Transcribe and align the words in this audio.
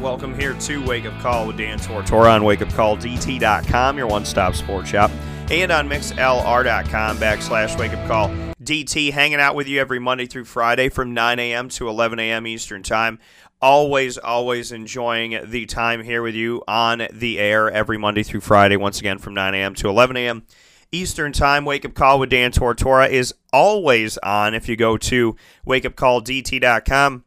Welcome 0.00 0.38
here 0.38 0.54
to 0.54 0.86
Wake 0.86 1.06
Up 1.06 1.20
Call 1.20 1.48
with 1.48 1.56
Dan 1.56 1.80
Tortora 1.80 2.32
on 2.32 2.42
wakeupcalldt.com, 2.42 3.98
your 3.98 4.06
one-stop 4.06 4.54
sports 4.54 4.90
shop, 4.90 5.10
and 5.50 5.72
on 5.72 5.88
mixlr.com 5.88 7.16
backslash 7.16 7.76
Wake 7.76 7.92
Up 7.92 8.06
Call 8.06 8.28
DT, 8.62 9.10
hanging 9.10 9.40
out 9.40 9.56
with 9.56 9.66
you 9.66 9.80
every 9.80 9.98
Monday 9.98 10.26
through 10.26 10.44
Friday 10.44 10.88
from 10.88 11.14
9 11.14 11.40
a.m. 11.40 11.68
to 11.70 11.88
11 11.88 12.20
a.m. 12.20 12.46
Eastern 12.46 12.84
Time. 12.84 13.18
Always, 13.60 14.18
always 14.18 14.70
enjoying 14.70 15.36
the 15.44 15.66
time 15.66 16.04
here 16.04 16.22
with 16.22 16.36
you 16.36 16.62
on 16.68 17.08
the 17.12 17.40
air 17.40 17.68
every 17.68 17.98
Monday 17.98 18.22
through 18.22 18.42
Friday, 18.42 18.76
once 18.76 19.00
again 19.00 19.18
from 19.18 19.34
9 19.34 19.52
a.m. 19.52 19.74
to 19.74 19.88
11 19.88 20.16
a.m. 20.16 20.44
Eastern 20.92 21.32
Time. 21.32 21.64
Wake 21.64 21.84
Up 21.84 21.94
Call 21.94 22.20
with 22.20 22.30
Dan 22.30 22.52
Tortora 22.52 23.08
is 23.08 23.34
always 23.52 24.16
on 24.18 24.54
if 24.54 24.68
you 24.68 24.76
go 24.76 24.96
to 24.96 25.34
wakeupcalldt.com. 25.66 27.24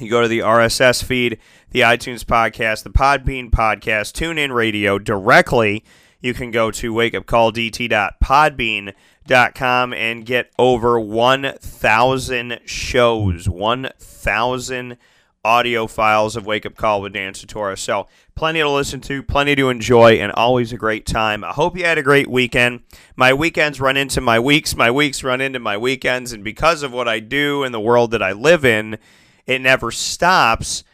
You 0.00 0.10
go 0.10 0.22
to 0.22 0.28
the 0.28 0.40
RSS 0.40 1.02
feed, 1.02 1.38
the 1.70 1.80
iTunes 1.80 2.24
podcast, 2.24 2.82
the 2.82 2.90
Podbean 2.90 3.50
podcast, 3.50 4.14
TuneIn 4.14 4.54
Radio 4.54 4.98
directly. 4.98 5.84
You 6.20 6.34
can 6.34 6.50
go 6.50 6.70
to 6.70 6.92
wakeupcalldt.podbean.com 6.92 9.92
and 9.92 10.26
get 10.26 10.50
over 10.58 10.98
1,000 10.98 12.60
shows, 12.64 13.48
1,000 13.48 14.96
audio 15.44 15.86
files 15.86 16.36
of 16.36 16.46
Wake 16.46 16.66
Up 16.66 16.74
Call 16.74 17.02
with 17.02 17.12
Dan 17.12 17.32
Tortora. 17.32 17.78
So, 17.78 18.08
plenty 18.34 18.58
to 18.60 18.68
listen 18.68 19.00
to, 19.02 19.22
plenty 19.22 19.54
to 19.54 19.68
enjoy, 19.68 20.14
and 20.14 20.32
always 20.32 20.72
a 20.72 20.76
great 20.76 21.06
time. 21.06 21.44
I 21.44 21.52
hope 21.52 21.76
you 21.76 21.84
had 21.84 21.98
a 21.98 22.02
great 22.02 22.28
weekend. 22.28 22.80
My 23.14 23.32
weekends 23.32 23.80
run 23.80 23.96
into 23.96 24.20
my 24.20 24.40
weeks, 24.40 24.74
my 24.74 24.90
weeks 24.90 25.22
run 25.22 25.40
into 25.40 25.60
my 25.60 25.76
weekends, 25.76 26.32
and 26.32 26.42
because 26.42 26.82
of 26.82 26.92
what 26.92 27.06
I 27.06 27.20
do 27.20 27.62
and 27.62 27.72
the 27.72 27.80
world 27.80 28.10
that 28.10 28.22
I 28.22 28.32
live 28.32 28.64
in, 28.64 28.98
it 29.46 29.60
never 29.60 29.90
stops. 29.90 30.84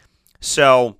So, 0.44 0.98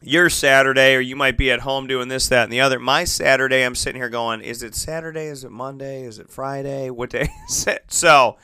your 0.00 0.30
Saturday, 0.30 0.94
or 0.94 1.00
you 1.00 1.16
might 1.16 1.36
be 1.36 1.50
at 1.50 1.60
home 1.60 1.88
doing 1.88 2.06
this, 2.06 2.28
that, 2.28 2.44
and 2.44 2.52
the 2.52 2.60
other. 2.60 2.78
My 2.78 3.02
Saturday, 3.02 3.64
I'm 3.64 3.74
sitting 3.74 4.00
here 4.00 4.08
going, 4.08 4.40
is 4.40 4.62
it 4.62 4.76
Saturday? 4.76 5.24
Is 5.24 5.42
it 5.42 5.50
Monday? 5.50 6.04
Is 6.04 6.20
it 6.20 6.30
Friday? 6.30 6.88
What 6.88 7.10
day 7.10 7.28
is 7.48 7.66
it? 7.66 7.86
So, 7.88 8.36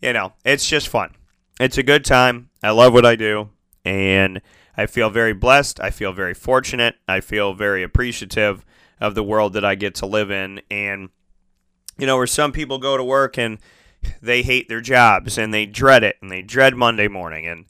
you 0.00 0.12
know, 0.12 0.34
it's 0.44 0.68
just 0.68 0.86
fun. 0.86 1.16
It's 1.58 1.78
a 1.78 1.82
good 1.82 2.04
time. 2.04 2.50
I 2.62 2.70
love 2.70 2.92
what 2.92 3.04
I 3.04 3.16
do 3.16 3.50
and 3.84 4.40
I 4.76 4.86
feel 4.86 5.10
very 5.10 5.34
blessed. 5.34 5.80
I 5.80 5.90
feel 5.90 6.12
very 6.12 6.34
fortunate. 6.34 6.94
I 7.08 7.18
feel 7.18 7.52
very 7.52 7.82
appreciative 7.82 8.64
of 9.00 9.16
the 9.16 9.24
world 9.24 9.52
that 9.54 9.64
I 9.64 9.74
get 9.74 9.96
to 9.96 10.06
live 10.06 10.30
in. 10.30 10.60
And, 10.70 11.08
you 11.98 12.06
know, 12.06 12.16
where 12.16 12.28
some 12.28 12.52
people 12.52 12.78
go 12.78 12.96
to 12.96 13.04
work 13.04 13.36
and 13.36 13.58
they 14.22 14.44
hate 14.44 14.68
their 14.68 14.80
jobs 14.80 15.36
and 15.36 15.52
they 15.52 15.66
dread 15.66 16.04
it 16.04 16.18
and 16.22 16.30
they 16.30 16.42
dread 16.42 16.76
Monday 16.76 17.08
morning 17.08 17.48
and 17.48 17.66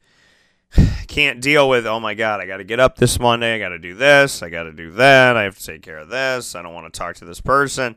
can't 1.16 1.40
deal 1.40 1.68
with, 1.68 1.86
oh 1.86 1.98
my 1.98 2.12
God, 2.12 2.40
I 2.40 2.46
got 2.46 2.58
to 2.58 2.64
get 2.64 2.78
up 2.78 2.96
this 2.96 3.18
Monday. 3.18 3.54
I 3.54 3.58
got 3.58 3.70
to 3.70 3.78
do 3.78 3.94
this. 3.94 4.42
I 4.42 4.50
got 4.50 4.64
to 4.64 4.72
do 4.72 4.90
that. 4.92 5.36
I 5.36 5.44
have 5.44 5.58
to 5.58 5.64
take 5.64 5.80
care 5.80 5.96
of 5.96 6.10
this. 6.10 6.54
I 6.54 6.60
don't 6.60 6.74
want 6.74 6.92
to 6.92 6.98
talk 6.98 7.16
to 7.16 7.24
this 7.24 7.40
person. 7.40 7.96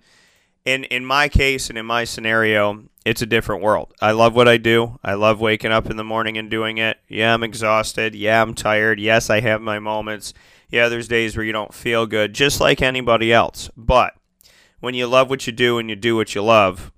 In, 0.64 0.86
in 0.86 1.06
my 1.06 1.28
case 1.28 1.70
and 1.70 1.78
in 1.78 1.86
my 1.86 2.06
scenario, 2.06 2.86
it's 3.04 3.22
a 3.22 3.26
different 3.26 3.62
world. 3.62 3.94
I 4.02 4.12
love 4.12 4.36
what 4.36 4.48
I 4.48 4.56
do. 4.58 5.00
I 5.04 5.16
love 5.16 5.42
waking 5.42 5.72
up 5.72 5.90
in 5.90 5.98
the 5.98 6.04
morning 6.04 6.38
and 6.38 6.50
doing 6.50 6.78
it. 6.78 7.00
Yeah, 7.10 7.34
I'm 7.34 7.44
exhausted. 7.44 8.16
Yeah, 8.16 8.42
I'm 8.42 8.54
tired. 8.54 9.00
Yes, 9.00 9.30
I 9.30 9.42
have 9.42 9.62
my 9.62 9.80
moments. 9.80 10.34
Yeah, 10.70 10.88
there's 10.88 11.08
days 11.08 11.36
where 11.36 11.46
you 11.46 11.52
don't 11.52 11.74
feel 11.74 12.06
good, 12.06 12.34
just 12.34 12.62
like 12.62 12.82
anybody 12.82 13.34
else. 13.34 13.70
But 13.76 14.16
when 14.80 14.94
you 14.94 15.08
love 15.08 15.30
what 15.30 15.46
you 15.48 15.52
do 15.52 15.78
and 15.78 15.90
you 15.90 15.96
do 15.96 16.16
what 16.16 16.36
you 16.36 16.44
love, 16.44 16.92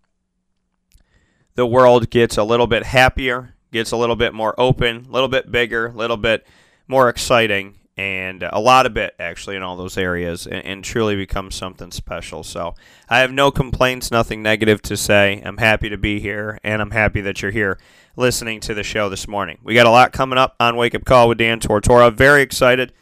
the 1.55 1.65
world 1.65 2.09
gets 2.09 2.37
a 2.37 2.43
little 2.43 2.67
bit 2.67 2.83
happier, 2.83 3.55
gets 3.71 3.91
a 3.91 3.97
little 3.97 4.15
bit 4.15 4.33
more 4.33 4.53
open, 4.59 5.05
a 5.07 5.11
little 5.11 5.29
bit 5.29 5.51
bigger, 5.51 5.87
a 5.87 5.93
little 5.93 6.17
bit 6.17 6.45
more 6.87 7.09
exciting, 7.09 7.77
and 7.97 8.43
a 8.43 8.59
lot 8.59 8.85
of 8.85 8.97
it 8.97 9.15
actually 9.19 9.55
in 9.55 9.63
all 9.63 9.75
those 9.75 9.97
areas 9.97 10.47
and, 10.47 10.65
and, 10.65 10.83
truly 10.83 11.15
becomes 11.15 11.55
something 11.55 11.91
special. 11.91 12.43
So 12.43 12.73
I 13.09 13.19
have 13.19 13.31
no 13.31 13.51
complaints, 13.51 14.11
nothing 14.11 14.41
negative 14.41 14.81
to 14.83 14.97
say. 14.97 15.41
I'm 15.45 15.57
happy 15.57 15.89
to 15.89 15.97
be 15.97 16.19
here 16.19 16.57
and 16.63 16.81
I'm 16.81 16.91
happy 16.91 17.21
that 17.21 17.41
you're 17.41 17.51
here 17.51 17.77
listening 18.15 18.59
to 18.61 18.73
the 18.73 18.83
show 18.83 19.09
this 19.09 19.27
morning. 19.27 19.59
We 19.63 19.75
got 19.75 19.85
a 19.85 19.91
lot 19.91 20.13
coming 20.13 20.39
up 20.39 20.55
on 20.59 20.77
Wake 20.77 20.95
Up 20.95 21.05
Call 21.05 21.29
with 21.29 21.37
Dan 21.37 21.59
Tortora. 21.59 22.13
Very 22.13 22.41
excited. 22.41 22.93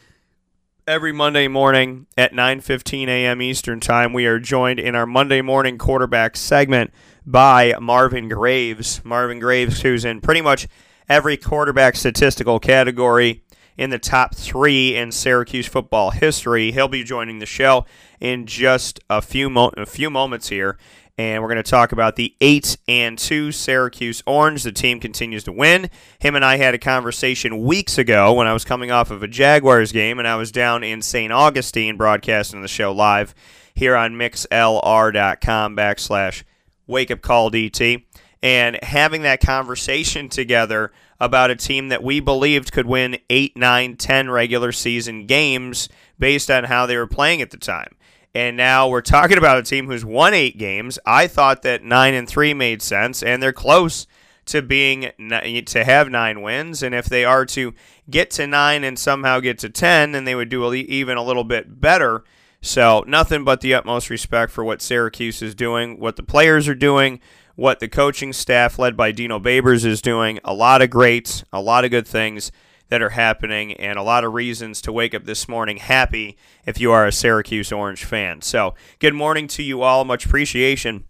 Every 0.87 1.11
Monday 1.11 1.47
morning 1.47 2.07
at 2.17 2.33
9:15 2.33 3.07
a.m. 3.07 3.43
Eastern 3.43 3.79
Time, 3.79 4.11
we 4.11 4.25
are 4.25 4.39
joined 4.39 4.79
in 4.79 4.95
our 4.95 5.05
Monday 5.05 5.41
morning 5.41 5.77
quarterback 5.77 6.35
segment 6.35 6.91
by 7.29 7.75
Marvin 7.79 8.27
Graves. 8.27 9.01
Marvin 9.05 9.39
Graves, 9.39 9.81
who's 9.81 10.03
in 10.03 10.19
pretty 10.19 10.41
much 10.41 10.67
every 11.07 11.37
quarterback 11.37 11.95
statistical 11.95 12.59
category 12.59 13.43
in 13.77 13.91
the 13.91 13.99
top 13.99 14.33
three 14.35 14.95
in 14.95 15.11
Syracuse 15.11 15.67
football 15.67 16.09
history. 16.09 16.71
He'll 16.71 16.87
be 16.87 17.03
joining 17.03 17.39
the 17.39 17.45
show 17.45 17.85
in 18.19 18.47
just 18.47 18.99
a 19.09 19.21
few 19.21 19.49
mo- 19.49 19.71
a 19.77 19.85
few 19.85 20.09
moments 20.09 20.49
here, 20.49 20.77
and 21.19 21.41
we're 21.41 21.49
going 21.49 21.63
to 21.63 21.69
talk 21.69 21.91
about 21.91 22.15
the 22.15 22.35
eight 22.41 22.77
and 22.87 23.17
two 23.17 23.51
Syracuse 23.51 24.23
Orange. 24.25 24.63
The 24.63 24.71
team 24.71 24.99
continues 24.99 25.43
to 25.43 25.51
win. 25.51 25.89
Him 26.17 26.35
and 26.35 26.43
I 26.43 26.57
had 26.57 26.73
a 26.73 26.79
conversation 26.79 27.61
weeks 27.61 27.99
ago 27.99 28.33
when 28.33 28.47
I 28.47 28.53
was 28.53 28.65
coming 28.65 28.89
off 28.89 29.11
of 29.11 29.21
a 29.21 29.27
Jaguars 29.27 29.91
game, 29.91 30.17
and 30.17 30.27
I 30.27 30.35
was 30.35 30.51
down 30.51 30.83
in 30.83 31.03
St. 31.03 31.31
Augustine 31.31 31.95
broadcasting 31.95 32.63
the 32.63 32.67
show 32.67 32.91
live 32.91 33.35
here 33.75 33.95
on 33.95 34.15
mixlr.com 34.15 35.75
backslash 35.75 36.43
wake 36.89 37.11
up 37.11 37.21
call 37.21 37.49
DT. 37.49 38.03
And 38.41 38.81
having 38.83 39.21
that 39.23 39.41
conversation 39.41 40.29
together 40.29 40.91
about 41.19 41.51
a 41.51 41.55
team 41.55 41.89
that 41.89 42.03
we 42.03 42.19
believed 42.19 42.71
could 42.71 42.85
win 42.85 43.17
8, 43.29 43.57
9, 43.57 43.97
10 43.97 44.29
regular 44.29 44.71
season 44.71 45.25
games 45.25 45.89
based 46.17 46.49
on 46.49 46.65
how 46.65 46.85
they 46.85 46.97
were 46.97 47.07
playing 47.07 47.41
at 47.41 47.51
the 47.51 47.57
time. 47.57 47.95
And 48.33 48.55
now 48.55 48.87
we're 48.87 49.01
talking 49.01 49.37
about 49.37 49.57
a 49.57 49.63
team 49.63 49.87
who's 49.87 50.05
won 50.05 50.33
8 50.33 50.57
games. 50.57 50.99
I 51.05 51.27
thought 51.27 51.63
that 51.63 51.83
9 51.83 52.13
and 52.13 52.27
3 52.27 52.53
made 52.53 52.81
sense 52.81 53.21
and 53.23 53.41
they're 53.41 53.51
close 53.51 54.07
to 54.45 54.61
being 54.61 55.11
to 55.19 55.83
have 55.83 56.09
9 56.09 56.41
wins 56.41 56.81
and 56.81 56.95
if 56.95 57.05
they 57.05 57.23
are 57.23 57.45
to 57.45 57.73
get 58.09 58.31
to 58.31 58.47
9 58.47 58.83
and 58.83 58.97
somehow 58.97 59.39
get 59.39 59.59
to 59.59 59.69
10 59.69 60.11
then 60.13 60.23
they 60.23 60.33
would 60.33 60.49
do 60.49 60.73
even 60.73 61.17
a 61.17 61.23
little 61.23 61.43
bit 61.43 61.81
better. 61.81 62.23
So, 62.61 63.05
nothing 63.07 63.43
but 63.43 63.61
the 63.61 63.73
utmost 63.73 64.09
respect 64.09 64.51
for 64.51 64.63
what 64.63 64.81
Syracuse 64.81 65.41
is 65.41 65.55
doing, 65.55 65.99
what 65.99 66.17
the 66.17 66.23
players 66.23 66.67
are 66.67 66.75
doing, 66.75 67.21
what 67.55 67.79
the 67.79 67.87
coaching 67.87 68.33
staff 68.33 68.77
led 68.77 68.97
by 68.97 69.11
Dino 69.11 69.39
Babers 69.39 69.85
is 69.85 70.01
doing. 70.01 70.39
A 70.43 70.53
lot 70.53 70.81
of 70.81 70.89
greats, 70.89 71.43
a 71.53 71.61
lot 71.61 71.85
of 71.85 71.91
good 71.91 72.07
things 72.07 72.51
that 72.89 73.01
are 73.01 73.11
happening, 73.11 73.73
and 73.73 73.97
a 73.97 74.03
lot 74.03 74.25
of 74.25 74.33
reasons 74.33 74.81
to 74.81 74.91
wake 74.91 75.13
up 75.13 75.23
this 75.23 75.47
morning 75.47 75.77
happy 75.77 76.35
if 76.65 76.81
you 76.81 76.91
are 76.91 77.05
a 77.05 77.11
Syracuse 77.13 77.71
Orange 77.71 78.03
fan. 78.03 78.41
So, 78.41 78.75
good 78.99 79.13
morning 79.13 79.47
to 79.49 79.63
you 79.63 79.81
all. 79.81 80.03
Much 80.03 80.25
appreciation 80.25 81.05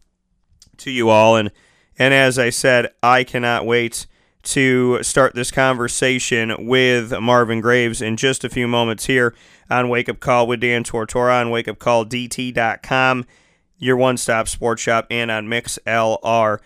to 0.78 0.92
you 0.92 1.10
all. 1.10 1.36
And, 1.36 1.52
and 1.98 2.14
as 2.14 2.38
I 2.38 2.52
said, 2.52 2.92
I 3.02 3.24
cannot 3.24 3.66
wait 3.66 4.06
to 4.42 5.02
start 5.04 5.36
this 5.36 5.52
conversation 5.52 6.68
with 6.68 7.12
Marvin 7.20 7.60
Graves 7.60 8.02
in 8.02 8.18
just 8.18 8.44
a 8.44 8.50
few 8.50 8.68
moments 8.68 9.06
here 9.06 9.34
on 9.70 9.90
Wake 9.90 10.10
Up 10.10 10.20
Call 10.20 10.48
with 10.48 10.60
Dan 10.60 10.84
Tortora 10.84 11.42
on 11.42 11.48
wakeupcalldt.com 11.48 13.26
your 13.80 13.98
one 13.98 14.18
stop 14.18 14.48
sports 14.48 14.82
shop, 14.82 15.08
and 15.10 15.32
on 15.32 15.48
mixlr.com 15.48 16.60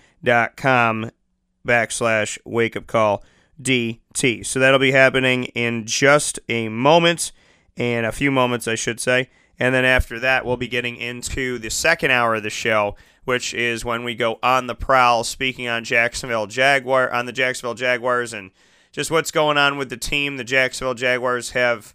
backslash 1.65 2.37
wake 2.43 2.75
up 2.75 2.87
call 2.87 3.23
DT. 3.61 4.45
So 4.45 4.59
that'll 4.59 4.79
be 4.79 4.91
happening 4.91 5.45
in 5.45 5.85
just 5.85 6.39
a 6.49 6.67
moment, 6.67 7.31
and 7.77 8.05
a 8.05 8.11
few 8.11 8.31
moments, 8.31 8.67
I 8.67 8.75
should 8.75 8.99
say. 8.99 9.29
And 9.59 9.73
then 9.73 9.85
after 9.85 10.19
that, 10.19 10.45
we'll 10.45 10.57
be 10.57 10.67
getting 10.67 10.97
into 10.97 11.59
the 11.59 11.69
second 11.69 12.11
hour 12.11 12.35
of 12.35 12.43
the 12.43 12.49
show, 12.49 12.97
which 13.23 13.53
is 13.53 13.85
when 13.85 14.03
we 14.03 14.15
go 14.15 14.39
on 14.41 14.67
the 14.67 14.75
prowl, 14.75 15.23
speaking 15.23 15.67
on 15.67 15.83
Jacksonville 15.83 16.47
Jaguar 16.47 17.11
on 17.11 17.27
the 17.27 17.31
Jacksonville 17.31 17.75
Jaguars 17.75 18.33
and 18.33 18.49
just 18.91 19.11
what's 19.11 19.31
going 19.31 19.57
on 19.57 19.77
with 19.77 19.89
the 19.89 19.97
team. 19.97 20.37
The 20.37 20.43
Jacksonville 20.43 20.95
Jaguars 20.95 21.51
have 21.51 21.93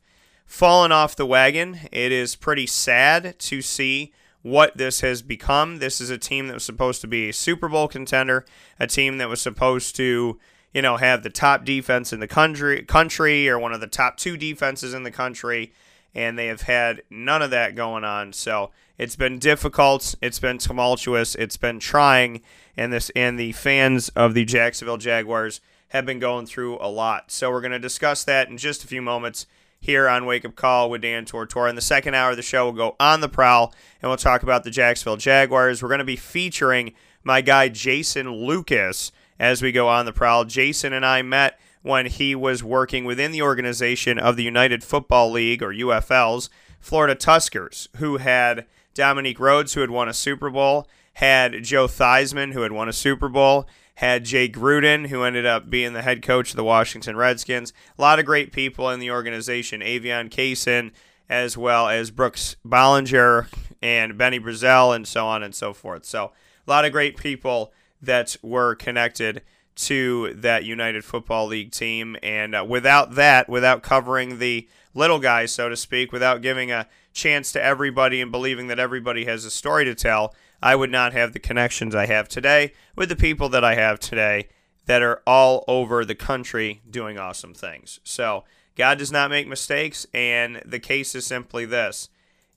fallen 0.49 0.91
off 0.91 1.15
the 1.15 1.27
wagon. 1.27 1.79
It 1.93 2.11
is 2.11 2.35
pretty 2.35 2.67
sad 2.67 3.39
to 3.39 3.63
see 3.63 4.13
what 4.43 4.77
this 4.79 5.03
has 5.03 5.21
become. 5.23 5.79
This 5.79 6.01
is 6.01 6.11
a 6.11 6.19
team 6.19 6.49
that 6.49 6.55
was 6.55 6.65
supposed 6.65 7.01
to 7.03 7.07
be 7.07 7.29
a 7.29 7.33
Super 7.33 7.69
Bowl 7.69 7.87
contender, 7.87 8.45
a 8.81 8.87
team 8.87 9.19
that 9.19 9.29
was 9.29 9.43
supposed 9.43 9.95
to, 9.97 10.41
you 10.73 10.83
know, 10.83 10.97
have 10.97 11.23
the 11.23 11.31
top 11.31 11.65
defense 11.65 12.13
in 12.13 12.21
the 12.21 12.27
country, 12.27 12.83
country 12.83 13.49
or 13.49 13.59
one 13.59 13.75
of 13.75 13.81
the 13.81 13.87
top 13.87 14.17
two 14.17 14.37
defenses 14.37 14.95
in 14.95 15.03
the 15.03 15.11
country. 15.11 15.73
and 16.15 16.39
they 16.39 16.47
have 16.47 16.63
had 16.63 17.03
none 17.11 17.43
of 17.43 17.51
that 17.51 17.75
going 17.75 18.05
on. 18.05 18.33
So 18.33 18.71
it's 18.97 19.17
been 19.17 19.39
difficult, 19.39 20.15
it's 20.21 20.39
been 20.39 20.59
tumultuous, 20.59 21.35
it's 21.35 21.57
been 21.57 21.79
trying, 21.79 22.43
and 22.77 22.93
this 22.93 23.11
and 23.15 23.39
the 23.39 23.53
fans 23.53 24.09
of 24.11 24.35
the 24.35 24.45
Jacksonville 24.45 24.97
Jaguars 24.97 25.61
have 25.89 26.05
been 26.05 26.19
going 26.19 26.47
through 26.47 26.79
a 26.81 26.89
lot. 26.89 27.31
So 27.31 27.51
we're 27.51 27.61
going 27.61 27.73
to 27.73 27.79
discuss 27.79 28.25
that 28.25 28.49
in 28.49 28.59
just 28.59 28.85
a 28.85 28.89
few 28.89 29.01
moments 29.01 29.47
here 29.81 30.09
on 30.09 30.27
Wake 30.27 30.45
Up 30.45 30.57
Call 30.57 30.91
with 30.91 31.03
Dan 31.03 31.25
Tortora. 31.25 31.71
In 31.71 31.77
the 31.77 31.81
second 31.81 32.15
hour 32.15 32.31
of 32.31 32.37
the 32.37 32.43
show, 32.43 32.65
we'll 32.65 32.73
go 32.73 32.97
on 32.99 33.21
the 33.21 33.29
prowl 33.29 33.73
and 34.03 34.11
we'll 34.11 34.17
talk 34.17 34.43
about 34.43 34.65
the 34.65 34.71
Jacksonville 34.71 35.17
Jaguars. 35.17 35.83
We're 35.83 35.89
going 35.89 35.99
to 35.99 36.05
be 36.05 36.17
featuring 36.17 36.95
my 37.25 37.41
guy 37.41 37.69
Jason 37.69 38.31
Lucas 38.31 39.13
as 39.39 39.63
we 39.63 39.73
go 39.73 39.89
on 39.89 40.07
the 40.07 40.13
prowl. 40.13 40.45
Jason 40.45 40.93
and 40.93 41.07
I 41.07 41.23
met 41.23 41.59
when 41.83 42.07
he 42.07 42.35
was 42.35 42.63
working 42.63 43.05
within 43.05 43.33
the 43.33 43.43
organization 43.43 44.19
of 44.19 44.37
the 44.37 44.43
United 44.43 44.83
Football 44.83 45.31
League, 45.31 45.63
or 45.63 45.73
UFL's, 45.73 46.51
Florida 46.81 47.15
Tuskers, 47.15 47.89
who 47.97 48.17
had 48.19 48.67
Dominic 48.95 49.39
Rhodes, 49.39 49.75
who 49.75 49.81
had 49.81 49.91
won 49.91 50.09
a 50.09 50.15
Super 50.15 50.51
Bowl, 50.51 50.89
had 51.15 51.63
Joe 51.63 51.87
Theismann, 51.87 52.53
who 52.53 52.63
had 52.63 52.73
won 52.73 52.89
a 52.89 52.93
Super 52.93 53.29
Bowl, 53.29 53.69
had 53.99 54.25
Jay 54.25 54.49
Gruden, 54.49 55.09
who 55.09 55.25
ended 55.25 55.45
up 55.45 55.69
being 55.69 55.93
the 55.93 56.03
head 56.03 56.23
coach 56.23 56.51
of 56.51 56.57
the 56.57 56.63
Washington 56.63 57.17
Redskins. 57.17 57.73
A 57.99 58.01
lot 58.01 58.21
of 58.21 58.25
great 58.25 58.53
people 58.53 58.89
in 58.91 59.01
the 59.01 59.11
organization. 59.11 59.81
Aveion 59.81 60.31
Cason, 60.31 60.93
as 61.29 61.57
well 61.57 61.89
as 61.89 62.13
Brooks 62.13 62.55
Bollinger 62.65 63.49
and 63.83 64.17
Bennie 64.17 64.39
Brazell, 64.39 64.95
and 64.95 65.07
so 65.07 65.27
on 65.27 65.43
and 65.43 65.53
so 65.53 65.73
forth. 65.73 66.05
So, 66.05 66.27
a 66.65 66.71
lot 66.71 66.85
of 66.85 66.93
great 66.93 67.17
people 67.17 67.73
that 68.01 68.37
were 68.41 68.77
connected 68.77 69.43
to 69.75 70.33
that 70.35 70.63
United 70.63 71.05
Football 71.05 71.49
League 71.49 71.73
team. 71.73 72.17
And 72.23 72.55
uh, 72.55 72.65
without 72.69 73.17
that, 73.17 73.49
without 73.49 73.83
covering 73.83 74.39
the 74.39 74.69
little 74.95 75.19
guys, 75.19 75.51
so 75.51 75.69
to 75.69 75.77
speak, 75.77 76.13
without 76.13 76.41
giving 76.41 76.71
a 76.71 76.87
chance 77.13 77.51
to 77.51 77.65
everybody 77.65 78.21
and 78.21 78.31
believing 78.31 78.69
that 78.69 78.79
everybody 78.79 79.25
has 79.25 79.45
a 79.45 79.51
story 79.51 79.85
to 79.87 79.97
tell, 79.97 80.37
I 80.63 80.75
would 80.75 80.91
not 80.91 81.13
have 81.13 81.33
the 81.33 81.39
connections 81.39 81.95
I 81.95 82.07
have 82.07 82.29
today 82.29 82.73
with 82.97 83.09
the 83.09 83.17
people 83.17 83.49
that 83.51 83.65
I 83.65 83.75
have 83.75 84.01
today 84.01 84.49
that 84.87 85.03
are 85.03 85.23
all 85.27 85.65
over 85.69 86.05
the 86.05 86.15
country 86.15 86.81
doing 86.91 87.19
awesome 87.19 87.55
things. 87.55 88.01
So, 88.05 88.45
God 88.75 88.99
does 88.99 89.11
not 89.11 89.31
make 89.31 89.49
mistakes, 89.49 90.07
and 90.15 90.63
the 90.65 90.79
case 90.79 91.15
is 91.15 91.27
simply 91.27 91.65
this 91.65 92.09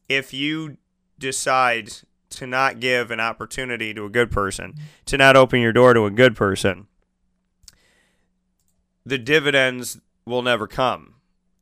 if 0.08 0.34
you 0.34 0.78
decide 1.18 1.92
to 2.30 2.48
not 2.48 2.80
give 2.80 3.12
an 3.12 3.20
opportunity 3.20 3.94
to 3.94 4.06
a 4.06 4.10
good 4.10 4.32
person, 4.32 4.76
to 5.06 5.18
not 5.18 5.36
open 5.36 5.62
your 5.62 5.74
door 5.74 5.94
to 5.94 6.06
a 6.06 6.12
good 6.12 6.36
person, 6.36 6.88
the 9.06 9.18
dividends 9.18 10.00
will 10.26 10.42
never 10.42 10.68
come, 10.68 11.16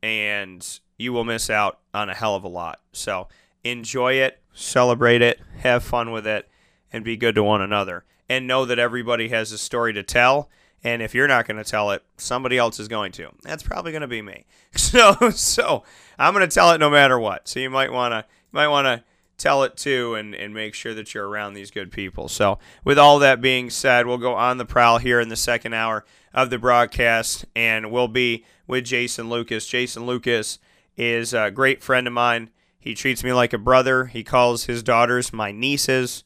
and 0.03 0.79
you 0.97 1.13
will 1.13 1.23
miss 1.23 1.49
out 1.49 1.79
on 1.93 2.09
a 2.09 2.13
hell 2.13 2.35
of 2.35 2.43
a 2.43 2.49
lot. 2.49 2.79
So, 2.91 3.27
enjoy 3.63 4.13
it, 4.13 4.39
celebrate 4.53 5.21
it, 5.21 5.39
have 5.59 5.83
fun 5.83 6.11
with 6.11 6.25
it, 6.27 6.49
and 6.91 7.03
be 7.03 7.17
good 7.17 7.35
to 7.35 7.43
one 7.43 7.61
another. 7.61 8.05
And 8.27 8.47
know 8.47 8.65
that 8.65 8.79
everybody 8.79 9.29
has 9.29 9.51
a 9.51 9.57
story 9.57 9.93
to 9.93 10.03
tell. 10.03 10.49
And 10.83 11.01
if 11.01 11.13
you're 11.13 11.27
not 11.27 11.47
going 11.47 11.57
to 11.57 11.69
tell 11.69 11.91
it, 11.91 12.03
somebody 12.17 12.57
else 12.57 12.79
is 12.79 12.87
going 12.87 13.11
to. 13.13 13.29
That's 13.43 13.63
probably 13.63 13.91
going 13.91 14.01
to 14.01 14.07
be 14.07 14.21
me. 14.21 14.45
So, 14.75 15.31
so 15.31 15.83
I'm 16.19 16.33
going 16.33 16.47
to 16.47 16.53
tell 16.53 16.71
it 16.71 16.77
no 16.77 16.91
matter 16.91 17.19
what. 17.19 17.47
So 17.47 17.59
you 17.59 17.71
might 17.71 17.91
want 17.91 18.13
to, 18.13 18.25
might 18.51 18.67
want 18.67 18.85
to 18.85 19.03
tell 19.39 19.63
it 19.63 19.75
too, 19.77 20.13
and 20.13 20.35
and 20.35 20.53
make 20.53 20.75
sure 20.75 20.93
that 20.93 21.13
you're 21.13 21.27
around 21.27 21.53
these 21.53 21.71
good 21.71 21.91
people. 21.91 22.27
So, 22.27 22.59
with 22.83 22.99
all 22.99 23.17
that 23.19 23.41
being 23.41 23.71
said, 23.71 24.05
we'll 24.05 24.19
go 24.19 24.35
on 24.35 24.57
the 24.57 24.65
prowl 24.65 24.99
here 24.99 25.19
in 25.19 25.29
the 25.29 25.35
second 25.35 25.73
hour 25.73 26.05
of 26.33 26.51
the 26.51 26.59
broadcast, 26.59 27.45
and 27.55 27.91
we'll 27.91 28.07
be 28.07 28.45
with 28.67 28.85
Jason 28.85 29.29
Lucas. 29.29 29.65
Jason 29.65 30.05
Lucas 30.05 30.59
is 30.95 31.33
a 31.33 31.49
great 31.49 31.81
friend 31.81 32.05
of 32.05 32.13
mine. 32.13 32.51
He 32.79 32.95
treats 32.95 33.23
me 33.23 33.33
like 33.33 33.51
a 33.51 33.57
brother. 33.57 34.05
He 34.05 34.23
calls 34.23 34.65
his 34.65 34.81
daughters 34.81 35.33
my 35.33 35.51
nieces. 35.51 36.23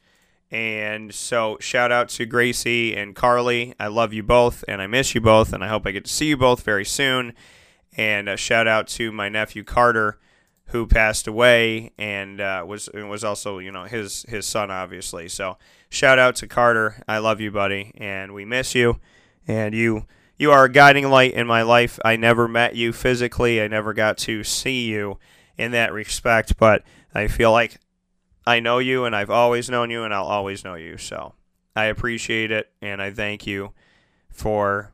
And 0.51 1.11
so, 1.11 1.57
shout 1.59 1.91
out 1.91 2.09
to 2.09 2.27
Gracie 2.27 2.95
and 2.95 3.15
Carly. 3.15 3.73
I 3.79 3.87
love 3.87 4.13
you 4.13 4.21
both, 4.21 4.63
and 4.67 4.83
I 4.83 4.85
miss 4.85 5.15
you 5.15 5.21
both, 5.21 5.51
and 5.51 5.63
I 5.63 5.67
hope 5.67 5.87
I 5.87 5.91
get 5.91 6.05
to 6.05 6.11
see 6.11 6.27
you 6.27 6.37
both 6.37 6.61
very 6.61 6.85
soon. 6.85 7.33
And 7.97 8.29
a 8.29 8.37
shout 8.37 8.67
out 8.67 8.87
to 8.89 9.11
my 9.11 9.29
nephew 9.29 9.63
Carter, 9.63 10.19
who 10.65 10.85
passed 10.85 11.27
away, 11.27 11.91
and 11.97 12.39
uh, 12.39 12.63
was 12.67 12.87
was 12.93 13.23
also 13.23 13.57
you 13.57 13.71
know 13.71 13.85
his 13.85 14.27
his 14.29 14.45
son, 14.45 14.69
obviously. 14.69 15.27
So, 15.27 15.57
shout 15.89 16.19
out 16.19 16.35
to 16.35 16.47
Carter. 16.47 17.03
I 17.07 17.17
love 17.17 17.41
you, 17.41 17.49
buddy, 17.49 17.91
and 17.97 18.31
we 18.31 18.45
miss 18.45 18.75
you. 18.75 18.99
And 19.47 19.73
you 19.73 20.05
you 20.37 20.51
are 20.51 20.65
a 20.65 20.71
guiding 20.71 21.09
light 21.09 21.33
in 21.33 21.47
my 21.47 21.63
life. 21.63 21.99
I 22.05 22.15
never 22.15 22.47
met 22.47 22.75
you 22.75 22.93
physically. 22.93 23.59
I 23.59 23.67
never 23.67 23.91
got 23.91 24.19
to 24.19 24.43
see 24.43 24.85
you 24.85 25.17
in 25.57 25.71
that 25.71 25.93
respect, 25.93 26.57
but 26.57 26.83
I 27.13 27.27
feel 27.27 27.51
like 27.51 27.79
I 28.45 28.59
know 28.59 28.79
you 28.79 29.05
and 29.05 29.15
I've 29.15 29.29
always 29.29 29.69
known 29.69 29.89
you 29.89 30.03
and 30.03 30.13
I'll 30.13 30.25
always 30.25 30.63
know 30.63 30.75
you. 30.75 30.97
So 30.97 31.33
I 31.75 31.85
appreciate 31.85 32.51
it 32.51 32.71
and 32.81 33.01
I 33.01 33.11
thank 33.11 33.47
you 33.47 33.71
for 34.29 34.93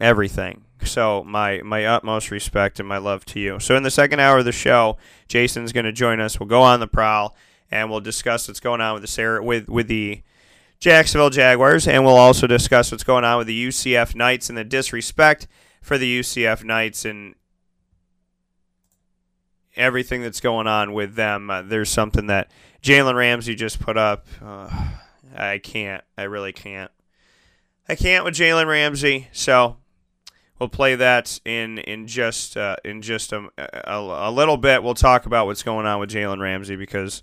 everything. 0.00 0.64
So 0.84 1.22
my 1.24 1.60
my 1.62 1.84
utmost 1.84 2.30
respect 2.30 2.80
and 2.80 2.88
my 2.88 2.98
love 2.98 3.24
to 3.26 3.40
you. 3.40 3.60
So 3.60 3.76
in 3.76 3.82
the 3.82 3.90
second 3.90 4.20
hour 4.20 4.38
of 4.38 4.44
the 4.44 4.52
show, 4.52 4.96
Jason's 5.28 5.72
going 5.72 5.84
to 5.84 5.92
join 5.92 6.20
us. 6.20 6.40
We'll 6.40 6.48
go 6.48 6.62
on 6.62 6.80
the 6.80 6.86
prowl 6.86 7.36
and 7.70 7.90
we'll 7.90 8.00
discuss 8.00 8.48
what's 8.48 8.60
going 8.60 8.80
on 8.80 8.94
with 8.94 9.02
the 9.02 9.08
Sarah 9.08 9.42
with 9.42 9.68
with 9.68 9.88
the 9.88 10.22
Jacksonville 10.78 11.30
Jaguars 11.30 11.86
and 11.86 12.04
we'll 12.04 12.16
also 12.16 12.46
discuss 12.46 12.90
what's 12.90 13.04
going 13.04 13.24
on 13.24 13.38
with 13.38 13.46
the 13.46 13.68
UCF 13.68 14.14
Knights 14.14 14.48
and 14.48 14.56
the 14.56 14.64
disrespect 14.64 15.46
for 15.82 15.98
the 15.98 16.20
UCF 16.20 16.64
Knights 16.64 17.04
and 17.04 17.34
everything 19.80 20.22
that's 20.22 20.40
going 20.40 20.66
on 20.66 20.92
with 20.92 21.14
them. 21.14 21.50
Uh, 21.50 21.62
there's 21.62 21.90
something 21.90 22.26
that 22.26 22.50
Jalen 22.82 23.14
Ramsey 23.14 23.54
just 23.54 23.80
put 23.80 23.96
up. 23.96 24.26
Uh, 24.42 24.68
I 25.34 25.58
can't. 25.58 26.04
I 26.16 26.24
really 26.24 26.52
can't. 26.52 26.90
I 27.88 27.94
can't 27.94 28.24
with 28.24 28.34
Jalen 28.34 28.66
Ramsey. 28.66 29.28
So 29.32 29.78
we'll 30.58 30.68
play 30.68 30.94
that 30.94 31.40
in 31.44 31.78
in 31.78 32.06
just 32.06 32.56
uh, 32.56 32.76
in 32.84 33.02
just 33.02 33.32
a, 33.32 33.48
a, 33.58 33.98
a 33.98 34.30
little 34.30 34.56
bit. 34.56 34.82
We'll 34.82 34.94
talk 34.94 35.26
about 35.26 35.46
what's 35.46 35.62
going 35.62 35.86
on 35.86 35.98
with 35.98 36.10
Jalen 36.10 36.40
Ramsey 36.40 36.76
because 36.76 37.22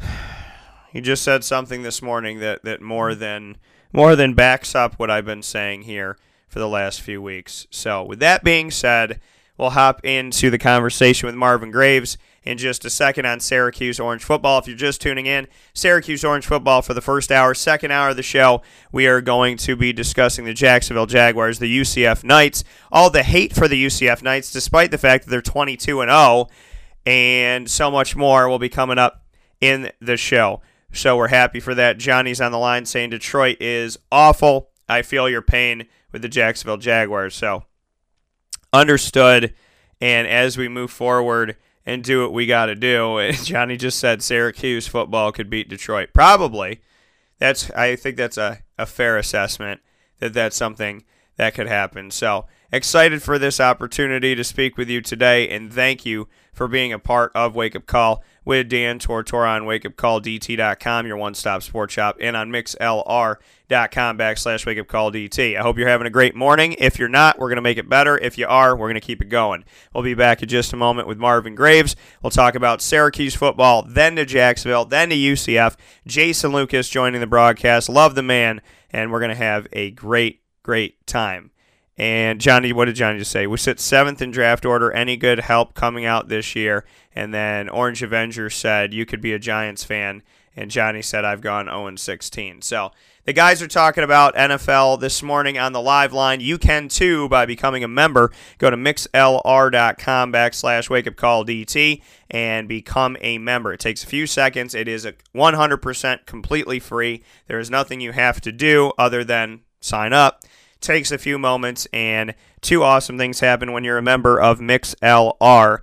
he 0.92 1.00
just 1.00 1.22
said 1.22 1.42
something 1.44 1.82
this 1.82 2.00
morning 2.00 2.40
that 2.40 2.62
that 2.64 2.80
more 2.80 3.14
than 3.14 3.56
more 3.92 4.14
than 4.14 4.34
backs 4.34 4.74
up 4.74 4.98
what 4.98 5.10
I've 5.10 5.24
been 5.26 5.42
saying 5.42 5.82
here 5.82 6.16
for 6.48 6.58
the 6.58 6.68
last 6.68 7.00
few 7.00 7.20
weeks. 7.20 7.66
So 7.70 8.04
with 8.04 8.20
that 8.20 8.44
being 8.44 8.70
said. 8.70 9.20
We'll 9.60 9.68
hop 9.68 10.02
into 10.06 10.48
the 10.48 10.56
conversation 10.56 11.26
with 11.26 11.34
Marvin 11.34 11.70
Graves 11.70 12.16
in 12.44 12.56
just 12.56 12.86
a 12.86 12.88
second 12.88 13.26
on 13.26 13.40
Syracuse 13.40 14.00
Orange 14.00 14.24
Football. 14.24 14.58
If 14.58 14.66
you're 14.66 14.74
just 14.74 15.02
tuning 15.02 15.26
in, 15.26 15.48
Syracuse 15.74 16.24
Orange 16.24 16.46
Football 16.46 16.80
for 16.80 16.94
the 16.94 17.02
first 17.02 17.30
hour. 17.30 17.52
Second 17.52 17.90
hour 17.90 18.08
of 18.08 18.16
the 18.16 18.22
show, 18.22 18.62
we 18.90 19.06
are 19.06 19.20
going 19.20 19.58
to 19.58 19.76
be 19.76 19.92
discussing 19.92 20.46
the 20.46 20.54
Jacksonville 20.54 21.04
Jaguars, 21.04 21.58
the 21.58 21.78
UCF 21.78 22.24
Knights, 22.24 22.64
all 22.90 23.10
the 23.10 23.22
hate 23.22 23.54
for 23.54 23.68
the 23.68 23.84
UCF 23.84 24.22
Knights, 24.22 24.50
despite 24.50 24.92
the 24.92 24.96
fact 24.96 25.26
that 25.26 25.30
they're 25.30 25.42
22 25.42 26.00
and 26.00 26.10
0, 26.10 26.48
and 27.04 27.70
so 27.70 27.90
much 27.90 28.16
more 28.16 28.48
will 28.48 28.58
be 28.58 28.70
coming 28.70 28.96
up 28.96 29.26
in 29.60 29.92
the 30.00 30.16
show. 30.16 30.62
So 30.90 31.18
we're 31.18 31.28
happy 31.28 31.60
for 31.60 31.74
that. 31.74 31.98
Johnny's 31.98 32.40
on 32.40 32.50
the 32.50 32.58
line 32.58 32.86
saying 32.86 33.10
Detroit 33.10 33.58
is 33.60 33.98
awful. 34.10 34.70
I 34.88 35.02
feel 35.02 35.28
your 35.28 35.42
pain 35.42 35.86
with 36.12 36.22
the 36.22 36.30
Jacksonville 36.30 36.78
Jaguars. 36.78 37.34
So 37.34 37.64
understood. 38.72 39.54
And 40.00 40.26
as 40.26 40.56
we 40.56 40.68
move 40.68 40.90
forward 40.90 41.56
and 41.84 42.02
do 42.02 42.22
what 42.22 42.32
we 42.32 42.46
got 42.46 42.66
to 42.66 42.74
do, 42.74 43.32
Johnny 43.44 43.76
just 43.76 43.98
said 43.98 44.22
Syracuse 44.22 44.86
football 44.86 45.32
could 45.32 45.50
beat 45.50 45.68
Detroit. 45.68 46.10
Probably. 46.12 46.80
That's 47.38 47.70
I 47.70 47.96
think 47.96 48.16
that's 48.16 48.36
a, 48.38 48.60
a 48.78 48.86
fair 48.86 49.16
assessment 49.16 49.80
that 50.18 50.34
that's 50.34 50.56
something 50.56 51.04
that 51.36 51.54
could 51.54 51.68
happen. 51.68 52.10
So 52.10 52.46
excited 52.70 53.22
for 53.22 53.38
this 53.38 53.60
opportunity 53.60 54.34
to 54.34 54.44
speak 54.44 54.76
with 54.76 54.90
you 54.90 55.00
today, 55.00 55.48
and 55.48 55.72
thank 55.72 56.04
you 56.04 56.28
for 56.52 56.68
being 56.68 56.92
a 56.92 56.98
part 56.98 57.32
of 57.34 57.54
Wake 57.54 57.74
Up 57.74 57.86
Call 57.86 58.22
with 58.44 58.68
Dan 58.68 58.98
Tortora 58.98 59.56
on 59.56 59.62
wakeupcalldt.com, 59.62 61.06
your 61.06 61.16
one-stop 61.16 61.62
sports 61.62 61.94
shop, 61.94 62.18
and 62.20 62.36
on 62.36 62.50
mixlr.com 63.70 64.18
backslash 64.18 64.64
wakeupcalldt. 64.64 65.56
I 65.56 65.62
hope 65.62 65.78
you're 65.78 65.88
having 65.88 66.06
a 66.06 66.10
great 66.10 66.34
morning. 66.34 66.74
If 66.78 66.98
you're 66.98 67.08
not, 67.08 67.38
we're 67.38 67.48
going 67.48 67.56
to 67.56 67.62
make 67.62 67.78
it 67.78 67.88
better. 67.88 68.18
If 68.18 68.36
you 68.36 68.46
are, 68.46 68.76
we're 68.76 68.88
going 68.88 68.94
to 68.94 69.00
keep 69.00 69.22
it 69.22 69.28
going. 69.28 69.64
We'll 69.94 70.04
be 70.04 70.14
back 70.14 70.42
in 70.42 70.48
just 70.48 70.72
a 70.72 70.76
moment 70.76 71.08
with 71.08 71.18
Marvin 71.18 71.54
Graves. 71.54 71.96
We'll 72.22 72.30
talk 72.30 72.54
about 72.54 72.82
Syracuse 72.82 73.34
football, 73.34 73.82
then 73.82 74.16
to 74.16 74.24
Jacksonville, 74.24 74.84
then 74.84 75.10
to 75.10 75.16
UCF. 75.16 75.76
Jason 76.06 76.52
Lucas 76.52 76.88
joining 76.88 77.20
the 77.20 77.26
broadcast. 77.26 77.88
Love 77.88 78.14
the 78.14 78.22
man, 78.22 78.60
and 78.90 79.10
we're 79.10 79.20
going 79.20 79.30
to 79.30 79.34
have 79.36 79.66
a 79.72 79.90
great, 79.92 80.42
great 80.62 81.06
time. 81.06 81.50
And 81.96 82.40
Johnny, 82.40 82.72
what 82.72 82.86
did 82.86 82.94
Johnny 82.94 83.18
just 83.18 83.30
say? 83.30 83.46
We 83.46 83.58
sit 83.58 83.78
seventh 83.78 84.22
in 84.22 84.30
draft 84.30 84.64
order. 84.64 84.90
Any 84.90 85.18
good 85.18 85.40
help 85.40 85.74
coming 85.74 86.06
out 86.06 86.28
this 86.28 86.56
year? 86.56 86.86
And 87.12 87.34
then 87.34 87.68
Orange 87.68 88.02
Avenger 88.02 88.48
said 88.48 88.94
you 88.94 89.04
could 89.04 89.20
be 89.20 89.34
a 89.34 89.38
Giants 89.38 89.84
fan, 89.84 90.22
and 90.56 90.70
Johnny 90.70 91.02
said 91.02 91.24
I've 91.24 91.40
gone 91.40 91.66
0 91.66 91.96
16. 91.96 92.62
So 92.62 92.90
the 93.24 93.32
guys 93.32 93.62
are 93.62 93.68
talking 93.68 94.04
about 94.04 94.34
NFL 94.34 95.00
this 95.00 95.22
morning 95.22 95.58
on 95.58 95.72
the 95.72 95.80
live 95.80 96.12
line. 96.12 96.40
You 96.40 96.58
can 96.58 96.88
too 96.88 97.28
by 97.28 97.46
becoming 97.46 97.84
a 97.84 97.88
member. 97.88 98.32
Go 98.58 98.70
to 98.70 98.76
mixlr.com 98.76 100.32
backslash 100.32 100.90
wake 100.90 101.06
up 101.06 101.16
call 101.16 101.44
DT 101.44 102.02
and 102.30 102.68
become 102.68 103.16
a 103.20 103.38
member. 103.38 103.72
It 103.72 103.80
takes 103.80 104.02
a 104.02 104.06
few 104.06 104.26
seconds. 104.26 104.74
It 104.74 104.88
is 104.88 105.04
a 105.04 105.14
100% 105.34 106.26
completely 106.26 106.78
free. 106.78 107.22
There 107.46 107.58
is 107.58 107.70
nothing 107.70 108.00
you 108.00 108.12
have 108.12 108.40
to 108.42 108.52
do 108.52 108.92
other 108.98 109.24
than 109.24 109.60
sign 109.80 110.12
up 110.12 110.44
takes 110.80 111.12
a 111.12 111.18
few 111.18 111.38
moments, 111.38 111.86
and 111.92 112.34
two 112.60 112.82
awesome 112.82 113.18
things 113.18 113.40
happen 113.40 113.72
when 113.72 113.84
you're 113.84 113.98
a 113.98 114.02
member 114.02 114.40
of 114.40 114.58
mixlr.com 114.58 115.80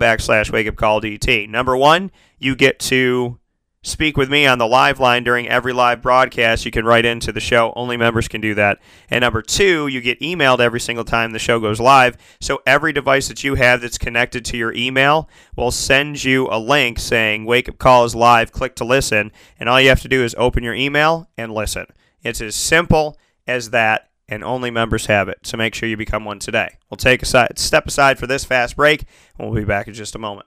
backslash 0.00 0.50
wake 0.50 0.66
up 0.66 0.76
call 0.76 1.00
DT. 1.00 1.48
Number 1.48 1.76
one, 1.76 2.10
you 2.38 2.56
get 2.56 2.78
to 2.80 3.38
speak 3.82 4.16
with 4.16 4.30
me 4.30 4.46
on 4.46 4.58
the 4.58 4.66
live 4.66 5.00
line 5.00 5.24
during 5.24 5.48
every 5.48 5.72
live 5.72 6.02
broadcast. 6.02 6.64
You 6.64 6.70
can 6.70 6.84
write 6.84 7.04
into 7.04 7.32
the 7.32 7.40
show. 7.40 7.72
Only 7.74 7.96
members 7.96 8.28
can 8.28 8.40
do 8.40 8.54
that. 8.54 8.78
And 9.08 9.22
number 9.22 9.40
two, 9.42 9.86
you 9.86 10.00
get 10.00 10.20
emailed 10.20 10.60
every 10.60 10.80
single 10.80 11.04
time 11.04 11.32
the 11.32 11.38
show 11.38 11.58
goes 11.60 11.80
live. 11.80 12.16
So 12.40 12.60
every 12.66 12.92
device 12.92 13.28
that 13.28 13.42
you 13.42 13.54
have 13.54 13.80
that's 13.80 13.98
connected 13.98 14.44
to 14.46 14.56
your 14.56 14.74
email 14.74 15.28
will 15.56 15.70
send 15.70 16.22
you 16.22 16.48
a 16.50 16.58
link 16.58 16.98
saying 16.98 17.46
Wake 17.46 17.68
Up 17.68 17.78
Call 17.78 18.04
is 18.04 18.14
live. 18.14 18.52
Click 18.52 18.74
to 18.76 18.84
listen. 18.84 19.32
And 19.58 19.68
all 19.68 19.80
you 19.80 19.88
have 19.88 20.02
to 20.02 20.08
do 20.08 20.24
is 20.24 20.34
open 20.36 20.62
your 20.62 20.74
email 20.74 21.28
and 21.38 21.54
listen. 21.54 21.86
It's 22.22 22.42
as 22.42 22.54
simple 22.54 23.18
as 23.46 23.70
that, 23.70 24.10
and 24.28 24.44
only 24.44 24.70
members 24.70 25.06
have 25.06 25.28
it. 25.28 25.38
So 25.44 25.56
make 25.56 25.74
sure 25.74 25.88
you 25.88 25.96
become 25.96 26.26
one 26.26 26.38
today. 26.38 26.76
We'll 26.90 26.98
take 26.98 27.22
a 27.22 27.26
step 27.56 27.86
aside 27.86 28.18
for 28.18 28.26
this 28.26 28.44
fast 28.44 28.76
break, 28.76 29.06
and 29.38 29.48
we'll 29.48 29.58
be 29.58 29.64
back 29.64 29.88
in 29.88 29.94
just 29.94 30.14
a 30.14 30.18
moment. 30.18 30.46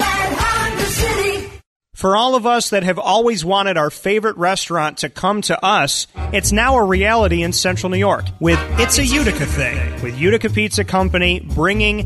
For 2.01 2.15
all 2.15 2.33
of 2.33 2.47
us 2.47 2.71
that 2.71 2.81
have 2.81 2.97
always 2.97 3.45
wanted 3.45 3.77
our 3.77 3.91
favorite 3.91 4.35
restaurant 4.35 4.97
to 4.97 5.09
come 5.09 5.43
to 5.43 5.63
us, 5.63 6.07
it's 6.33 6.51
now 6.51 6.77
a 6.77 6.83
reality 6.83 7.43
in 7.43 7.53
central 7.53 7.91
New 7.91 7.99
York 7.99 8.25
with 8.39 8.57
It's 8.79 8.97
a 8.97 9.05
Utica 9.05 9.45
Thing, 9.45 10.01
with 10.01 10.17
Utica 10.17 10.49
Pizza 10.49 10.83
Company 10.83 11.41
bringing 11.41 12.05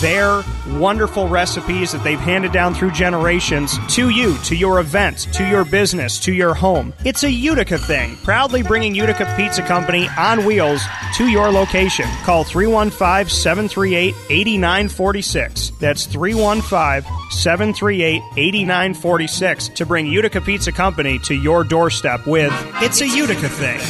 their 0.00 0.42
wonderful 0.80 1.28
recipes 1.28 1.92
that 1.92 2.02
they've 2.02 2.18
handed 2.18 2.50
down 2.50 2.74
through 2.74 2.90
generations 2.90 3.78
to 3.94 4.08
you, 4.08 4.36
to 4.38 4.56
your 4.56 4.80
event, 4.80 5.28
to 5.34 5.48
your 5.48 5.64
business, 5.64 6.18
to 6.18 6.32
your 6.32 6.52
home. 6.52 6.92
It's 7.04 7.22
a 7.22 7.30
Utica 7.30 7.78
Thing, 7.78 8.16
proudly 8.24 8.64
bringing 8.64 8.96
Utica 8.96 9.32
Pizza 9.36 9.62
Company 9.62 10.08
on 10.18 10.44
wheels 10.44 10.82
to 11.18 11.28
your 11.28 11.52
location. 11.52 12.08
Call 12.24 12.42
315 12.42 13.28
738 13.28 14.12
8946. 14.28 15.70
That's 15.78 16.06
315 16.06 17.25
738 17.30 18.22
8946 18.36 19.68
to 19.70 19.86
bring 19.86 20.06
Utica 20.06 20.40
Pizza 20.40 20.72
Company 20.72 21.18
to 21.20 21.34
your 21.34 21.64
doorstep 21.64 22.26
with 22.26 22.52
It's 22.82 23.00
a 23.00 23.08
Utica 23.08 23.48
Thing. 23.48 23.80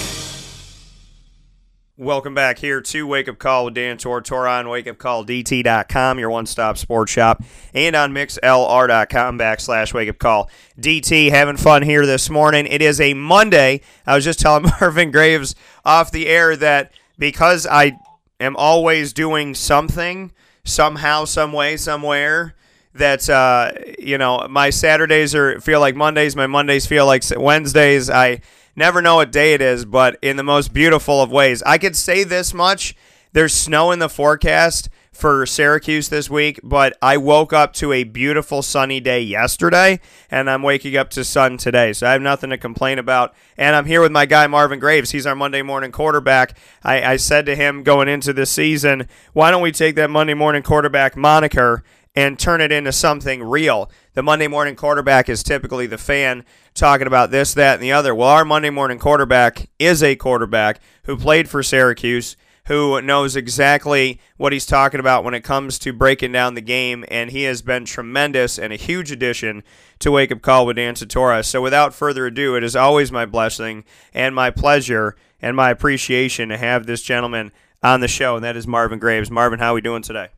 Welcome 1.99 2.35
back 2.35 2.59
here 2.59 2.83
to 2.83 3.07
Wake 3.07 3.27
Up 3.27 3.39
Call 3.39 3.65
with 3.65 3.73
Dan 3.73 3.97
Tortora 3.97 4.59
on 4.59 4.67
wakeupcalldt.com, 4.67 6.19
your 6.19 6.29
one-stop 6.29 6.77
sports 6.77 7.11
shop, 7.11 7.43
and 7.73 7.97
on 7.97 8.13
mixlr.com 8.13 9.39
backslash 9.39 9.95
Wake 9.95 10.11
Up 10.11 10.19
Call 10.19 10.51
DT. 10.79 11.31
Having 11.31 11.57
fun 11.57 11.83
here 11.83 12.05
this 12.05 12.29
morning. 12.29 12.67
It 12.67 12.83
is 12.83 13.01
a 13.01 13.15
Monday. 13.15 13.81
I 14.07 14.15
was 14.15 14.25
just 14.25 14.41
telling 14.41 14.65
Marvin 14.81 15.11
Graves 15.11 15.55
off 15.87 16.13
the 16.13 16.27
air 16.27 16.55
that 16.57 16.93
because 17.19 17.67
I 17.67 17.99
am 18.41 18.57
always 18.57 19.15
doing 19.15 19.55
something, 19.55 20.33
somehow, 20.65 21.25
some 21.25 21.55
way, 21.55 21.79
somewhere, 21.79 22.55
that 22.99 23.29
uh, 23.29 23.73
you 23.99 24.19
know 24.19 24.47
my 24.49 24.71
Saturdays 24.71 25.35
are 25.35 25.61
feel 25.61 25.81
like 25.81 25.95
Mondays, 25.95 26.37
my 26.37 26.47
Mondays 26.47 26.87
feel 26.87 27.07
like 27.07 27.23
Wednesdays. 27.37 28.11
I 28.11 28.41
never 28.75 29.01
know 29.03 29.17
what 29.17 29.33
day 29.33 29.55
it 29.55 29.63
is, 29.63 29.85
but 29.85 30.19
in 30.23 30.37
the 30.37 30.43
most 30.43 30.73
beautiful 30.73 31.23
of 31.23 31.31
ways. 31.31 31.63
I 31.63 31.79
could 31.79 31.97
say 31.97 32.25
this 32.25 32.53
much: 32.53 32.95
there's 33.33 33.55
snow 33.55 33.91
in 33.91 33.99
the 33.99 34.09
forecast 34.09 34.89
for 35.17 35.47
Syracuse 35.47 36.11
this 36.11 36.29
week, 36.29 36.61
but 36.63 36.97
I 37.01 37.17
woke 37.17 37.53
up 37.53 37.73
to 37.75 37.93
a 37.93 38.05
beautiful 38.05 38.63
sunny 38.63 39.01
day 39.01 39.21
yesterday, 39.23 40.01
and 40.31 40.49
I'm 40.51 40.63
waking 40.63 40.97
up 40.97 41.09
to 41.11 41.25
sun 41.25 41.57
today. 41.57 41.95
So 41.95 42.07
I 42.07 42.13
have 42.13 42.21
nothing 42.21 42.51
to 42.51 42.59
complain 42.59 42.99
about. 42.99 43.35
And 43.57 43.75
I'm 43.75 43.87
here 43.87 44.03
with 44.03 44.13
my 44.13 44.27
guy 44.27 44.47
Marvin 44.47 44.79
Graves. 44.79 45.11
He's 45.11 45.27
our 45.27 45.35
Monday 45.35 45.63
morning 45.63 45.91
quarterback. 45.91 46.57
I, 46.85 47.03
I 47.13 47.17
said 47.17 47.47
to 47.47 47.57
him 47.57 47.83
going 47.83 48.09
into 48.09 48.33
the 48.35 48.47
season, 48.47 49.09
why 49.33 49.51
don't 49.51 49.63
we 49.63 49.73
take 49.73 49.97
that 49.97 50.11
Monday 50.11 50.35
morning 50.35 50.63
quarterback 50.63 51.17
moniker 51.17 51.83
and 52.17 52.39
turn 52.39 52.63
it 52.63 52.73
into 52.73 52.91
something 52.91 53.43
real. 53.43 53.91
The 54.15 54.23
Monday 54.23 54.49
morning 54.49 54.75
quarterback 54.75 55.29
is 55.29 55.43
typically 55.43 55.87
the 55.87 55.99
fan 55.99 56.45
talking 56.75 57.07
about 57.07 57.31
this, 57.31 57.53
that, 57.55 57.75
and 57.75 57.83
the 57.83 57.93
other. 57.93 58.15
Well, 58.15 58.31
our 58.31 58.45
Monday 58.45 58.71
morning 58.71 58.99
quarterback 58.99 59.69
is 59.79 60.03
a 60.03 60.17
quarterback 60.17 60.81
who 61.05 61.17
played 61.17 61.49
for 61.49 61.63
Syracuse, 61.63 62.37
who 62.65 63.01
knows 63.03 63.37
exactly 63.37 64.19
what 64.39 64.53
he's 64.53 64.67
talking 64.67 64.99
about 64.99 65.23
when 65.23 65.35
it 65.35 65.45
comes 65.45 65.79
to 65.81 65.93
breaking 65.93 66.33
down 66.33 66.55
the 66.55 66.63
game, 66.63 67.05
and 67.09 67.31
he 67.31 67.43
has 67.43 67.61
been 67.61 67.85
tremendous 67.85 68.59
and 68.59 68.73
a 68.73 68.77
huge 68.77 69.13
addition 69.13 69.63
to 69.99 70.11
Wake 70.11 70.33
Up 70.33 70.41
Call 70.41 70.67
with 70.67 70.77
Dan 70.77 70.95
Tortora. 70.95 71.45
So 71.45 71.61
without 71.61 71.95
further 71.95 72.27
ado, 72.27 72.57
it 72.57 72.65
is 72.65 72.75
always 72.75 73.13
my 73.13 73.27
blessing 73.27 73.85
and 74.15 74.35
my 74.35 74.51
pleasure 74.51 75.15
and 75.41 75.55
my 75.55 75.71
appreciation 75.71 76.49
to 76.49 76.57
have 76.57 76.87
this 76.87 77.03
gentleman 77.03 77.53
on 77.83 78.01
the 78.01 78.09
show, 78.09 78.37
and 78.37 78.45
that 78.45 78.57
is 78.57 78.67
Marvin 78.67 78.99
Graves. 78.99 79.31
Marvin, 79.31 79.59
how 79.59 79.73
are 79.73 79.75
we 79.75 79.81
doing 79.83 80.03
today? 80.03 80.31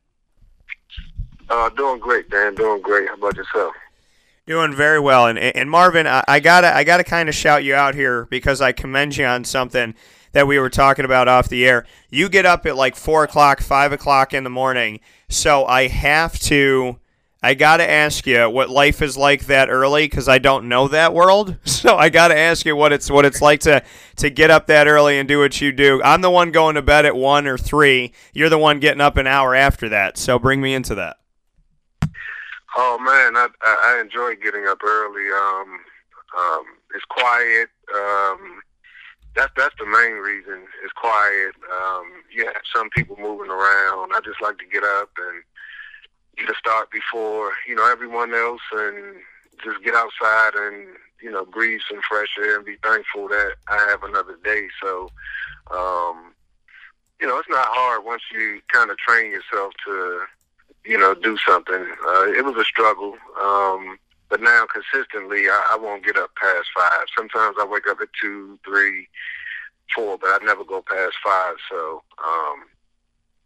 Uh, 1.51 1.69
doing 1.71 1.99
great, 1.99 2.29
Dan. 2.31 2.55
Doing 2.55 2.83
great. 2.83 3.09
How 3.09 3.15
about 3.15 3.37
yourself? 3.37 3.75
Doing 4.47 4.75
very 4.75 4.99
well, 4.99 5.27
and 5.27 5.39
and 5.39 5.71
Marvin, 5.71 6.07
I, 6.07 6.25
I 6.27 6.41
gotta 6.41 6.75
I 6.75 6.83
gotta 6.83 7.05
kind 7.05 7.29
of 7.29 7.35
shout 7.35 7.65
you 7.65 7.75
out 7.75 7.95
here 7.95 8.25
because 8.27 8.63
I 8.63 8.73
commend 8.73 9.17
you 9.17 9.27
on 9.27 9.45
something 9.45 9.95
that 10.33 10.47
we 10.47 10.59
were 10.59 10.71
talking 10.71 11.05
about 11.05 11.29
off 11.29 11.49
the 11.49 11.67
air. 11.67 11.85
You 12.11 12.29
get 12.29 12.47
up 12.47 12.65
at 12.65 12.77
like 12.77 12.97
four 12.97 13.25
o'clock, 13.25 13.61
five 13.61 13.93
o'clock 13.93 14.33
in 14.33 14.45
the 14.45 14.51
morning, 14.51 15.01
so 15.29 15.67
I 15.67 15.89
have 15.89 16.39
to. 16.41 16.99
I 17.41 17.55
gotta 17.55 17.89
ask 17.89 18.27
you 18.27 18.51
what 18.51 18.69
life 18.69 19.01
is 19.01 19.17
like 19.17 19.47
that 19.47 19.69
early 19.69 20.07
because 20.07 20.29
I 20.29 20.39
don't 20.39 20.69
know 20.69 20.89
that 20.89 21.15
world. 21.15 21.57
So 21.65 21.97
I 21.97 22.09
gotta 22.09 22.37
ask 22.37 22.67
you 22.67 22.75
what 22.75 22.93
it's 22.93 23.09
what 23.09 23.25
it's 23.25 23.41
like 23.41 23.61
to 23.61 23.83
to 24.17 24.31
get 24.31 24.51
up 24.51 24.67
that 24.67 24.89
early 24.89 25.19
and 25.19 25.29
do 25.29 25.39
what 25.39 25.61
you 25.61 25.71
do. 25.71 26.03
I'm 26.03 26.23
the 26.23 26.31
one 26.31 26.51
going 26.51 26.75
to 26.75 26.83
bed 26.83 27.07
at 27.07 27.15
one 27.15 27.47
or 27.47 27.57
three. 27.57 28.13
You're 28.33 28.49
the 28.49 28.59
one 28.59 28.81
getting 28.81 29.01
up 29.01 29.17
an 29.17 29.29
hour 29.29 29.55
after 29.55 29.89
that. 29.91 30.19
So 30.19 30.39
bring 30.41 30.61
me 30.61 30.75
into 30.75 30.97
that. 30.97 31.19
Oh 32.81 32.97
man, 32.97 33.35
I 33.35 33.49
I 33.61 34.01
enjoy 34.01 34.37
getting 34.37 34.69
up 34.69 34.79
early. 34.85 35.27
Um, 35.35 35.81
um, 36.39 36.65
it's 36.95 37.05
quiet. 37.07 37.69
Um, 37.93 38.63
that's 39.35 39.51
that's 39.57 39.75
the 39.81 39.85
main 39.85 40.23
reason. 40.23 40.63
It's 40.85 40.93
quiet. 40.93 41.57
Um, 41.75 42.05
you 42.31 42.47
have 42.47 42.63
some 42.73 42.89
people 42.91 43.17
moving 43.19 43.51
around. 43.51 44.13
I 44.15 44.21
just 44.25 44.41
like 44.41 44.59
to 44.59 44.65
get 44.73 44.85
up 44.85 45.11
and 45.19 45.43
get 46.37 46.51
a 46.51 46.55
start 46.55 46.93
before 46.93 47.51
you 47.67 47.75
know 47.75 47.91
everyone 47.91 48.33
else, 48.33 48.63
and 48.71 49.17
just 49.65 49.83
get 49.83 49.97
outside 49.97 50.55
and 50.55 50.87
you 51.21 51.33
know 51.33 51.45
breathe 51.45 51.81
some 51.91 52.01
fresh 52.09 52.31
air 52.41 52.59
and 52.59 52.65
be 52.65 52.77
thankful 52.85 53.27
that 53.27 53.55
I 53.67 53.89
have 53.91 54.05
another 54.05 54.39
day. 54.45 54.69
So, 54.81 55.11
um, 55.73 56.33
you 57.21 57.27
know, 57.27 57.39
it's 57.39 57.51
not 57.51 57.67
hard 57.71 58.05
once 58.05 58.23
you 58.33 58.61
kind 58.73 58.93
of 58.93 58.99
train 58.99 59.33
yourself 59.33 59.73
to 59.85 60.27
you 60.89 60.97
know, 60.97 61.15
do 61.15 61.37
something. 61.47 61.85
Uh, 62.07 62.33
it 62.33 62.45
was 62.45 62.57
a 62.57 62.65
struggle, 62.65 63.15
um, 63.41 63.99
but 64.31 64.41
now 64.41 64.65
consistently, 64.73 65.49
I, 65.49 65.73
I 65.73 65.77
won't 65.77 66.05
get 66.05 66.17
up 66.17 66.31
past 66.35 66.69
five. 66.75 67.05
Sometimes 67.15 67.57
I 67.61 67.67
wake 67.67 67.87
up 67.89 67.99
at 68.01 68.09
two, 68.21 68.59
three, 68.65 69.07
four, 69.95 70.17
but 70.17 70.29
I 70.29 70.39
never 70.45 70.65
go 70.65 70.83
past 70.83 71.15
five. 71.23 71.57
So 71.71 72.03
um, 72.25 72.65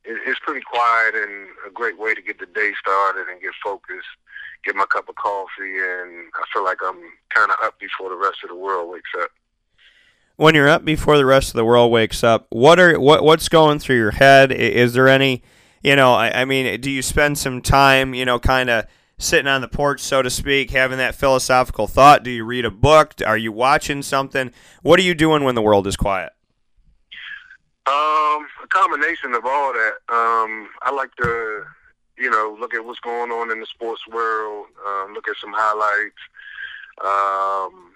it, 0.05 0.21
it's 0.25 0.39
pretty 0.41 0.63
quiet 0.63 1.17
and 1.17 1.49
a 1.67 1.71
great 1.75 1.99
way 1.99 2.15
to 2.15 2.23
get 2.23 2.39
the 2.39 2.47
day 2.47 2.71
started 2.81 3.27
and 3.29 3.43
get 3.43 3.53
focused. 3.63 4.07
Get 4.65 4.77
my 4.77 4.87
cup 4.87 5.09
of 5.09 5.17
coffee, 5.17 5.79
and 5.83 6.31
I 6.35 6.45
feel 6.55 6.63
like 6.63 6.79
I'm 6.85 7.01
kind 7.35 7.51
of 7.51 7.57
up 7.65 7.81
before 7.81 8.11
the 8.11 8.17
rest 8.17 8.39
of 8.45 8.51
the 8.51 8.57
world 8.57 8.93
wakes 8.93 9.11
up 9.21 9.31
when 10.37 10.55
you're 10.55 10.69
up 10.69 10.85
before 10.85 11.19
the 11.19 11.27
rest 11.27 11.51
of 11.51 11.55
the 11.55 11.65
world 11.65 11.93
wakes 11.93 12.25
up, 12.25 12.47
what 12.49 12.81
are 12.81 12.99
what 12.99 13.23
what's 13.23 13.49
going 13.49 13.79
through 13.79 13.99
your 13.99 14.13
head? 14.13 14.51
Is 14.51 14.95
there 14.95 15.07
any 15.07 15.43
you 15.83 15.97
know, 15.97 16.15
I, 16.15 16.43
I 16.43 16.45
mean, 16.45 16.81
do 16.81 16.91
you 16.91 17.03
spend 17.03 17.39
some 17.39 17.61
time, 17.61 18.15
you 18.15 18.25
know, 18.25 18.39
kind 18.39 18.71
of 18.71 18.87
sitting 19.19 19.47
on 19.47 19.61
the 19.61 19.69
porch, 19.69 20.01
so 20.01 20.23
to 20.23 20.31
speak, 20.31 20.71
having 20.71 20.99
that 20.99 21.15
philosophical 21.15 21.87
thought? 21.87 22.23
Do 22.23 22.31
you 22.31 22.45
read 22.45 22.65
a 22.65 22.71
book? 22.71 23.15
Are 23.25 23.37
you 23.37 23.53
watching 23.53 24.03
something? 24.03 24.53
What 24.83 24.99
are 24.99 25.03
you 25.03 25.15
doing 25.15 25.45
when 25.45 25.55
the 25.55 25.63
world 25.63 25.87
is 25.87 25.97
quiet? 25.97 26.33
Um, 27.87 28.47
a 28.63 28.69
combination 28.69 29.35
of 29.35 29.45
all 29.45 29.73
that. 29.73 29.95
Um, 30.09 30.69
I 30.83 30.93
like 30.95 31.15
to, 31.17 31.65
you 32.17 32.31
know, 32.31 32.57
look 32.59 32.75
at 32.75 32.85
what's 32.85 33.01
going 33.01 33.33
on 33.33 33.51
in 33.51 33.59
the 33.59 33.67
sports 33.67 34.03
world. 34.07 34.67
Um, 34.87 35.15
look 35.15 35.29
at 35.29 35.37
some 35.41 35.53
highlights. 35.53 36.15
Um, 37.05 37.91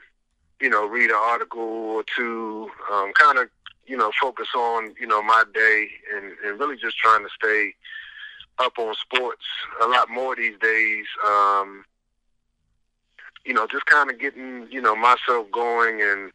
you 0.61 0.71
know, 0.71 0.87
read 0.87 1.11
an 1.11 1.17
article 1.17 1.61
or 1.61 2.05
two. 2.17 2.69
Um, 2.93 3.13
kind 3.13 3.39
of 3.39 3.49
you 3.87 3.97
know, 3.97 4.11
focus 4.21 4.49
on, 4.55 4.95
you 5.01 5.07
know, 5.07 5.23
my 5.23 5.45
day 5.55 5.89
and, 6.15 6.33
and 6.45 6.59
really 6.59 6.77
just 6.77 6.97
trying 6.99 7.23
to 7.25 7.31
stay 7.35 7.75
up 8.59 8.79
on 8.79 8.95
sports 8.95 9.45
a 9.83 9.87
lot 9.87 10.09
more 10.11 10.35
these 10.35 10.59
days. 10.61 11.07
Um, 11.27 11.85
you 13.45 13.55
know, 13.55 13.67
just 13.71 13.87
kind 13.87 14.11
of 14.11 14.19
getting, 14.19 14.67
you 14.71 14.81
know, 14.81 14.97
myself 14.97 15.47
going 15.53 16.03
and 16.03 16.33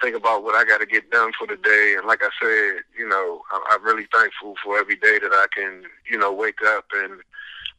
think 0.00 0.16
about 0.16 0.42
what 0.42 0.54
I 0.54 0.64
got 0.64 0.78
to 0.78 0.86
get 0.86 1.10
done 1.10 1.32
for 1.38 1.46
the 1.46 1.56
day. 1.56 1.94
And 1.96 2.06
like 2.06 2.20
I 2.22 2.30
said, 2.40 2.82
you 2.96 3.08
know, 3.08 3.42
I, 3.50 3.62
I'm 3.70 3.84
really 3.84 4.06
thankful 4.12 4.54
for 4.62 4.78
every 4.78 4.96
day 4.96 5.18
that 5.20 5.32
I 5.32 5.46
can, 5.54 5.84
you 6.10 6.18
know, 6.18 6.32
wake 6.32 6.62
up 6.66 6.86
and, 6.94 7.20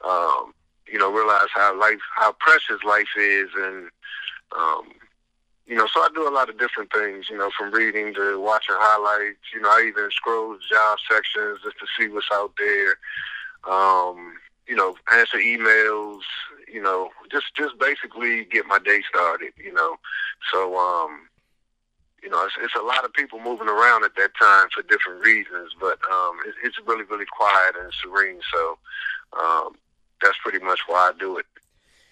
um, 0.05 0.53
you 0.87 0.97
know, 0.97 1.11
realize 1.11 1.47
how 1.53 1.77
life, 1.79 1.99
how 2.15 2.33
precious 2.39 2.83
life 2.85 3.07
is 3.17 3.49
and, 3.57 3.89
um, 4.57 4.89
you 5.69 5.75
know, 5.75 5.87
so 5.93 6.01
I 6.01 6.09
do 6.15 6.27
a 6.27 6.33
lot 6.33 6.49
of 6.49 6.57
different 6.57 6.91
things, 6.91 7.27
you 7.29 7.37
know, 7.37 7.51
from 7.55 7.71
reading 7.71 8.11
to 8.15 8.41
watching 8.41 8.75
highlights. 8.77 9.37
You 9.53 9.61
know, 9.61 9.69
I 9.69 9.85
even 9.87 10.09
scroll 10.09 10.57
job 10.67 10.97
sections 11.09 11.59
just 11.63 11.77
to 11.77 11.85
see 11.97 12.11
what's 12.11 12.25
out 12.33 12.53
there. 12.57 12.97
Um, 13.71 14.33
you 14.67 14.75
know, 14.75 14.95
answer 15.13 15.37
emails. 15.37 16.21
You 16.67 16.81
know, 16.81 17.09
just 17.31 17.55
just 17.55 17.77
basically 17.79 18.45
get 18.45 18.65
my 18.65 18.79
day 18.79 19.01
started. 19.07 19.53
You 19.63 19.71
know, 19.71 19.97
so 20.51 20.75
um, 20.75 21.29
you 22.23 22.29
know, 22.29 22.43
it's, 22.45 22.55
it's 22.63 22.75
a 22.75 22.83
lot 22.83 23.05
of 23.05 23.13
people 23.13 23.39
moving 23.39 23.69
around 23.69 24.03
at 24.03 24.15
that 24.15 24.31
time 24.41 24.69
for 24.73 24.81
different 24.81 25.23
reasons, 25.23 25.73
but 25.79 25.99
um, 26.11 26.39
it, 26.47 26.55
it's 26.63 26.77
really 26.87 27.03
really 27.03 27.25
quiet 27.25 27.75
and 27.79 27.93
serene. 28.01 28.39
So 28.51 28.77
um, 29.39 29.75
that's 30.19 30.37
pretty 30.43 30.65
much 30.65 30.79
why 30.87 31.11
I 31.13 31.19
do 31.19 31.37
it. 31.37 31.45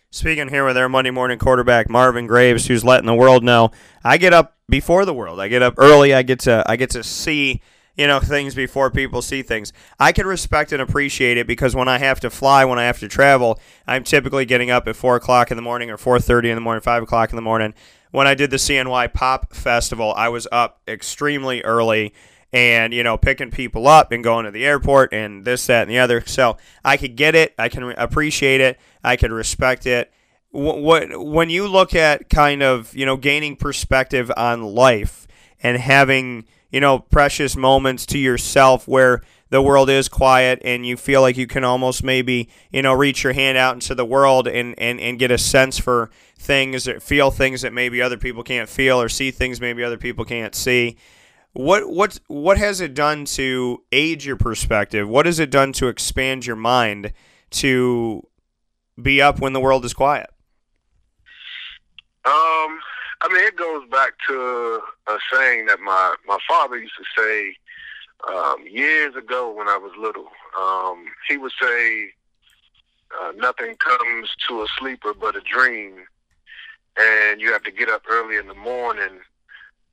Speaking 0.10 0.48
here 0.48 0.65
with 0.65 0.78
our 0.78 0.88
Monday 0.88 1.12
morning 1.12 1.38
quarterback 1.38 1.89
Marvin 1.89 2.28
Graves, 2.28 2.67
who's 2.67 2.82
letting 2.82 3.08
the 3.08 3.13
world 3.13 3.43
know 3.43 3.72
I 4.06 4.17
get 4.17 4.32
up 4.32 4.56
before 4.70 5.04
the 5.04 5.13
world. 5.13 5.41
I 5.41 5.50
get 5.50 5.62
up 5.62 5.74
early. 5.78 6.13
I 6.13 6.22
get 6.24 6.39
to 6.41 6.63
I 6.65 6.78
get 6.78 6.91
to 6.91 7.04
see 7.04 7.62
you 7.98 8.08
know 8.08 8.22
things 8.22 8.56
before 8.56 8.89
people 8.89 9.22
see 9.22 9.43
things. 9.43 9.74
I 10.00 10.13
can 10.13 10.26
respect 10.26 10.72
and 10.72 10.82
appreciate 10.82 11.38
it 11.38 11.46
because 11.46 11.76
when 11.76 11.89
I 11.89 11.98
have 11.98 12.22
to 12.22 12.30
fly, 12.30 12.63
when 12.63 12.80
I 12.80 12.86
have 12.86 13.00
to 13.00 13.10
travel, 13.10 13.60
I'm 13.86 14.06
typically 14.06 14.46
getting 14.46 14.72
up 14.72 14.88
at 14.88 14.96
four 14.96 15.17
o'clock 15.17 15.52
in 15.52 15.58
the 15.58 15.62
morning 15.62 15.91
or 15.91 15.98
four 15.98 16.22
thirty 16.22 16.50
in 16.50 16.56
the 16.56 16.62
morning, 16.62 16.82
five 16.82 17.04
o'clock 17.04 17.32
in 17.32 17.36
the 17.36 17.41
morning. 17.41 17.74
When 18.12 18.28
I 18.28 18.34
did 18.34 18.50
the 18.50 18.58
CNY 18.58 19.13
Pop 19.13 19.54
Festival, 19.54 20.13
I 20.15 20.30
was 20.30 20.48
up 20.54 20.80
extremely 20.88 21.62
early 21.63 22.13
and 22.53 22.93
you 22.93 23.03
know 23.03 23.17
picking 23.17 23.51
people 23.51 23.88
up 23.88 24.12
and 24.12 24.23
going 24.23 24.45
to 24.45 24.51
the 24.51 24.65
airport 24.65 25.13
and 25.13 25.45
this 25.45 25.67
that 25.67 25.83
and 25.83 25.91
the 25.91 25.99
other. 25.99 26.23
So 26.25 26.57
i 26.83 26.97
could 26.97 27.15
get 27.15 27.36
it. 27.36 27.53
I 27.57 27.69
can 27.69 27.83
appreciate 27.91 28.62
it. 28.62 28.79
I 29.03 29.15
could 29.15 29.31
respect 29.31 29.86
it. 29.86 30.12
What 30.51 31.10
when 31.25 31.49
you 31.49 31.67
look 31.67 31.93
at 31.93 32.29
kind 32.29 32.63
of 32.63 32.95
you 32.95 33.05
know 33.05 33.17
gaining 33.17 33.55
perspective 33.55 34.31
on 34.36 34.63
life 34.63 35.27
and 35.62 35.77
having 35.77 36.45
you 36.71 36.79
know 36.79 36.99
precious 36.99 37.55
moments 37.55 38.05
to 38.07 38.17
yourself 38.17 38.88
where 38.88 39.21
the 39.49 39.62
world 39.62 39.89
is 39.89 40.10
quiet 40.10 40.62
and 40.65 40.86
you 40.86 40.97
feel 40.97 41.21
like 41.21 41.38
you 41.38 41.47
can 41.47 41.63
almost 41.63 42.03
maybe 42.03 42.49
you 42.71 42.81
know 42.81 42.93
reach 42.93 43.23
your 43.23 43.33
hand 43.33 43.57
out 43.57 43.73
into 43.73 43.95
the 43.95 44.05
world 44.05 44.47
and 44.47 44.77
and, 44.79 44.99
and 44.99 45.19
get 45.19 45.31
a 45.31 45.38
sense 45.38 45.77
for 45.79 46.10
things 46.38 46.88
feel 47.01 47.31
things 47.31 47.62
that 47.62 47.73
maybe 47.73 48.01
other 48.01 48.17
people 48.17 48.43
can't 48.43 48.69
feel 48.69 49.01
or 49.01 49.10
see 49.10 49.31
things 49.31 49.60
maybe 49.62 49.83
other 49.83 49.97
people 49.97 50.25
can't 50.25 50.55
see 50.55 50.97
what 51.58 51.89
what 51.89 52.20
what 52.28 52.58
has 52.58 52.82
it 52.82 52.93
done 52.93 53.26
to 53.26 53.84
age 53.91 54.26
your 54.26 54.36
perspective 54.36 55.10
what 55.10 55.26
has 55.26 55.39
it 55.39 55.50
done 55.50 55.74
to 55.74 55.88
expand 55.88 56.46
your 56.46 56.56
mind 56.56 57.12
to 57.50 58.22
be 59.02 59.22
up 59.22 59.39
when 59.39 59.54
the 59.54 59.60
world 59.60 59.86
is 59.86 59.93
quiet? 59.93 60.30
Um, 62.26 62.80
I 63.22 63.30
mean, 63.32 63.46
it 63.46 63.56
goes 63.56 63.88
back 63.89 64.13
to 64.28 64.82
a 65.08 65.17
saying 65.34 65.67
that 65.67 65.80
my 65.80 66.15
my 66.28 66.38
father 66.48 66.78
used 66.78 66.93
to 66.98 67.22
say 67.22 67.56
um, 68.28 68.65
years 68.70 69.15
ago 69.15 69.52
when 69.52 69.67
I 69.67 69.78
was 69.78 69.91
little. 69.98 70.28
Um, 70.60 71.06
he 71.30 71.38
would 71.38 71.54
say, 71.62 72.10
uh, 73.20 73.32
"Nothing 73.36 73.76
comes 73.78 74.30
to 74.48 74.62
a 74.62 74.67
sleeper 74.78 75.13
but 75.13 75.36
a 75.36 75.41
dream," 75.41 76.06
and 77.00 77.39
you 77.39 77.52
have 77.54 77.63
to 77.63 77.72
get 77.72 77.89
up 77.89 78.04
early 78.10 78.38
in 78.38 78.48
the 78.48 78.56
morning 78.56 79.20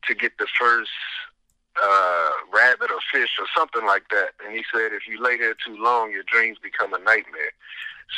to 0.06 0.14
get 0.14 0.36
the 0.38 0.46
first 0.58 0.90
uh, 1.82 2.30
rabbit 2.52 2.90
or 2.90 3.00
fish 3.12 3.30
or 3.40 3.46
something 3.56 3.84
like 3.84 4.08
that. 4.10 4.30
And 4.44 4.54
he 4.54 4.64
said, 4.72 4.92
if 4.92 5.06
you 5.08 5.22
lay 5.22 5.36
there 5.36 5.54
too 5.54 5.76
long, 5.76 6.10
your 6.10 6.22
dreams 6.24 6.58
become 6.62 6.94
a 6.94 6.98
nightmare. 6.98 7.52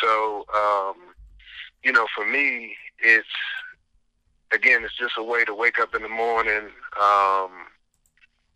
So, 0.01 0.47
um, 0.55 0.97
you 1.83 1.93
know, 1.93 2.07
for 2.15 2.27
me, 2.27 2.77
it's 2.99 3.27
again, 4.53 4.85
it's 4.85 4.97
just 4.97 5.15
a 5.19 5.23
way 5.23 5.45
to 5.45 5.55
wake 5.55 5.79
up 5.79 5.95
in 5.95 6.03
the 6.03 6.09
morning. 6.09 6.71
Um, 7.01 7.67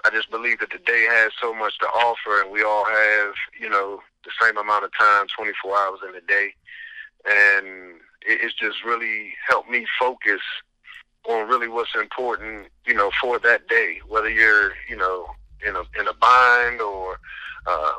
I 0.02 0.10
just 0.12 0.30
believe 0.30 0.60
that 0.60 0.70
the 0.70 0.78
day 0.78 1.06
has 1.10 1.32
so 1.40 1.54
much 1.54 1.78
to 1.80 1.86
offer, 1.86 2.42
and 2.42 2.50
we 2.50 2.62
all 2.62 2.84
have, 2.84 3.34
you 3.60 3.68
know, 3.68 4.00
the 4.24 4.30
same 4.40 4.56
amount 4.56 4.84
of 4.84 4.90
time, 4.98 5.26
24 5.36 5.76
hours 5.76 5.98
in 6.08 6.14
a 6.14 6.20
day, 6.20 6.54
and 7.28 8.00
it's 8.22 8.54
just 8.54 8.84
really 8.84 9.34
helped 9.48 9.68
me 9.68 9.86
focus 9.98 10.40
on 11.28 11.48
really 11.48 11.68
what's 11.68 11.94
important, 11.94 12.68
you 12.86 12.94
know, 12.94 13.10
for 13.20 13.38
that 13.40 13.68
day. 13.68 13.98
Whether 14.08 14.30
you're, 14.30 14.72
you 14.88 14.96
know, 14.96 15.26
in 15.66 15.76
a 15.76 15.82
in 15.98 16.08
a 16.08 16.14
bind 16.14 16.80
or 16.80 17.18
uh, 17.66 17.92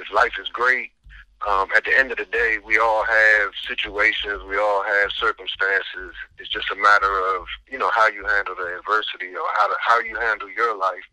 if 0.00 0.12
life 0.12 0.32
is 0.40 0.48
great. 0.48 0.90
Um, 1.48 1.68
at 1.74 1.84
the 1.84 1.98
end 1.98 2.12
of 2.12 2.18
the 2.18 2.24
day, 2.24 2.58
we 2.64 2.78
all 2.78 3.02
have 3.02 3.50
situations, 3.66 4.44
we 4.48 4.58
all 4.58 4.84
have 4.84 5.10
circumstances. 5.10 6.14
It's 6.38 6.48
just 6.48 6.70
a 6.70 6.76
matter 6.76 7.18
of 7.34 7.46
you 7.68 7.78
know 7.78 7.90
how 7.90 8.08
you 8.08 8.24
handle 8.26 8.54
the 8.54 8.76
adversity 8.78 9.34
or 9.34 9.48
how 9.54 9.66
to, 9.66 9.74
how 9.80 10.00
you 10.00 10.16
handle 10.18 10.48
your 10.50 10.76
life, 10.76 11.04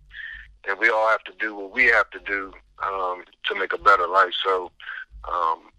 and 0.67 0.77
we 0.77 0.89
all 0.89 1.07
have 1.09 1.23
to 1.23 1.33
do 1.39 1.55
what 1.55 1.73
we 1.73 1.85
have 1.85 2.09
to 2.11 2.19
do 2.19 2.53
um, 2.83 3.23
to 3.45 3.55
make 3.55 3.73
a 3.73 3.77
better 3.77 4.07
life. 4.07 4.33
So 4.43 4.71
um, 5.31 5.71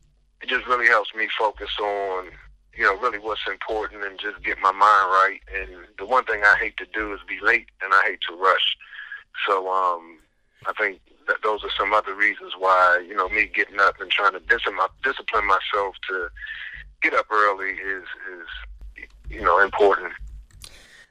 it 0.42 0.48
just 0.48 0.66
really 0.66 0.86
helps 0.86 1.14
me 1.14 1.28
focus 1.38 1.70
on 1.80 2.30
you 2.80 2.86
know 2.86 2.98
really 2.98 3.18
what's 3.18 3.46
important 3.46 4.02
and 4.04 4.18
just 4.18 4.42
get 4.42 4.58
my 4.62 4.72
mind 4.72 4.80
right. 4.82 5.40
And 5.54 5.84
the 5.98 6.06
one 6.06 6.24
thing 6.24 6.40
I 6.42 6.56
hate 6.58 6.78
to 6.78 6.86
do 6.94 7.12
is 7.12 7.20
be 7.28 7.38
late, 7.42 7.66
and 7.82 7.92
I 7.92 8.02
hate 8.06 8.20
to 8.30 8.34
rush. 8.34 8.74
So 9.46 9.70
um, 9.70 10.18
I 10.66 10.72
think 10.78 10.98
that 11.28 11.36
those 11.42 11.62
are 11.62 11.70
some 11.78 11.92
other 11.92 12.14
reasons 12.14 12.54
why 12.58 13.04
you 13.06 13.14
know 13.14 13.28
me 13.28 13.50
getting 13.54 13.78
up 13.80 14.00
and 14.00 14.10
trying 14.10 14.32
to 14.32 14.40
discipline, 14.40 14.78
discipline 15.04 15.46
myself 15.46 15.94
to 16.08 16.28
get 17.02 17.12
up 17.12 17.26
early 17.30 17.72
is 17.72 18.04
is 18.32 19.06
you 19.28 19.42
know 19.42 19.62
important. 19.62 20.14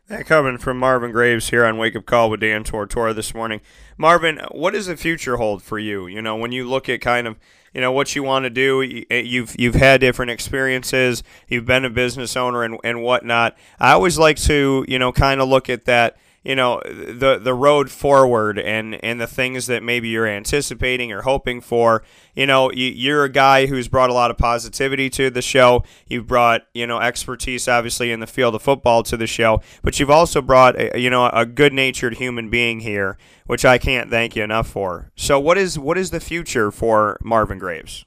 That 0.07 0.25
coming 0.25 0.57
from 0.57 0.79
Marvin 0.79 1.11
Graves 1.11 1.51
here 1.51 1.63
on 1.63 1.77
Wake 1.77 1.95
Up 1.95 2.07
Call 2.07 2.31
with 2.31 2.39
Dan 2.39 2.63
Tortora 2.63 3.13
this 3.13 3.35
morning. 3.35 3.61
Marvin, 3.95 4.41
what 4.49 4.73
does 4.73 4.87
the 4.87 4.97
future 4.97 5.37
hold 5.37 5.61
for 5.61 5.77
you? 5.77 6.07
You 6.07 6.19
know, 6.19 6.35
when 6.35 6.51
you 6.51 6.67
look 6.67 6.89
at 6.89 6.99
kind 6.99 7.27
of 7.27 7.37
you 7.73 7.81
know 7.81 7.91
what 7.91 8.15
you 8.15 8.23
want 8.23 8.43
to 8.43 8.49
do, 8.49 9.03
eh, 9.09 9.21
you've 9.21 9.59
you've 9.59 9.75
had 9.75 10.01
different 10.01 10.31
experiences, 10.31 11.23
you've 11.47 11.65
been 11.65 11.85
a 11.85 11.89
business 11.89 12.35
owner 12.35 12.63
and 12.63 12.77
and 12.83 13.01
whatnot. 13.01 13.57
I 13.79 13.91
always 13.91 14.17
like 14.17 14.37
to 14.41 14.85
you 14.87 14.99
know 14.99 15.11
kind 15.11 15.41
of 15.41 15.49
look 15.49 15.69
at 15.69 15.85
that 15.85 16.17
you 16.43 16.55
know 16.55 16.81
the 16.85 17.39
the 17.41 17.53
road 17.53 17.91
forward 17.91 18.57
and 18.57 19.03
and 19.03 19.19
the 19.19 19.27
things 19.27 19.67
that 19.67 19.83
maybe 19.83 20.09
you're 20.09 20.27
anticipating 20.27 21.11
or 21.11 21.23
hoping 21.23 21.61
for. 21.61 22.03
You 22.35 22.45
know 22.45 22.71
you, 22.71 23.13
are 23.15 23.23
a 23.25 23.29
guy 23.29 23.65
who's 23.65 23.87
brought 23.87 24.09
a 24.09 24.13
lot 24.13 24.31
of 24.31 24.37
positivity 24.37 25.09
to 25.11 25.29
the 25.29 25.41
show. 25.41 25.83
You've 26.07 26.27
brought 26.27 26.61
you 26.73 26.87
know 26.87 26.99
expertise 26.99 27.67
obviously 27.67 28.11
in 28.11 28.19
the 28.19 28.27
field 28.27 28.55
of 28.55 28.61
football 28.61 29.03
to 29.03 29.17
the 29.17 29.27
show 29.27 29.61
but 29.81 29.99
you've 29.99 30.09
also 30.09 30.41
brought 30.41 30.79
a, 30.79 30.99
you 30.99 31.09
know 31.09 31.27
a 31.27 31.45
good 31.45 31.73
natured 31.73 32.15
human 32.15 32.49
being 32.49 32.79
here 32.79 33.17
which 33.45 33.65
I 33.65 33.77
can't 33.77 34.09
thank 34.09 34.35
you 34.35 34.43
enough 34.43 34.67
for. 34.67 35.11
So 35.15 35.39
what 35.39 35.57
is 35.57 35.77
what 35.77 35.97
is 35.97 36.11
the 36.11 36.19
future 36.19 36.71
for 36.71 37.17
Marvin 37.23 37.59
Graves? 37.59 38.05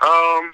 Um 0.00 0.52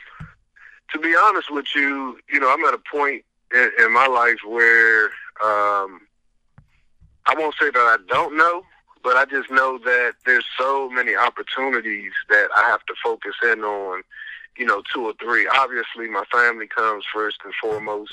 to 0.91 0.99
be 1.01 1.15
honest 1.17 1.53
with 1.53 1.67
you 1.75 2.19
you 2.33 2.39
know 2.39 2.51
I'm 2.51 2.65
at 2.65 2.75
a 2.75 2.83
point 2.91 3.25
in, 3.53 3.71
in 3.81 3.93
my 3.93 4.07
life 4.07 4.39
where 4.47 5.11
um 5.45 6.01
I 7.29 7.35
won't 7.37 7.55
say 7.61 7.71
that 7.71 7.77
I 7.77 7.99
don't 8.09 8.39
know, 8.39 8.63
but 9.05 9.19
I 9.19 9.27
just 9.27 9.51
know 9.51 9.77
that 9.85 10.15
there's 10.25 10.47
so 10.59 10.89
many 10.89 11.15
opportunities 11.15 12.13
that 12.31 12.49
I 12.57 12.63
have 12.63 12.85
to 12.87 12.95
focus 13.05 13.35
in 13.43 13.61
on, 13.61 14.03
you 14.57 14.65
know, 14.65 14.83
two 14.93 15.05
or 15.05 15.13
three. 15.21 15.47
Obviously, 15.47 16.09
my 16.09 16.25
family 16.33 16.67
comes 16.67 17.05
first 17.13 17.37
and 17.45 17.53
foremost. 17.61 18.13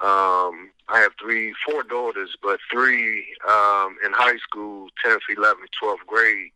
Um, 0.00 0.72
I 0.88 0.98
have 0.98 1.12
three, 1.18 1.54
four 1.66 1.82
daughters, 1.84 2.36
but 2.42 2.60
three 2.70 3.24
um, 3.48 3.96
in 4.04 4.12
high 4.12 4.36
school, 4.36 4.88
10th, 5.06 5.20
11th, 5.34 5.72
12th 5.82 6.06
grade. 6.06 6.50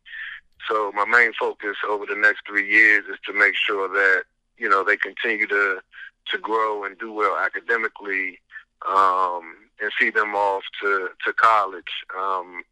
So 0.69 0.93
my 0.93 1.07
main 1.07 1.33
focus 1.41 1.77
over 1.89 2.05
the 2.05 2.17
next 2.17 2.43
three 2.47 2.71
years 2.71 3.05
is 3.11 3.17
to 3.27 3.33
make 3.33 3.55
sure 3.57 3.89
that, 3.89 4.25
you 4.59 4.69
know, 4.69 4.85
they 4.85 4.99
continue 4.99 5.47
to, 5.47 5.81
to 6.33 6.39
grow 6.39 6.85
and 6.85 6.99
do 6.99 7.15
well 7.15 7.39
academically. 7.39 8.41
Um, 8.87 9.64
and 9.81 9.91
see 10.01 10.11
them 10.11 10.35
off 10.35 10.63
to 10.83 11.09
to 11.25 11.33
college. 11.33 11.93
Um, 12.19 12.63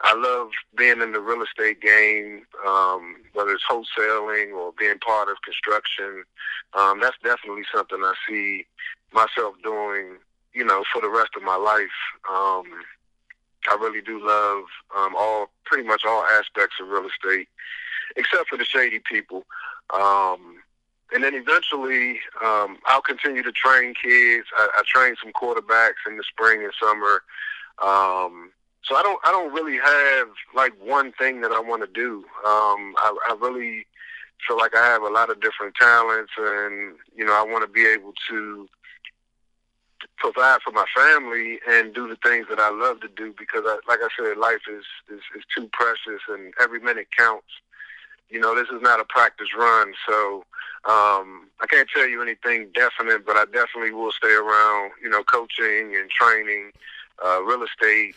I 0.00 0.14
love 0.14 0.50
being 0.76 1.00
in 1.00 1.12
the 1.12 1.20
real 1.20 1.42
estate 1.42 1.80
game, 1.80 2.42
um, 2.66 3.16
whether 3.32 3.50
it's 3.50 3.64
wholesaling 3.68 4.54
or 4.54 4.72
being 4.78 4.98
part 5.00 5.28
of 5.28 5.42
construction. 5.44 6.22
Um, 6.74 7.00
that's 7.00 7.16
definitely 7.24 7.64
something 7.74 7.98
I 8.00 8.14
see 8.28 8.66
myself 9.12 9.54
doing, 9.62 10.18
you 10.52 10.64
know, 10.64 10.84
for 10.92 11.02
the 11.02 11.08
rest 11.08 11.30
of 11.36 11.42
my 11.42 11.56
life. 11.56 11.88
Um, 12.30 12.64
I 13.68 13.74
really 13.80 14.00
do 14.00 14.24
love 14.24 14.64
um, 14.96 15.16
all, 15.18 15.50
pretty 15.64 15.86
much 15.86 16.02
all 16.06 16.22
aspects 16.24 16.76
of 16.80 16.88
real 16.88 17.08
estate, 17.08 17.48
except 18.16 18.48
for 18.48 18.56
the 18.56 18.64
shady 18.64 19.00
people. 19.00 19.44
Um, 19.92 20.58
and 21.12 21.24
then 21.24 21.34
eventually 21.34 22.20
um, 22.44 22.78
I'll 22.86 23.02
continue 23.02 23.42
to 23.42 23.52
train 23.52 23.94
kids. 23.94 24.46
I, 24.56 24.68
I 24.78 24.82
train 24.86 25.14
some 25.22 25.32
quarterbacks 25.32 26.06
in 26.06 26.16
the 26.16 26.24
spring 26.24 26.62
and 26.62 26.72
summer. 26.80 27.22
Um, 27.82 28.50
so 28.84 28.96
I 28.96 29.02
don't 29.02 29.20
I 29.24 29.30
don't 29.30 29.52
really 29.52 29.78
have 29.78 30.28
like 30.54 30.72
one 30.82 31.12
thing 31.12 31.40
that 31.42 31.52
I 31.52 31.60
want 31.60 31.82
to 31.82 31.92
do. 31.92 32.24
Um, 32.46 32.94
I, 32.98 33.16
I 33.30 33.36
really 33.40 33.86
feel 34.46 34.56
like 34.56 34.74
I 34.76 34.84
have 34.86 35.02
a 35.02 35.08
lot 35.08 35.30
of 35.30 35.40
different 35.40 35.74
talents, 35.74 36.32
and 36.38 36.96
you 37.14 37.24
know 37.24 37.32
I 37.32 37.42
want 37.42 37.64
to 37.64 37.70
be 37.70 37.86
able 37.86 38.12
to 38.30 38.68
provide 40.16 40.60
for 40.62 40.72
my 40.72 40.84
family 40.96 41.58
and 41.68 41.94
do 41.94 42.08
the 42.08 42.16
things 42.16 42.46
that 42.48 42.60
I 42.60 42.70
love 42.70 43.00
to 43.00 43.08
do 43.08 43.34
because, 43.36 43.62
I, 43.66 43.78
like 43.88 43.98
I 44.00 44.08
said, 44.16 44.36
life 44.36 44.62
is, 44.70 44.84
is 45.12 45.20
is 45.36 45.44
too 45.54 45.68
precious, 45.72 46.22
and 46.28 46.52
every 46.60 46.80
minute 46.80 47.08
counts. 47.16 47.46
You 48.30 48.40
know, 48.40 48.54
this 48.54 48.68
is 48.68 48.82
not 48.82 49.00
a 49.00 49.04
practice 49.04 49.48
run, 49.56 49.94
so 50.08 50.44
um, 50.84 51.48
I 51.60 51.66
can't 51.68 51.88
tell 51.94 52.08
you 52.08 52.22
anything 52.22 52.68
definite, 52.74 53.26
but 53.26 53.36
I 53.36 53.44
definitely 53.46 53.92
will 53.92 54.12
stay 54.12 54.32
around, 54.32 54.92
you 55.02 55.08
know, 55.08 55.22
coaching 55.22 55.96
and 55.96 56.10
training, 56.10 56.72
uh, 57.24 57.42
real 57.42 57.62
estate. 57.62 58.14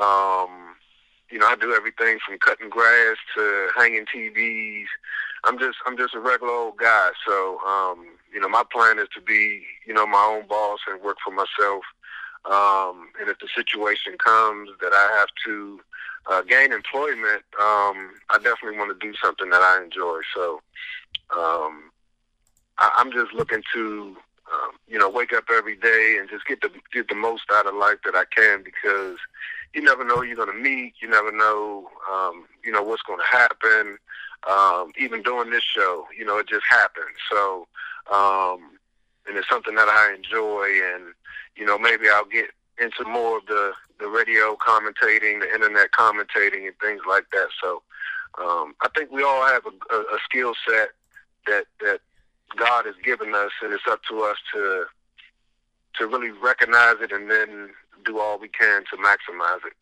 Um, 0.00 0.76
you 1.30 1.38
know, 1.38 1.46
I 1.46 1.56
do 1.60 1.74
everything 1.74 2.18
from 2.26 2.38
cutting 2.38 2.70
grass 2.70 3.16
to 3.36 3.68
hanging 3.76 4.06
TVs. 4.14 4.86
I'm 5.44 5.58
just, 5.58 5.78
I'm 5.86 5.96
just 5.96 6.14
a 6.14 6.20
regular 6.20 6.52
old 6.52 6.76
guy. 6.76 7.10
So, 7.26 7.58
um, 7.66 8.06
you 8.32 8.40
know, 8.40 8.48
my 8.48 8.62
plan 8.72 8.98
is 8.98 9.08
to 9.14 9.20
be, 9.20 9.62
you 9.86 9.92
know, 9.92 10.06
my 10.06 10.22
own 10.22 10.46
boss 10.46 10.80
and 10.88 11.02
work 11.02 11.16
for 11.24 11.32
myself. 11.32 11.82
Um, 12.44 13.08
and 13.20 13.28
if 13.30 13.38
the 13.38 13.48
situation 13.54 14.16
comes 14.18 14.70
that 14.80 14.92
I 14.92 15.16
have 15.18 15.28
to 15.46 15.80
uh, 16.30 16.42
gain 16.42 16.72
employment, 16.72 17.42
um, 17.60 18.14
I 18.30 18.38
definitely 18.42 18.78
want 18.78 18.98
to 18.98 19.06
do 19.06 19.14
something 19.22 19.50
that 19.50 19.62
I 19.62 19.82
enjoy. 19.82 20.20
So, 20.34 20.60
um, 21.36 21.90
I, 22.78 22.90
I'm 22.96 23.12
just 23.12 23.32
looking 23.32 23.62
to, 23.74 24.16
um, 24.52 24.70
you 24.88 24.98
know, 24.98 25.08
wake 25.08 25.32
up 25.32 25.44
every 25.52 25.76
day 25.76 26.16
and 26.18 26.28
just 26.28 26.46
get 26.46 26.60
the 26.60 26.70
get 26.92 27.08
the 27.08 27.14
most 27.14 27.44
out 27.52 27.66
of 27.66 27.74
life 27.74 27.98
that 28.04 28.16
I 28.16 28.24
can 28.24 28.62
because 28.64 29.18
you 29.74 29.82
never 29.82 30.04
know 30.04 30.22
you're 30.22 30.36
going 30.36 30.52
to 30.52 30.58
meet. 30.58 30.94
You 31.00 31.08
never 31.08 31.32
know, 31.32 31.88
um, 32.10 32.46
you 32.64 32.72
know, 32.72 32.82
what's 32.82 33.02
going 33.02 33.20
to 33.20 33.36
happen. 33.36 33.98
Um, 34.50 34.90
even 34.98 35.22
doing 35.22 35.50
this 35.50 35.62
show, 35.62 36.06
you 36.16 36.24
know, 36.24 36.38
it 36.38 36.48
just 36.48 36.66
happened. 36.68 37.14
So, 37.30 37.68
um, 38.12 38.78
and 39.26 39.36
it's 39.36 39.48
something 39.48 39.76
that 39.76 39.88
I 39.88 40.14
enjoy, 40.16 40.66
and 40.94 41.14
you 41.56 41.64
know, 41.64 41.78
maybe 41.78 42.08
I'll 42.08 42.24
get 42.24 42.50
into 42.78 43.04
more 43.04 43.38
of 43.38 43.46
the 43.46 43.72
the 43.98 44.08
radio 44.08 44.56
commentating, 44.56 45.40
the 45.40 45.52
internet 45.52 45.92
commentating, 45.92 46.66
and 46.66 46.76
things 46.80 47.02
like 47.08 47.26
that. 47.32 47.48
So, 47.62 47.82
um, 48.42 48.74
I 48.82 48.88
think 48.96 49.12
we 49.12 49.22
all 49.22 49.46
have 49.46 49.62
a, 49.66 49.94
a, 49.94 50.00
a 50.00 50.18
skill 50.24 50.54
set 50.68 50.88
that 51.46 51.66
that 51.80 52.00
God 52.56 52.86
has 52.86 52.94
given 53.02 53.34
us, 53.34 53.50
and 53.62 53.72
it's 53.72 53.86
up 53.88 54.00
to 54.10 54.22
us 54.22 54.36
to 54.54 54.86
to 55.98 56.06
really 56.06 56.30
recognize 56.30 56.96
it 57.00 57.12
and 57.12 57.30
then 57.30 57.70
do 58.04 58.18
all 58.18 58.38
we 58.38 58.48
can 58.48 58.82
to 58.90 58.96
maximize 58.96 59.64
it. 59.66 59.74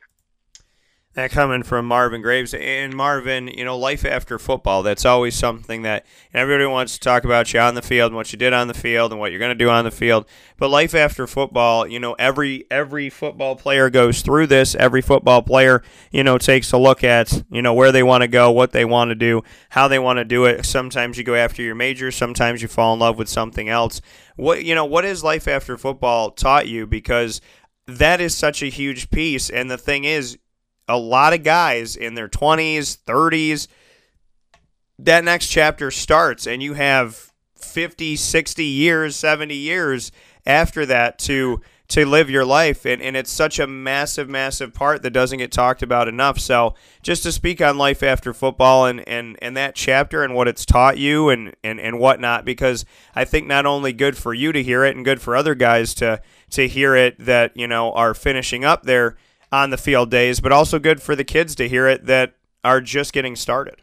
That 1.14 1.32
coming 1.32 1.64
from 1.64 1.86
Marvin 1.86 2.22
Graves. 2.22 2.54
And 2.54 2.94
Marvin, 2.94 3.48
you 3.48 3.64
know, 3.64 3.76
life 3.76 4.04
after 4.04 4.38
football, 4.38 4.84
that's 4.84 5.04
always 5.04 5.34
something 5.34 5.82
that 5.82 6.06
everybody 6.32 6.66
wants 6.66 6.92
to 6.92 7.00
talk 7.00 7.24
about 7.24 7.52
you 7.52 7.58
on 7.58 7.74
the 7.74 7.82
field 7.82 8.12
and 8.12 8.16
what 8.16 8.32
you 8.32 8.38
did 8.38 8.52
on 8.52 8.68
the 8.68 8.74
field 8.74 9.10
and 9.10 9.18
what 9.18 9.32
you're 9.32 9.40
going 9.40 9.48
to 9.48 9.56
do 9.56 9.68
on 9.68 9.82
the 9.82 9.90
field. 9.90 10.24
But 10.56 10.70
life 10.70 10.94
after 10.94 11.26
football, 11.26 11.84
you 11.84 11.98
know, 11.98 12.12
every 12.12 12.64
every 12.70 13.10
football 13.10 13.56
player 13.56 13.90
goes 13.90 14.22
through 14.22 14.46
this. 14.46 14.76
Every 14.76 15.02
football 15.02 15.42
player, 15.42 15.82
you 16.12 16.22
know, 16.22 16.38
takes 16.38 16.70
a 16.70 16.78
look 16.78 17.02
at, 17.02 17.42
you 17.50 17.60
know, 17.60 17.74
where 17.74 17.90
they 17.90 18.04
want 18.04 18.22
to 18.22 18.28
go, 18.28 18.52
what 18.52 18.70
they 18.70 18.84
want 18.84 19.08
to 19.08 19.16
do, 19.16 19.42
how 19.70 19.88
they 19.88 19.98
want 19.98 20.18
to 20.18 20.24
do 20.24 20.44
it. 20.44 20.64
Sometimes 20.64 21.18
you 21.18 21.24
go 21.24 21.34
after 21.34 21.60
your 21.60 21.74
major, 21.74 22.12
sometimes 22.12 22.62
you 22.62 22.68
fall 22.68 22.94
in 22.94 23.00
love 23.00 23.18
with 23.18 23.28
something 23.28 23.68
else. 23.68 24.00
What, 24.36 24.64
you 24.64 24.76
know, 24.76 24.84
what 24.84 25.02
has 25.02 25.24
life 25.24 25.48
after 25.48 25.76
football 25.76 26.30
taught 26.30 26.68
you 26.68 26.86
because 26.86 27.40
that 27.88 28.20
is 28.20 28.36
such 28.36 28.62
a 28.62 28.66
huge 28.66 29.10
piece 29.10 29.50
and 29.50 29.68
the 29.68 29.76
thing 29.76 30.04
is 30.04 30.38
a 30.90 30.98
lot 30.98 31.32
of 31.32 31.42
guys 31.42 31.96
in 31.96 32.14
their 32.14 32.28
20s, 32.28 32.98
30s, 33.06 33.68
that 34.98 35.24
next 35.24 35.48
chapter 35.48 35.90
starts 35.90 36.46
and 36.46 36.62
you 36.62 36.74
have 36.74 37.32
50, 37.56 38.16
60 38.16 38.64
years, 38.64 39.16
70 39.16 39.54
years 39.54 40.12
after 40.46 40.84
that 40.86 41.18
to 41.20 41.60
to 41.88 42.06
live 42.06 42.30
your 42.30 42.44
life. 42.44 42.86
And, 42.86 43.02
and 43.02 43.16
it's 43.16 43.32
such 43.32 43.58
a 43.58 43.66
massive 43.66 44.28
massive 44.28 44.72
part 44.72 45.02
that 45.02 45.10
doesn't 45.10 45.38
get 45.38 45.50
talked 45.50 45.82
about 45.82 46.06
enough. 46.06 46.38
So 46.38 46.74
just 47.02 47.24
to 47.24 47.32
speak 47.32 47.60
on 47.60 47.78
life 47.78 48.02
after 48.02 48.32
football 48.32 48.86
and, 48.86 49.06
and, 49.08 49.36
and 49.42 49.56
that 49.56 49.74
chapter 49.74 50.22
and 50.22 50.34
what 50.34 50.46
it's 50.46 50.64
taught 50.64 50.98
you 50.98 51.28
and, 51.30 51.54
and, 51.64 51.80
and 51.80 51.98
whatnot 51.98 52.44
because 52.44 52.84
i 53.14 53.24
think 53.24 53.46
not 53.46 53.66
only 53.66 53.92
good 53.92 54.16
for 54.16 54.32
you 54.32 54.52
to 54.52 54.62
hear 54.62 54.84
it 54.84 54.94
and 54.94 55.04
good 55.04 55.20
for 55.20 55.34
other 55.34 55.54
guys 55.54 55.94
to 55.94 56.20
to 56.50 56.68
hear 56.68 56.94
it 56.94 57.16
that 57.18 57.56
you 57.56 57.66
know 57.66 57.92
are 57.92 58.14
finishing 58.14 58.64
up 58.64 58.84
their 58.84 59.16
on 59.52 59.70
the 59.70 59.76
field 59.76 60.10
days, 60.10 60.40
but 60.40 60.52
also 60.52 60.78
good 60.78 61.02
for 61.02 61.16
the 61.16 61.24
kids 61.24 61.54
to 61.56 61.68
hear 61.68 61.88
it 61.88 62.06
that 62.06 62.34
are 62.64 62.80
just 62.80 63.12
getting 63.12 63.36
started. 63.36 63.76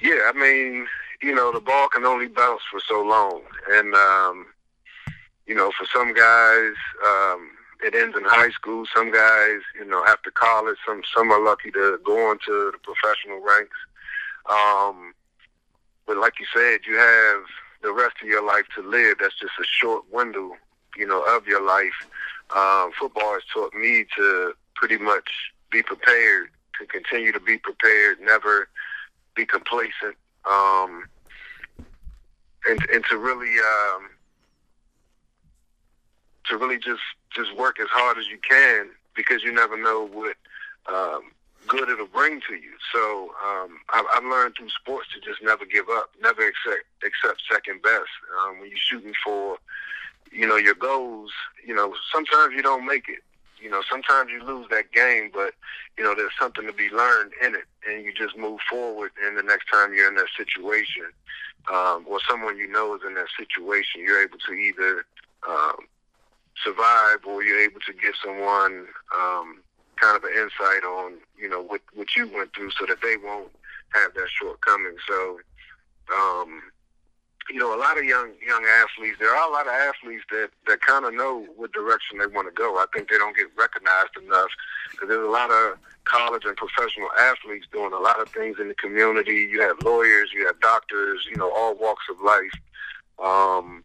Yeah, 0.00 0.28
I 0.28 0.32
mean, 0.32 0.86
you 1.22 1.34
know, 1.34 1.52
the 1.52 1.60
ball 1.60 1.88
can 1.88 2.04
only 2.04 2.26
bounce 2.28 2.62
for 2.70 2.80
so 2.80 3.02
long, 3.02 3.42
and 3.70 3.94
um, 3.94 4.46
you 5.46 5.54
know, 5.54 5.70
for 5.78 5.86
some 5.92 6.12
guys, 6.14 6.74
um, 7.06 7.50
it 7.82 7.94
ends 7.94 8.16
in 8.16 8.24
high 8.24 8.50
school. 8.50 8.84
Some 8.94 9.12
guys, 9.12 9.60
you 9.78 9.84
know, 9.84 10.04
after 10.06 10.30
college. 10.30 10.76
Some 10.86 11.02
some 11.14 11.30
are 11.30 11.42
lucky 11.42 11.70
to 11.72 11.98
go 12.04 12.32
into 12.32 12.72
the 12.72 12.78
professional 12.82 13.40
ranks. 13.40 13.76
Um, 14.50 15.14
but 16.06 16.18
like 16.18 16.34
you 16.38 16.46
said, 16.54 16.80
you 16.86 16.98
have 16.98 17.42
the 17.82 17.92
rest 17.92 18.16
of 18.22 18.28
your 18.28 18.44
life 18.44 18.64
to 18.74 18.82
live. 18.82 19.16
That's 19.20 19.38
just 19.38 19.52
a 19.60 19.64
short 19.64 20.04
window, 20.12 20.52
you 20.96 21.06
know, 21.06 21.22
of 21.22 21.46
your 21.46 21.64
life. 21.64 22.08
Um, 22.54 22.92
football 22.98 23.32
has 23.32 23.42
taught 23.52 23.74
me 23.74 24.04
to 24.16 24.54
pretty 24.74 24.98
much 24.98 25.28
be 25.70 25.82
prepared, 25.82 26.48
to 26.78 26.86
continue 26.86 27.32
to 27.32 27.40
be 27.40 27.58
prepared, 27.58 28.18
never 28.20 28.68
be 29.34 29.46
complacent, 29.46 30.16
um, 30.48 31.04
and 32.68 32.78
and 32.92 33.04
to 33.06 33.18
really 33.18 33.58
um, 33.58 34.10
to 36.48 36.56
really 36.56 36.78
just 36.78 37.02
just 37.34 37.56
work 37.56 37.80
as 37.80 37.88
hard 37.90 38.18
as 38.18 38.26
you 38.28 38.38
can 38.48 38.90
because 39.16 39.42
you 39.42 39.52
never 39.52 39.80
know 39.80 40.06
what 40.06 40.36
um, 40.92 41.32
good 41.66 41.88
it'll 41.88 42.06
bring 42.06 42.40
to 42.48 42.54
you. 42.54 42.72
So 42.92 43.32
um, 43.44 43.78
I've, 43.92 44.04
I've 44.14 44.24
learned 44.24 44.54
through 44.56 44.70
sports 44.70 45.08
to 45.14 45.20
just 45.20 45.42
never 45.42 45.64
give 45.64 45.86
up, 45.90 46.10
never 46.22 46.46
accept 46.46 46.84
accept 47.04 47.42
second 47.50 47.82
best. 47.82 48.10
Um, 48.40 48.60
when 48.60 48.70
you're 48.70 48.78
shooting 48.78 49.14
for, 49.24 49.58
you 50.34 50.46
know, 50.46 50.56
your 50.56 50.74
goals, 50.74 51.30
you 51.66 51.74
know, 51.74 51.94
sometimes 52.12 52.54
you 52.54 52.62
don't 52.62 52.86
make 52.86 53.08
it. 53.08 53.20
You 53.60 53.70
know, 53.70 53.82
sometimes 53.90 54.30
you 54.30 54.44
lose 54.44 54.66
that 54.70 54.92
game, 54.92 55.30
but 55.32 55.54
you 55.96 56.04
know, 56.04 56.14
there's 56.14 56.32
something 56.38 56.66
to 56.66 56.72
be 56.72 56.90
learned 56.90 57.32
in 57.42 57.54
it, 57.54 57.64
and 57.88 58.04
you 58.04 58.12
just 58.12 58.36
move 58.36 58.60
forward. 58.68 59.12
And 59.24 59.38
the 59.38 59.42
next 59.42 59.66
time 59.72 59.94
you're 59.94 60.08
in 60.08 60.16
that 60.16 60.28
situation, 60.36 61.04
um, 61.72 62.04
or 62.06 62.18
someone 62.28 62.58
you 62.58 62.68
know 62.70 62.94
is 62.94 63.00
in 63.06 63.14
that 63.14 63.28
situation, 63.38 64.02
you're 64.02 64.22
able 64.22 64.38
to 64.38 64.52
either 64.52 65.06
um, 65.48 65.76
survive 66.62 67.20
or 67.26 67.42
you're 67.42 67.60
able 67.60 67.80
to 67.86 67.92
give 67.94 68.14
someone 68.22 68.86
um, 69.16 69.62
kind 69.96 70.16
of 70.16 70.24
an 70.24 70.32
insight 70.36 70.84
on 70.84 71.14
you 71.38 71.48
know 71.48 71.62
what 71.62 71.80
what 71.94 72.14
you 72.16 72.28
went 72.34 72.54
through 72.54 72.70
so 72.70 72.84
that 72.86 73.00
they 73.02 73.16
won't 73.16 73.50
have 73.90 74.12
that 74.14 74.28
shortcoming 74.28 74.96
so 75.06 75.38
um 76.14 76.62
you 77.50 77.58
know 77.58 77.74
a 77.74 77.78
lot 77.78 77.98
of 77.98 78.04
young 78.04 78.32
young 78.46 78.64
athletes 78.64 79.18
there 79.18 79.34
are 79.34 79.48
a 79.48 79.52
lot 79.52 79.66
of 79.66 79.72
athletes 79.72 80.24
that 80.30 80.50
that 80.66 80.80
kind 80.80 81.04
of 81.04 81.14
know 81.14 81.46
what 81.56 81.72
direction 81.72 82.18
they 82.18 82.26
want 82.26 82.48
to 82.48 82.54
go. 82.54 82.76
I 82.76 82.86
think 82.92 83.10
they 83.10 83.18
don't 83.18 83.36
get 83.36 83.46
recognized 83.56 84.16
enough 84.22 84.50
because 84.90 85.08
there's 85.08 85.26
a 85.26 85.30
lot 85.30 85.50
of 85.50 85.78
college 86.04 86.44
and 86.44 86.56
professional 86.56 87.08
athletes 87.18 87.66
doing 87.72 87.92
a 87.92 87.98
lot 87.98 88.20
of 88.20 88.28
things 88.28 88.58
in 88.60 88.68
the 88.68 88.74
community. 88.74 89.48
You 89.50 89.60
have 89.62 89.76
lawyers 89.82 90.30
you 90.32 90.46
have 90.46 90.60
doctors 90.60 91.26
you 91.30 91.36
know 91.36 91.50
all 91.54 91.74
walks 91.74 92.04
of 92.10 92.16
life. 92.20 92.52
Um 93.22 93.84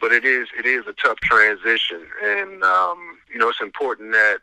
but 0.00 0.12
it 0.12 0.24
is 0.24 0.48
it 0.58 0.66
is 0.66 0.86
a 0.86 0.92
tough 0.92 1.18
transition. 1.20 2.06
And 2.22 2.62
um 2.62 3.18
you 3.32 3.38
know 3.38 3.48
it's 3.48 3.60
important 3.60 4.12
that 4.12 4.38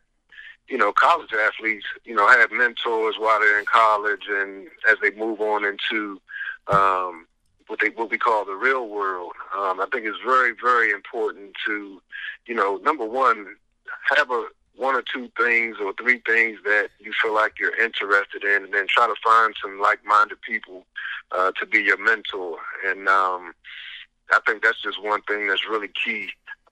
you 0.69 0.77
know, 0.77 0.91
college 0.91 1.31
athletes, 1.33 1.85
you 2.03 2.13
know, 2.13 2.27
have 2.27 2.51
mentors 2.51 3.15
while 3.17 3.39
they're 3.39 3.59
in 3.59 3.65
college 3.65 4.23
and 4.29 4.67
as 4.89 4.97
they 5.01 5.11
move 5.11 5.39
on 5.39 5.63
into 5.63 6.19
um, 6.67 7.25
what 7.67 7.79
they 7.79 7.89
what 7.89 8.09
we 8.09 8.17
call 8.17 8.45
the 8.45 8.55
real 8.55 8.87
world. 8.87 9.33
Um, 9.55 9.79
I 9.79 9.87
think 9.91 10.05
it's 10.05 10.17
very 10.25 10.53
very 10.61 10.91
important 10.91 11.53
to, 11.65 12.01
you 12.45 12.55
know, 12.55 12.77
number 12.77 13.05
one, 13.05 13.55
have 14.15 14.31
a 14.31 14.45
one 14.75 14.95
or 14.95 15.01
two 15.01 15.29
things 15.37 15.77
or 15.83 15.91
three 15.93 16.21
things 16.25 16.59
that 16.63 16.89
you 16.99 17.11
feel 17.21 17.33
like 17.33 17.53
you're 17.59 17.75
interested 17.83 18.43
in, 18.43 18.63
and 18.63 18.73
then 18.73 18.85
try 18.87 19.07
to 19.07 19.15
find 19.23 19.55
some 19.61 19.79
like-minded 19.81 20.39
people 20.41 20.85
uh, 21.31 21.51
to 21.59 21.65
be 21.65 21.79
your 21.79 21.97
mentor. 21.97 22.57
And 22.85 23.09
um, 23.09 23.53
I 24.31 24.39
think 24.45 24.63
that's 24.63 24.81
just 24.81 25.03
one 25.03 25.23
thing 25.23 25.47
that's 25.47 25.67
really 25.67 25.89
key 26.05 26.29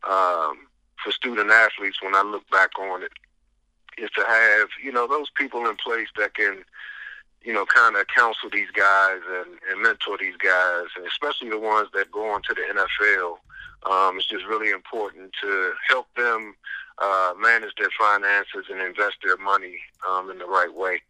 um, 0.07 0.67
for 1.03 1.11
student 1.11 1.49
athletes 1.49 2.01
when 2.01 2.15
I 2.15 2.21
look 2.21 2.47
back 2.51 2.77
on 2.79 3.03
it 3.03 3.11
is 3.97 4.09
to 4.11 4.23
have 4.27 4.67
you 4.83 4.91
know 4.91 5.07
those 5.07 5.29
people 5.35 5.67
in 5.67 5.75
place 5.77 6.09
that 6.17 6.35
can 6.35 6.63
you 7.45 7.53
know 7.53 7.65
kind 7.65 7.95
of 7.95 8.07
counsel 8.07 8.49
these 8.51 8.71
guys 8.71 9.19
and, 9.29 9.57
and 9.71 9.81
mentor 9.81 10.17
these 10.19 10.35
guys, 10.37 10.85
and 10.97 11.05
especially 11.05 11.49
the 11.49 11.59
ones 11.59 11.87
that 11.93 12.11
go 12.11 12.27
on 12.33 12.41
to 12.43 12.53
the 12.53 12.81
NFL. 12.81 13.37
Um, 13.89 14.17
it's 14.17 14.25
just 14.25 14.45
really 14.45 14.71
important 14.71 15.31
to 15.43 15.73
help 15.87 16.07
them 16.15 16.55
uh, 16.97 17.33
manage 17.39 17.73
their 17.77 17.89
finances 17.99 18.65
and 18.71 18.81
invest 18.81 19.17
their 19.23 19.37
money 19.37 19.77
um, 20.09 20.31
in 20.31 20.39
the 20.39 20.45
right 20.45 20.73
way. 20.73 21.01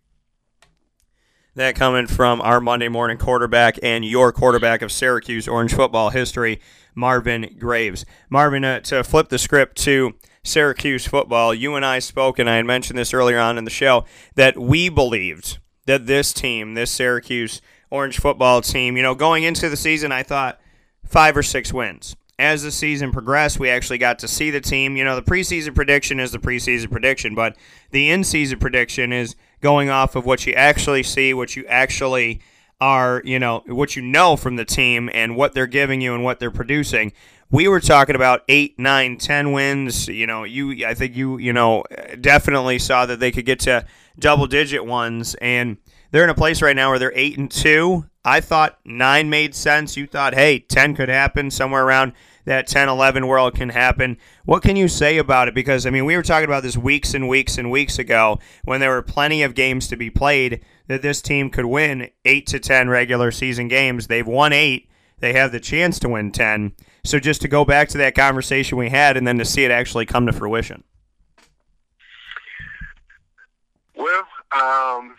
That 1.55 1.75
coming 1.75 2.05
from 2.07 2.41
our 2.41 2.59
Monday 2.59 2.89
morning 2.89 3.17
quarterback 3.17 3.79
and 3.81 4.03
your 4.03 4.33
quarterback 4.33 4.81
of 4.81 4.91
Syracuse 4.91 5.47
Orange 5.47 5.73
football 5.73 6.09
history, 6.09 6.59
Marvin 6.93 7.55
Graves. 7.57 8.05
Marvin, 8.29 8.65
uh, 8.65 8.81
to 8.81 9.05
flip 9.05 9.29
the 9.29 9.39
script 9.39 9.77
to 9.83 10.15
Syracuse 10.43 11.07
football, 11.07 11.53
you 11.53 11.75
and 11.75 11.85
I 11.85 11.99
spoke, 11.99 12.39
and 12.39 12.49
I 12.49 12.57
had 12.57 12.65
mentioned 12.65 12.99
this 12.99 13.13
earlier 13.13 13.39
on 13.39 13.57
in 13.57 13.63
the 13.63 13.71
show, 13.71 14.03
that 14.35 14.57
we 14.57 14.89
believed 14.89 15.59
that 15.85 16.07
this 16.07 16.33
team, 16.33 16.73
this 16.73 16.91
Syracuse 16.91 17.61
Orange 17.89 18.19
football 18.19 18.61
team, 18.61 18.97
you 18.97 19.03
know, 19.03 19.15
going 19.15 19.43
into 19.43 19.69
the 19.69 19.77
season, 19.77 20.11
I 20.11 20.23
thought 20.23 20.59
five 21.05 21.37
or 21.37 21.43
six 21.43 21.71
wins. 21.71 22.15
As 22.37 22.63
the 22.63 22.71
season 22.71 23.11
progressed, 23.11 23.59
we 23.59 23.69
actually 23.69 23.97
got 23.97 24.19
to 24.19 24.27
see 24.27 24.51
the 24.51 24.59
team. 24.59 24.97
You 24.97 25.05
know, 25.05 25.15
the 25.15 25.21
preseason 25.21 25.73
prediction 25.73 26.19
is 26.19 26.31
the 26.31 26.39
preseason 26.39 26.91
prediction, 26.91 27.33
but 27.33 27.55
the 27.91 28.09
in 28.09 28.25
season 28.25 28.59
prediction 28.59 29.13
is 29.13 29.35
going 29.61 29.89
off 29.89 30.15
of 30.15 30.25
what 30.25 30.45
you 30.45 30.53
actually 30.53 31.03
see, 31.03 31.33
what 31.33 31.55
you 31.55 31.65
actually 31.67 32.41
are, 32.81 33.21
you 33.23 33.39
know, 33.39 33.63
what 33.67 33.95
you 33.95 34.01
know 34.01 34.35
from 34.35 34.57
the 34.57 34.65
team 34.65 35.09
and 35.13 35.37
what 35.37 35.53
they're 35.53 35.65
giving 35.65 36.01
you 36.01 36.13
and 36.13 36.25
what 36.25 36.39
they're 36.39 36.51
producing 36.51 37.13
we 37.51 37.67
were 37.67 37.79
talking 37.79 38.15
about 38.15 38.43
eight, 38.47 38.77
nine, 38.79 39.17
ten 39.17 39.51
wins. 39.51 40.07
You 40.07 40.27
know, 40.27 40.43
you 40.43 40.85
I 40.85 40.93
think 40.93 41.15
you 41.15 41.37
you 41.37 41.53
know 41.53 41.83
definitely 42.19 42.79
saw 42.79 43.05
that 43.05 43.19
they 43.19 43.31
could 43.31 43.45
get 43.45 43.59
to 43.61 43.85
double 44.17 44.47
digit 44.47 44.85
ones, 44.85 45.35
and 45.35 45.77
they're 46.11 46.23
in 46.23 46.29
a 46.29 46.35
place 46.35 46.61
right 46.61 46.75
now 46.75 46.89
where 46.89 46.99
they're 46.99 47.13
eight 47.15 47.37
and 47.37 47.49
two. 47.49 48.05
I 48.23 48.41
thought 48.41 48.79
nine 48.85 49.29
made 49.29 49.53
sense. 49.53 49.95
You 49.95 50.07
thought, 50.07 50.33
hey, 50.33 50.59
ten 50.59 50.95
could 50.95 51.09
happen 51.09 51.51
somewhere 51.51 51.85
around 51.85 52.13
that 52.45 52.67
10 52.67 52.89
11 52.89 53.27
world 53.27 53.55
can 53.55 53.69
happen. 53.69 54.17
What 54.45 54.61
can 54.63 54.75
you 54.75 54.87
say 54.87 55.17
about 55.17 55.47
it? 55.47 55.53
Because, 55.53 55.85
I 55.85 55.89
mean, 55.89 56.05
we 56.05 56.15
were 56.15 56.23
talking 56.23 56.45
about 56.45 56.63
this 56.63 56.77
weeks 56.77 57.13
and 57.13 57.27
weeks 57.27 57.57
and 57.57 57.69
weeks 57.69 57.99
ago 57.99 58.39
when 58.63 58.79
there 58.79 58.91
were 58.91 59.01
plenty 59.01 59.43
of 59.43 59.55
games 59.55 59.87
to 59.89 59.97
be 59.97 60.09
played 60.09 60.63
that 60.87 61.01
this 61.01 61.21
team 61.21 61.49
could 61.49 61.65
win 61.65 62.09
8 62.23 62.47
to 62.47 62.59
10 62.59 62.89
regular 62.89 63.31
season 63.31 63.67
games. 63.67 64.07
They've 64.07 64.25
won 64.25 64.53
8, 64.53 64.87
they 65.25 65.33
have 65.33 65.51
the 65.51 65.59
chance 65.59 65.97
to 65.97 66.07
win 66.07 66.31
10. 66.31 66.73
So 67.03 67.19
just 67.19 67.41
to 67.41 67.47
go 67.47 67.65
back 67.65 67.89
to 67.89 67.97
that 67.97 68.13
conversation 68.13 68.77
we 68.77 68.89
had 68.89 69.17
and 69.17 69.27
then 69.27 69.39
to 69.39 69.45
see 69.45 69.63
it 69.63 69.71
actually 69.71 70.05
come 70.05 70.27
to 70.27 70.31
fruition. 70.31 70.83
Well, 73.95 74.19
um, 74.51 75.15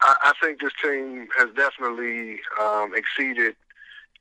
I, 0.00 0.14
I, 0.24 0.32
think 0.42 0.62
this 0.62 0.72
team 0.82 1.28
has 1.36 1.50
definitely 1.54 2.40
um, 2.58 2.94
exceeded 2.94 3.54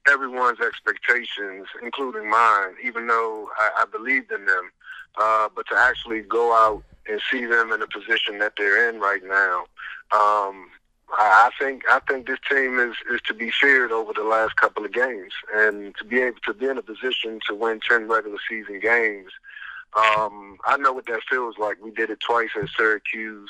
everyone's 0.09 0.59
expectations, 0.59 1.67
including 1.81 2.29
mine, 2.29 2.75
even 2.83 3.07
though 3.07 3.47
I, 3.57 3.83
I 3.83 3.85
believed 3.85 4.31
in 4.33 4.45
them. 4.45 4.71
Uh, 5.17 5.47
but 5.55 5.65
to 5.67 5.77
actually 5.77 6.19
go 6.21 6.53
out 6.53 6.83
and 7.07 7.21
see 7.31 7.45
them 7.45 7.71
in 7.71 7.79
the 7.79 7.87
position 7.87 8.39
that 8.39 8.53
they're 8.57 8.89
in 8.89 8.99
right 8.99 9.21
now, 9.23 9.63
um, 10.11 10.67
I 11.17 11.49
think 11.59 11.83
I 11.89 11.99
think 12.07 12.27
this 12.27 12.39
team 12.49 12.79
is 12.79 12.95
is 13.09 13.21
to 13.27 13.33
be 13.33 13.51
feared 13.51 13.91
over 13.91 14.11
the 14.13 14.23
last 14.23 14.55
couple 14.57 14.85
of 14.85 14.91
games, 14.91 15.33
and 15.53 15.95
to 15.97 16.03
be 16.03 16.21
able 16.21 16.39
to 16.45 16.53
be 16.53 16.67
in 16.67 16.77
a 16.77 16.81
position 16.81 17.39
to 17.47 17.55
win 17.55 17.79
ten 17.79 18.07
regular 18.07 18.37
season 18.49 18.79
games. 18.79 19.31
Um, 19.95 20.57
I 20.65 20.75
know 20.77 20.91
what 20.91 21.05
that 21.05 21.21
feels 21.29 21.57
like. 21.57 21.77
We 21.81 21.91
did 21.91 22.09
it 22.09 22.19
twice 22.19 22.49
at 22.61 22.67
Syracuse, 22.75 23.49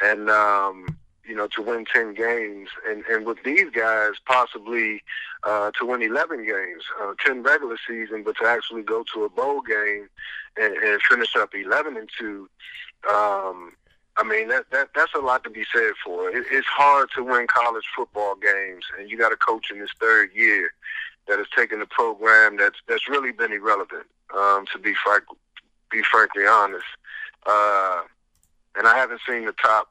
and 0.00 0.30
um, 0.30 0.98
you 1.24 1.34
know 1.34 1.48
to 1.48 1.62
win 1.62 1.84
ten 1.84 2.14
games, 2.14 2.68
and 2.88 3.04
and 3.06 3.26
with 3.26 3.38
these 3.44 3.70
guys 3.70 4.12
possibly 4.26 5.02
uh, 5.42 5.72
to 5.80 5.86
win 5.86 6.02
eleven 6.02 6.46
games, 6.46 6.84
uh, 7.02 7.14
ten 7.24 7.42
regular 7.42 7.76
season, 7.88 8.22
but 8.22 8.36
to 8.40 8.46
actually 8.46 8.82
go 8.82 9.04
to 9.12 9.24
a 9.24 9.28
bowl 9.28 9.62
game 9.62 10.08
and, 10.56 10.74
and 10.74 11.02
finish 11.02 11.34
up 11.34 11.54
eleven 11.54 11.96
and 11.96 12.08
two. 12.16 12.48
Um, 13.10 13.72
I 14.20 14.22
mean, 14.22 14.48
that, 14.48 14.64
that 14.70 14.90
that's 14.94 15.14
a 15.14 15.18
lot 15.18 15.44
to 15.44 15.50
be 15.50 15.64
said 15.74 15.92
for. 16.04 16.28
It, 16.28 16.44
it's 16.50 16.66
hard 16.66 17.08
to 17.16 17.24
win 17.24 17.46
college 17.46 17.84
football 17.96 18.34
games, 18.34 18.84
and 18.98 19.10
you 19.10 19.16
got 19.16 19.32
a 19.32 19.36
coach 19.36 19.70
in 19.70 19.80
his 19.80 19.90
third 19.98 20.30
year 20.34 20.72
that 21.26 21.38
has 21.38 21.46
taken 21.56 21.80
a 21.80 21.86
program 21.86 22.58
that's 22.58 22.78
that's 22.86 23.08
really 23.08 23.32
been 23.32 23.52
irrelevant. 23.52 24.04
Um, 24.36 24.66
to 24.72 24.78
be 24.78 24.92
frank, 25.02 25.24
be 25.90 26.02
frankly 26.02 26.46
honest, 26.46 26.84
uh, 27.46 28.02
and 28.76 28.86
I 28.86 28.94
haven't 28.96 29.22
seen 29.26 29.46
the 29.46 29.52
top 29.52 29.90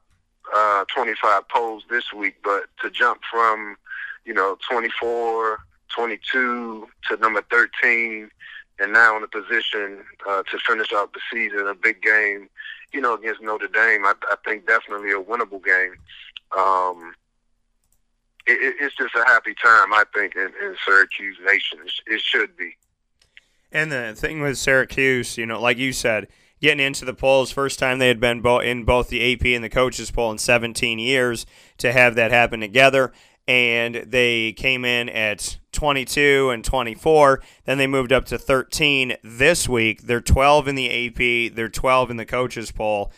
uh, 0.54 0.84
25 0.94 1.48
polls 1.48 1.82
this 1.90 2.12
week, 2.12 2.36
but 2.44 2.64
to 2.82 2.90
jump 2.90 3.22
from 3.28 3.76
you 4.24 4.32
know 4.32 4.56
24, 4.70 5.58
22 5.88 6.88
to 7.08 7.16
number 7.16 7.42
13 7.50 8.30
and 8.80 8.92
now 8.92 9.16
in 9.16 9.22
a 9.22 9.28
position 9.28 10.04
uh, 10.28 10.42
to 10.44 10.58
finish 10.66 10.92
out 10.92 11.12
the 11.12 11.20
season, 11.32 11.66
a 11.66 11.74
big 11.74 12.02
game, 12.02 12.48
you 12.92 13.00
know, 13.00 13.14
against 13.14 13.42
Notre 13.42 13.68
Dame. 13.68 14.04
I, 14.04 14.14
I 14.30 14.36
think 14.44 14.66
definitely 14.66 15.10
a 15.10 15.22
winnable 15.22 15.62
game. 15.62 15.94
Um, 16.56 17.14
it, 18.46 18.76
it's 18.80 18.96
just 18.96 19.14
a 19.14 19.24
happy 19.26 19.54
time, 19.62 19.92
I 19.92 20.04
think, 20.14 20.34
in, 20.34 20.50
in 20.62 20.76
Syracuse 20.86 21.36
Nation. 21.44 21.80
It 22.06 22.20
should 22.20 22.56
be. 22.56 22.76
And 23.72 23.92
the 23.92 24.14
thing 24.16 24.40
with 24.40 24.58
Syracuse, 24.58 25.38
you 25.38 25.46
know, 25.46 25.60
like 25.60 25.76
you 25.76 25.92
said, 25.92 26.28
getting 26.60 26.84
into 26.84 27.04
the 27.04 27.14
polls, 27.14 27.50
first 27.50 27.78
time 27.78 27.98
they 27.98 28.08
had 28.08 28.20
been 28.20 28.44
in 28.62 28.84
both 28.84 29.08
the 29.08 29.32
AP 29.32 29.46
and 29.46 29.62
the 29.62 29.68
coaches 29.68 30.10
poll 30.10 30.30
in 30.32 30.38
17 30.38 30.98
years 30.98 31.46
to 31.78 31.92
have 31.92 32.14
that 32.16 32.32
happen 32.32 32.60
together. 32.60 33.12
And 33.48 33.96
they 34.06 34.52
came 34.52 34.84
in 34.84 35.08
at 35.08 35.58
22 35.72 36.50
and 36.50 36.64
24. 36.64 37.42
Then 37.64 37.78
they 37.78 37.86
moved 37.86 38.12
up 38.12 38.24
to 38.26 38.38
13 38.38 39.16
this 39.22 39.68
week. 39.68 40.02
They're 40.02 40.20
12 40.20 40.68
in 40.68 40.74
the 40.74 41.08
AP, 41.08 41.54
they're 41.54 41.68
12 41.68 42.10
in 42.10 42.16
the 42.16 42.26
coaches 42.26 42.70
poll. 42.70 43.12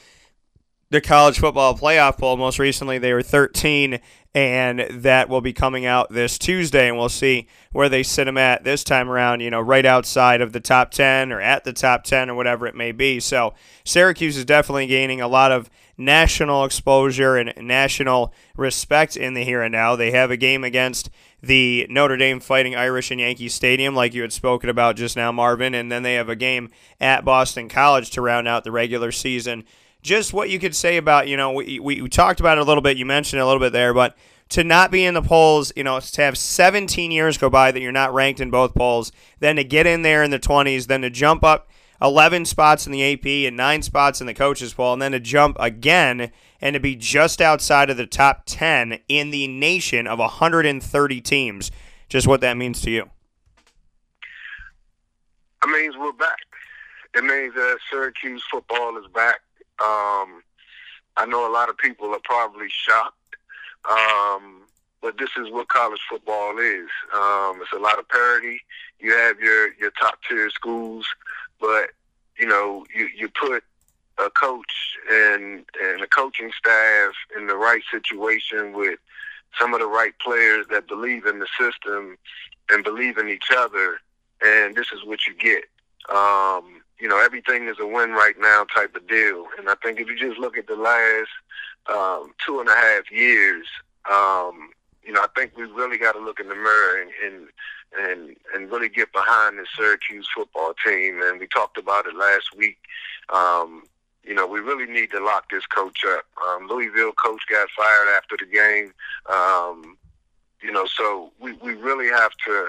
The 0.93 1.01
college 1.01 1.39
football 1.39 1.75
playoff 1.75 2.19
poll, 2.19 2.37
most 2.37 2.59
recently, 2.59 2.99
they 2.99 3.15
were 3.15 3.23
13 3.23 3.99
and 4.35 4.81
that 4.91 5.31
will 5.31 5.41
be 5.41 5.55
coming 5.55 5.87
out 5.87 6.13
this 6.13 6.37
Tuesday, 6.37 6.87
and 6.87 6.99
we'll 6.99 7.09
see 7.09 7.49
where 7.71 7.89
they 7.89 8.03
sit 8.03 8.27
them 8.27 8.37
at 8.37 8.63
this 8.65 8.85
time 8.85 9.09
around. 9.09 9.41
You 9.41 9.49
know, 9.49 9.61
right 9.63 9.87
outside 9.87 10.43
of 10.43 10.53
the 10.53 10.61
top 10.61 10.91
ten 10.91 11.33
or 11.33 11.41
at 11.41 11.65
the 11.65 11.73
top 11.73 12.05
ten 12.05 12.29
or 12.29 12.35
whatever 12.35 12.67
it 12.67 12.75
may 12.75 12.93
be. 12.93 13.21
So 13.21 13.55
Syracuse 13.85 14.37
is 14.37 14.45
definitely 14.45 14.87
gaining 14.87 15.23
a 15.23 15.29
lot 15.29 15.51
of 15.51 15.71
national 15.97 16.63
exposure 16.63 17.39
and 17.39 17.55
national 17.67 18.35
respect 18.55 19.17
in 19.17 19.33
the 19.33 19.45
here 19.45 19.63
and 19.63 19.73
now. 19.73 19.97
They 19.97 20.11
have 20.11 20.31
a 20.31 20.37
game 20.37 20.63
against 20.63 21.09
the 21.43 21.87
Notre 21.89 22.19
Dame 22.19 22.39
Fighting 22.39 22.77
Irish 22.77 23.11
in 23.11 23.19
Yankee 23.19 23.49
Stadium, 23.49 23.95
like 23.95 24.13
you 24.13 24.21
had 24.21 24.33
spoken 24.35 24.69
about 24.69 24.97
just 24.97 25.17
now, 25.17 25.33
Marvin, 25.33 25.75
and 25.75 25.91
then 25.91 26.03
they 26.03 26.15
have 26.15 26.29
a 26.29 26.37
game 26.37 26.69
at 27.01 27.25
Boston 27.25 27.71
College 27.71 28.11
to 28.11 28.21
round 28.21 28.47
out 28.47 28.65
the 28.65 28.73
regular 28.73 29.11
season 29.11 29.65
just 30.03 30.33
what 30.33 30.51
you 30.51 30.59
could 30.59 30.75
say 30.75 30.97
about, 30.97 31.29
you 31.29 31.37
know, 31.37 31.53
we, 31.53 31.79
we, 31.79 32.03
we, 32.03 32.09
talked 32.09 32.41
about 32.41 32.59
it 32.59 32.61
a 32.61 32.65
little 32.65 32.83
bit. 32.83 32.97
You 32.97 33.07
mentioned 33.07 33.39
it 33.39 33.43
a 33.43 33.47
little 33.47 33.61
bit 33.61 33.73
there, 33.73 33.95
but 33.95 34.17
to 34.51 34.65
not 34.65 34.91
be 34.91 35.05
in 35.05 35.15
the 35.15 35.23
polls, 35.23 35.73
you 35.77 35.85
know, 35.85 35.99
to 36.01 36.23
have 36.23 36.37
17 36.37 37.11
years 37.11 37.39
go 37.39 37.49
by 37.49 37.71
that 37.73 37.81
you're 37.81 37.93
not 37.93 38.13
ranked 38.13 38.41
in 38.41 38.51
both 38.51 38.75
polls, 38.75 39.13
then 39.39 39.57
to 39.57 39.65
get 39.65 39.87
in 39.87 40.03
there 40.03 40.23
in 40.23 40.31
the 40.31 40.39
20s, 40.39 40.89
then 40.89 41.03
to 41.03 41.11
jump 41.11 41.45
up 41.45 41.71
11 42.03 42.45
spots 42.45 42.85
in 42.85 42.93
the 42.93 43.13
AP 43.13 43.25
and 43.49 43.57
nine 43.57 43.81
spots 43.81 44.21
in 44.21 44.27
the 44.27 44.35
coaches 44.35 44.75
poll, 44.75 44.93
and 44.93 45.01
then 45.01 45.13
to 45.13 45.21
jump 45.21 45.57
again 45.61 46.33
and 46.61 46.75
to 46.75 46.81
be 46.81 46.97
just 46.97 47.41
outside 47.41 47.91
of 47.91 47.97
the 47.97 48.07
top 48.07 48.43
10 48.47 48.99
in 49.09 49.31
the 49.31 49.47
nation 49.47 50.07
of 50.09 50.19
130 50.19 51.21
teams. 51.21 51.71
Just 52.09 52.27
what 52.27 52.41
that 52.41 52.57
means 52.57 52.81
to 52.83 52.91
you. 52.91 53.09
It 55.63 55.69
means 55.69 55.97
we're 55.97 56.13
back. 56.13 56.39
It 57.15 57.23
means 57.23 57.55
that 57.55 57.79
Syracuse 57.91 58.43
football 58.51 58.99
is 58.99 59.07
back. 59.15 59.41
Um, 59.83 60.43
I 61.17 61.27
know 61.27 61.51
a 61.51 61.53
lot 61.53 61.69
of 61.69 61.77
people 61.77 62.15
are 62.15 62.21
probably 62.23 62.69
shocked, 62.71 63.37
um, 63.91 64.63
but 65.01 65.19
this 65.19 65.31
is 65.37 65.51
what 65.51 65.69
college 65.69 66.01
football 66.09 66.59
is. 66.59 66.89
Um, 67.15 67.61
it's 67.61 67.73
a 67.75 67.79
lot 67.79 67.99
of 67.99 68.09
parity. 68.09 68.61
You 69.01 69.13
have 69.13 69.41
your 69.41 69.75
your 69.75 69.91
top 69.91 70.19
tier 70.29 70.49
schools, 70.51 71.07
but 71.61 71.91
you 72.39 72.47
know 72.47 72.87
you 72.95 73.09
you 73.15 73.29
put 73.29 73.65
a 74.19 74.31
coach 74.31 74.97
and 75.11 75.65
and 75.83 76.03
a 76.03 76.07
coaching 76.07 76.51
staff 76.57 77.13
in 77.37 77.47
the 77.47 77.57
right 77.57 77.83
situation 77.91 78.73
with 78.73 78.99
some 79.59 79.75
of 79.75 79.81
the 79.81 79.87
right 79.87 80.15
players 80.19 80.67
that 80.71 80.87
believe 80.89 81.27
in 81.27 81.41
the 81.41 81.49
system 81.59 82.17
and 82.71 82.85
believe 82.85 83.19
in 83.19 83.29
each 83.29 83.51
other, 83.55 83.99
and 84.45 84.75
this 84.77 84.93
is 84.93 85.05
what 85.05 85.27
you 85.27 85.35
get. 85.35 85.65
Um, 86.09 86.82
you 87.03 87.09
know, 87.09 87.19
everything 87.19 87.67
is 87.67 87.81
a 87.81 87.87
win 87.87 88.13
right 88.13 88.37
now 88.39 88.65
type 88.73 88.95
of 88.95 89.09
deal. 89.09 89.47
And 89.59 89.69
I 89.69 89.75
think 89.83 89.99
if 89.99 90.07
you 90.07 90.17
just 90.17 90.39
look 90.39 90.57
at 90.57 90.69
the 90.69 90.77
last 90.77 91.31
um, 91.93 92.33
two 92.47 92.61
and 92.61 92.69
a 92.69 92.77
half 92.77 93.11
years, 93.11 93.67
um, 94.09 94.71
you 95.03 95.13
know, 95.13 95.21
I 95.21 95.27
think 95.37 95.57
we 95.57 95.65
really 95.65 95.99
got 95.99 96.13
to 96.13 96.21
look 96.21 96.39
in 96.39 96.49
the 96.49 96.55
mirror 96.55 97.03
and, 97.03 97.11
and 97.27 97.49
and 97.99 98.37
and 98.55 98.71
really 98.71 98.89
get 98.89 99.13
behind 99.13 99.59
the 99.59 99.67
Syracuse 99.77 100.29
football 100.33 100.75
team. 100.87 101.21
And 101.21 101.41
we 101.41 101.49
talked 101.49 101.77
about 101.77 102.07
it 102.07 102.15
last 102.15 102.57
week. 102.57 102.79
Um, 103.35 103.83
you 104.23 104.35
know, 104.35 104.47
we 104.47 104.61
really 104.61 104.87
need 104.87 105.11
to 105.11 105.19
lock 105.19 105.51
this 105.51 105.67
coach 105.67 106.05
up. 106.07 106.25
Um, 106.47 106.69
Louisville 106.69 107.13
coach 107.13 107.43
got 107.51 107.69
fired 107.71 108.17
after 108.17 108.37
the 108.39 108.47
game. 108.47 108.93
Um, 109.29 109.99
you 110.63 110.71
know, 110.71 110.87
so 110.87 111.33
we, 111.41 111.55
we 111.55 111.75
really 111.75 112.07
have 112.11 112.31
to 112.47 112.69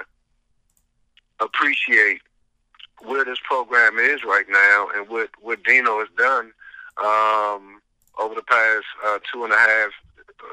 appreciate 1.39 2.21
where 3.01 3.25
this 3.25 3.39
program 3.43 3.97
is 3.97 4.23
right 4.23 4.45
now 4.49 4.88
and 4.95 5.10
what 5.10 5.29
what 5.41 5.63
Dino 5.63 5.99
has 5.99 6.10
done 6.17 6.51
um, 7.03 7.82
over 8.19 8.36
the 8.36 8.43
past 8.43 8.86
uh, 9.06 9.19
two 9.32 9.43
and 9.43 9.53
a 9.53 9.58
half, 9.58 9.91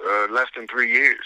uh, 0.06 0.32
less 0.32 0.48
than 0.56 0.66
three 0.66 0.92
years. 0.92 1.24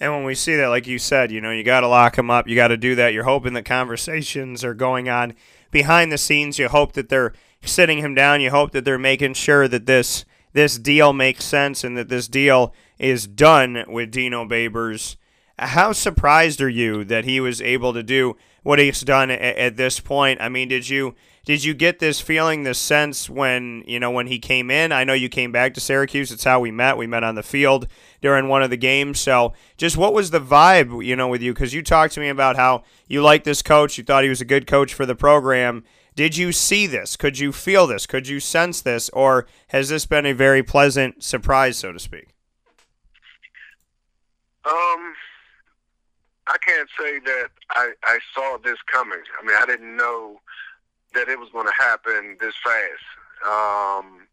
And 0.00 0.12
when 0.12 0.24
we 0.24 0.34
see 0.34 0.56
that, 0.56 0.68
like 0.68 0.86
you 0.86 0.98
said, 0.98 1.30
you 1.30 1.40
know, 1.40 1.50
you 1.50 1.62
got 1.62 1.80
to 1.80 1.88
lock 1.88 2.16
them 2.16 2.30
up. 2.30 2.48
You 2.48 2.56
got 2.56 2.68
to 2.68 2.76
do 2.76 2.94
that. 2.96 3.12
You're 3.12 3.24
hoping 3.24 3.54
that 3.54 3.64
conversations 3.64 4.64
are 4.64 4.74
going 4.74 5.08
on 5.08 5.34
behind 5.70 6.10
the 6.10 6.18
scenes. 6.18 6.58
You 6.58 6.68
hope 6.68 6.92
that 6.92 7.08
they're 7.08 7.32
sitting 7.62 7.98
him 7.98 8.14
down. 8.14 8.40
You 8.40 8.50
hope 8.50 8.72
that 8.72 8.84
they're 8.84 8.98
making 8.98 9.34
sure 9.34 9.68
that 9.68 9.86
this 9.86 10.24
this 10.52 10.78
deal 10.78 11.12
makes 11.12 11.44
sense 11.44 11.82
and 11.82 11.96
that 11.96 12.08
this 12.08 12.28
deal 12.28 12.74
is 12.98 13.26
done 13.26 13.84
with 13.88 14.10
Dino 14.10 14.44
Babers. 14.44 15.16
How 15.58 15.92
surprised 15.92 16.60
are 16.60 16.68
you 16.68 17.04
that 17.04 17.24
he 17.24 17.40
was 17.40 17.62
able 17.62 17.92
to 17.92 18.02
do 18.02 18.36
what 18.64 18.78
he's 18.78 19.02
done 19.02 19.30
at, 19.30 19.40
at, 19.40 19.76
this 19.76 20.00
point. 20.00 20.40
I 20.40 20.48
mean, 20.48 20.68
did 20.68 20.88
you 20.88 21.14
did 21.44 21.62
you 21.62 21.74
get 21.74 21.98
this 21.98 22.22
feeling, 22.22 22.62
this 22.62 22.78
sense 22.78 23.28
when 23.28 23.84
you 23.86 24.00
know 24.00 24.10
when 24.10 24.26
he 24.26 24.38
came 24.38 24.70
in? 24.70 24.90
I 24.90 25.04
know 25.04 25.12
you 25.12 25.28
came 25.28 25.52
back 25.52 25.74
to 25.74 25.80
Syracuse. 25.80 26.32
It's 26.32 26.44
how 26.44 26.58
we 26.58 26.70
met. 26.70 26.96
We 26.96 27.06
met 27.06 27.22
on 27.22 27.34
the 27.34 27.42
field 27.42 27.86
during 28.22 28.48
one 28.48 28.62
of 28.62 28.70
the 28.70 28.78
games. 28.78 29.20
So, 29.20 29.52
just 29.76 29.98
what 29.98 30.14
was 30.14 30.30
the 30.30 30.40
vibe, 30.40 31.04
you 31.04 31.14
know, 31.14 31.28
with 31.28 31.42
you? 31.42 31.52
Because 31.52 31.74
you 31.74 31.82
talked 31.82 32.14
to 32.14 32.20
me 32.20 32.30
about 32.30 32.56
how 32.56 32.82
you 33.06 33.22
liked 33.22 33.44
this 33.44 33.62
coach. 33.62 33.98
You 33.98 34.04
thought 34.04 34.24
he 34.24 34.30
was 34.30 34.40
a 34.40 34.46
good 34.46 34.66
coach 34.66 34.94
for 34.94 35.06
the 35.06 35.14
program. 35.14 35.84
Did 36.16 36.36
you 36.36 36.50
see 36.50 36.86
this? 36.86 37.16
Could 37.16 37.38
you 37.38 37.52
feel 37.52 37.86
this? 37.86 38.06
Could 38.06 38.26
you 38.28 38.40
sense 38.40 38.80
this? 38.80 39.10
Or 39.10 39.46
has 39.68 39.90
this 39.90 40.06
been 40.06 40.24
a 40.24 40.32
very 40.32 40.62
pleasant 40.62 41.22
surprise, 41.22 41.76
so 41.76 41.92
to 41.92 41.98
speak? 41.98 42.28
Um, 44.64 45.14
I 46.46 46.58
can't 46.58 46.88
say 46.98 47.18
that 47.20 47.48
I, 47.70 47.92
I 48.04 48.18
saw 48.34 48.58
this 48.62 48.78
coming. 48.90 49.22
I 49.40 49.46
mean, 49.46 49.56
I 49.58 49.66
didn't 49.66 49.96
know 49.96 50.40
that 51.14 51.28
it 51.28 51.38
was 51.38 51.48
going 51.50 51.66
to 51.66 51.72
happen 51.78 52.36
this 52.40 52.54
fast. 52.62 53.04
Um, 53.46 54.26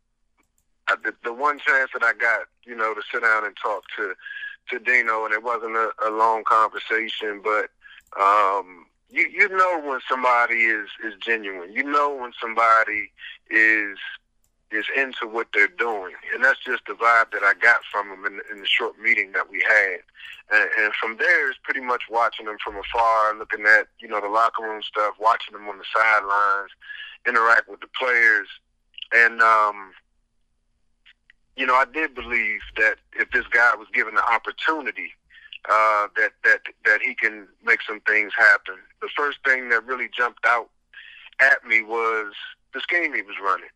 I, 0.87 0.95
the, 1.03 1.13
the 1.23 1.33
one 1.33 1.59
chance 1.59 1.91
that 1.93 2.03
I 2.03 2.13
got, 2.13 2.47
you 2.65 2.75
know, 2.75 2.93
to 2.93 3.01
sit 3.11 3.21
down 3.21 3.45
and 3.45 3.55
talk 3.61 3.83
to 3.97 4.13
to 4.69 4.79
Dino, 4.79 5.25
and 5.25 5.33
it 5.33 5.43
wasn't 5.43 5.75
a, 5.75 5.91
a 6.07 6.11
long 6.11 6.43
conversation, 6.43 7.41
but 7.43 7.69
um, 8.19 8.85
you 9.09 9.27
you 9.27 9.49
know 9.49 9.81
when 9.83 9.99
somebody 10.07 10.65
is 10.65 10.87
is 11.03 11.13
genuine. 11.19 11.73
You 11.73 11.83
know 11.83 12.13
when 12.13 12.31
somebody 12.39 13.11
is 13.49 13.97
is 14.71 14.85
into 14.95 15.27
what 15.27 15.47
they're 15.53 15.67
doing, 15.67 16.13
and 16.33 16.43
that's 16.43 16.63
just 16.63 16.83
the 16.87 16.93
vibe 16.93 17.31
that 17.31 17.43
I 17.43 17.53
got 17.61 17.81
from 17.91 18.09
them 18.09 18.25
in, 18.25 18.39
in 18.51 18.61
the 18.61 18.67
short 18.67 18.99
meeting 18.99 19.31
that 19.33 19.49
we 19.49 19.63
had. 19.67 19.99
And, 20.51 20.69
and 20.79 20.93
from 20.93 21.17
there, 21.17 21.49
it's 21.49 21.59
pretty 21.63 21.81
much 21.81 22.03
watching 22.09 22.45
them 22.45 22.57
from 22.63 22.77
afar, 22.77 23.37
looking 23.37 23.65
at 23.65 23.87
you 23.99 24.07
know 24.07 24.21
the 24.21 24.27
locker 24.29 24.63
room 24.63 24.81
stuff, 24.81 25.15
watching 25.19 25.53
them 25.53 25.67
on 25.67 25.77
the 25.77 25.85
sidelines, 25.93 26.71
interact 27.27 27.69
with 27.69 27.81
the 27.81 27.89
players, 27.97 28.47
and 29.13 29.41
um, 29.41 29.91
you 31.55 31.65
know 31.65 31.75
I 31.75 31.85
did 31.85 32.15
believe 32.15 32.61
that 32.77 32.95
if 33.13 33.31
this 33.31 33.47
guy 33.47 33.75
was 33.75 33.87
given 33.93 34.15
the 34.15 34.25
opportunity, 34.25 35.11
uh, 35.69 36.07
that 36.15 36.31
that 36.43 36.61
that 36.85 37.01
he 37.01 37.13
can 37.13 37.47
make 37.63 37.81
some 37.87 37.99
things 38.01 38.31
happen. 38.37 38.75
The 39.01 39.09
first 39.15 39.39
thing 39.45 39.69
that 39.69 39.85
really 39.85 40.09
jumped 40.15 40.45
out 40.45 40.69
at 41.39 41.65
me 41.65 41.81
was 41.81 42.33
the 42.73 42.81
scheme 42.81 43.13
he 43.13 43.21
was 43.21 43.35
running. 43.43 43.69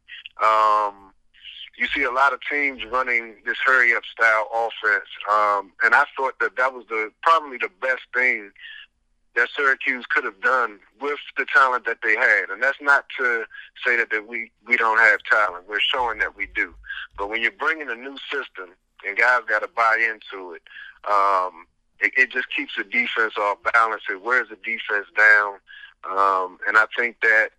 Um, 0.43 1.13
you 1.77 1.87
see 1.87 2.03
a 2.03 2.11
lot 2.11 2.33
of 2.33 2.39
teams 2.49 2.85
running 2.85 3.35
this 3.45 3.57
hurry 3.65 3.93
up 3.93 4.03
style 4.05 4.47
offense, 4.53 5.09
um, 5.29 5.73
and 5.83 5.93
I 5.93 6.05
thought 6.15 6.39
that 6.39 6.55
that 6.57 6.73
was 6.73 6.85
the 6.87 7.11
probably 7.21 7.57
the 7.57 7.71
best 7.81 8.03
thing 8.13 8.51
that 9.35 9.49
Syracuse 9.55 10.05
could 10.09 10.23
have 10.23 10.39
done 10.41 10.79
with 11.01 11.19
the 11.37 11.45
talent 11.53 11.85
that 11.85 11.97
they 12.01 12.15
had. 12.15 12.49
And 12.49 12.63
that's 12.63 12.81
not 12.81 13.05
to 13.19 13.43
say 13.85 13.97
that, 13.97 14.09
that 14.11 14.27
we, 14.27 14.51
we 14.65 14.77
don't 14.77 14.99
have 14.99 15.19
talent. 15.29 15.65
We're 15.67 15.79
showing 15.79 16.19
that 16.19 16.35
we 16.35 16.47
do. 16.55 16.73
But 17.17 17.29
when 17.29 17.41
you're 17.41 17.51
bringing 17.51 17.89
a 17.89 17.95
new 17.95 18.17
system 18.31 18.75
and 19.05 19.17
guys 19.17 19.41
got 19.47 19.59
to 19.59 19.69
buy 19.75 19.97
into 19.99 20.53
it, 20.53 20.61
um, 21.09 21.67
it, 21.99 22.13
it 22.17 22.31
just 22.31 22.47
keeps 22.55 22.73
the 22.77 22.83
defense 22.83 23.33
off 23.37 23.57
balance. 23.73 24.03
It 24.09 24.21
wears 24.21 24.47
the 24.49 24.55
defense 24.55 25.07
down. 25.17 25.55
Um, 26.09 26.57
and 26.67 26.77
I 26.77 26.85
think 26.97 27.17
that 27.21 27.49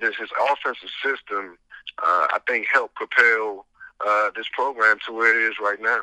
this 0.00 0.16
his 0.16 0.30
offensive 0.50 0.90
system 1.02 1.58
uh, 2.02 2.26
I 2.30 2.38
think 2.46 2.66
helped 2.72 2.94
propel 2.94 3.66
uh, 4.06 4.30
this 4.36 4.46
program 4.52 4.98
to 5.06 5.12
where 5.12 5.38
it 5.38 5.50
is 5.50 5.56
right 5.60 5.80
now. 5.80 6.00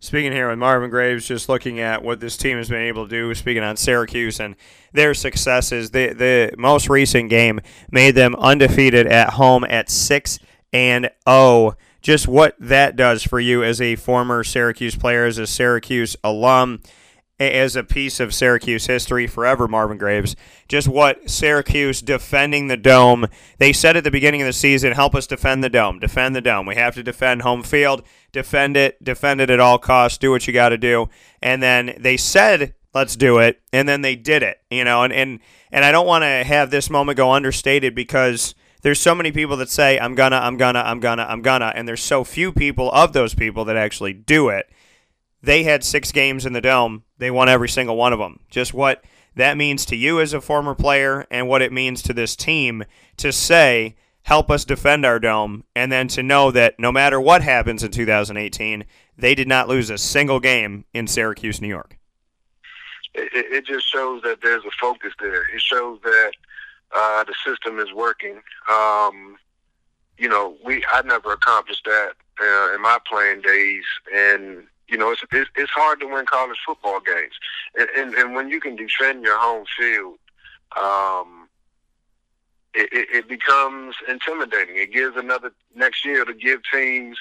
Speaking 0.00 0.30
here 0.30 0.48
with 0.48 0.58
Marvin 0.58 0.90
Graves, 0.90 1.26
just 1.26 1.48
looking 1.48 1.80
at 1.80 2.04
what 2.04 2.20
this 2.20 2.36
team 2.36 2.56
has 2.56 2.68
been 2.68 2.82
able 2.82 3.04
to 3.04 3.10
do, 3.10 3.34
speaking 3.34 3.64
on 3.64 3.76
Syracuse 3.76 4.38
and 4.38 4.54
their 4.92 5.12
successes. 5.12 5.90
The 5.90 6.12
the 6.12 6.54
most 6.56 6.88
recent 6.88 7.30
game 7.30 7.60
made 7.90 8.14
them 8.14 8.36
undefeated 8.36 9.08
at 9.08 9.30
home 9.30 9.64
at 9.64 9.90
six 9.90 10.38
and 10.72 11.10
zero. 11.28 11.76
Just 12.00 12.28
what 12.28 12.54
that 12.60 12.94
does 12.94 13.24
for 13.24 13.40
you 13.40 13.64
as 13.64 13.80
a 13.80 13.96
former 13.96 14.44
Syracuse 14.44 14.94
player, 14.94 15.26
as 15.26 15.36
a 15.36 15.48
Syracuse 15.48 16.16
alum, 16.22 16.80
as 17.38 17.76
a 17.76 17.84
piece 17.84 18.20
of 18.20 18.34
Syracuse 18.34 18.86
history 18.86 19.26
forever, 19.26 19.68
Marvin 19.68 19.98
Graves. 19.98 20.34
Just 20.68 20.88
what 20.88 21.30
Syracuse 21.30 22.02
defending 22.02 22.68
the 22.68 22.76
dome. 22.76 23.28
They 23.58 23.72
said 23.72 23.96
at 23.96 24.04
the 24.04 24.10
beginning 24.10 24.42
of 24.42 24.46
the 24.46 24.52
season, 24.52 24.92
help 24.92 25.14
us 25.14 25.26
defend 25.26 25.62
the 25.62 25.70
dome, 25.70 25.98
defend 25.98 26.34
the 26.34 26.40
dome. 26.40 26.66
We 26.66 26.74
have 26.74 26.94
to 26.94 27.02
defend 27.02 27.42
home 27.42 27.62
field, 27.62 28.02
defend 28.32 28.76
it, 28.76 29.02
defend 29.02 29.40
it 29.40 29.50
at 29.50 29.60
all 29.60 29.78
costs, 29.78 30.18
do 30.18 30.30
what 30.30 30.46
you 30.46 30.52
got 30.52 30.70
to 30.70 30.78
do. 30.78 31.08
And 31.40 31.62
then 31.62 31.94
they 31.98 32.16
said, 32.16 32.74
let's 32.94 33.16
do 33.16 33.38
it. 33.38 33.60
And 33.72 33.88
then 33.88 34.02
they 34.02 34.16
did 34.16 34.42
it, 34.42 34.60
you 34.70 34.84
know, 34.84 35.02
and, 35.04 35.12
and, 35.12 35.40
and 35.70 35.84
I 35.84 35.92
don't 35.92 36.06
want 36.06 36.22
to 36.22 36.44
have 36.44 36.70
this 36.70 36.90
moment 36.90 37.16
go 37.16 37.30
understated 37.32 37.94
because 37.94 38.54
there's 38.82 39.00
so 39.00 39.14
many 39.14 39.32
people 39.32 39.56
that 39.58 39.68
say, 39.68 39.98
I'm 39.98 40.14
gonna, 40.14 40.36
I'm 40.36 40.56
gonna, 40.56 40.80
I'm 40.80 41.00
gonna, 41.00 41.24
I'm 41.24 41.42
gonna, 41.42 41.72
and 41.74 41.86
there's 41.86 42.02
so 42.02 42.24
few 42.24 42.52
people 42.52 42.90
of 42.92 43.12
those 43.12 43.34
people 43.34 43.64
that 43.66 43.76
actually 43.76 44.12
do 44.12 44.48
it. 44.48 44.70
They 45.42 45.62
had 45.62 45.84
six 45.84 46.12
games 46.12 46.46
in 46.46 46.52
the 46.52 46.60
dome. 46.60 47.04
They 47.18 47.30
won 47.30 47.48
every 47.48 47.68
single 47.68 47.96
one 47.96 48.12
of 48.12 48.18
them. 48.18 48.40
Just 48.50 48.74
what 48.74 49.04
that 49.36 49.56
means 49.56 49.86
to 49.86 49.96
you 49.96 50.20
as 50.20 50.32
a 50.32 50.40
former 50.40 50.74
player 50.74 51.26
and 51.30 51.48
what 51.48 51.62
it 51.62 51.72
means 51.72 52.02
to 52.02 52.12
this 52.12 52.34
team 52.34 52.84
to 53.18 53.32
say, 53.32 53.94
help 54.22 54.50
us 54.50 54.64
defend 54.64 55.06
our 55.06 55.18
dome, 55.18 55.64
and 55.76 55.92
then 55.92 56.08
to 56.08 56.22
know 56.22 56.50
that 56.50 56.78
no 56.78 56.90
matter 56.90 57.20
what 57.20 57.42
happens 57.42 57.82
in 57.82 57.90
2018, 57.90 58.84
they 59.16 59.34
did 59.34 59.48
not 59.48 59.68
lose 59.68 59.90
a 59.90 59.98
single 59.98 60.40
game 60.40 60.84
in 60.92 61.06
Syracuse, 61.06 61.60
New 61.60 61.68
York. 61.68 61.96
It, 63.14 63.30
it 63.32 63.66
just 63.66 63.90
shows 63.90 64.22
that 64.22 64.40
there's 64.42 64.64
a 64.64 64.70
focus 64.80 65.12
there. 65.20 65.42
It 65.54 65.60
shows 65.60 65.98
that 66.02 66.32
uh, 66.94 67.24
the 67.24 67.34
system 67.44 67.78
is 67.78 67.92
working. 67.92 68.40
Um, 68.70 69.36
you 70.18 70.28
know, 70.28 70.56
we 70.64 70.84
I 70.92 71.02
never 71.02 71.32
accomplished 71.32 71.84
that 71.84 72.12
uh, 72.40 72.74
in 72.74 72.82
my 72.82 72.98
playing 73.08 73.40
days, 73.42 73.84
and 74.14 74.66
you 74.88 74.96
know, 74.96 75.10
it's, 75.10 75.22
it's 75.32 75.50
it's 75.56 75.70
hard 75.70 76.00
to 76.00 76.06
win 76.06 76.26
college 76.26 76.58
football 76.64 77.00
games, 77.00 77.34
and 77.78 77.88
and, 77.96 78.14
and 78.14 78.34
when 78.34 78.48
you 78.48 78.60
can 78.60 78.76
defend 78.76 79.22
your 79.22 79.38
home 79.38 79.64
field, 79.78 80.18
um, 80.76 81.48
it, 82.74 82.88
it, 82.92 83.08
it 83.12 83.28
becomes 83.28 83.96
intimidating. 84.08 84.76
It 84.76 84.92
gives 84.92 85.16
another 85.16 85.52
next 85.74 86.04
year 86.04 86.24
to 86.24 86.34
give 86.34 86.60
teams 86.72 87.16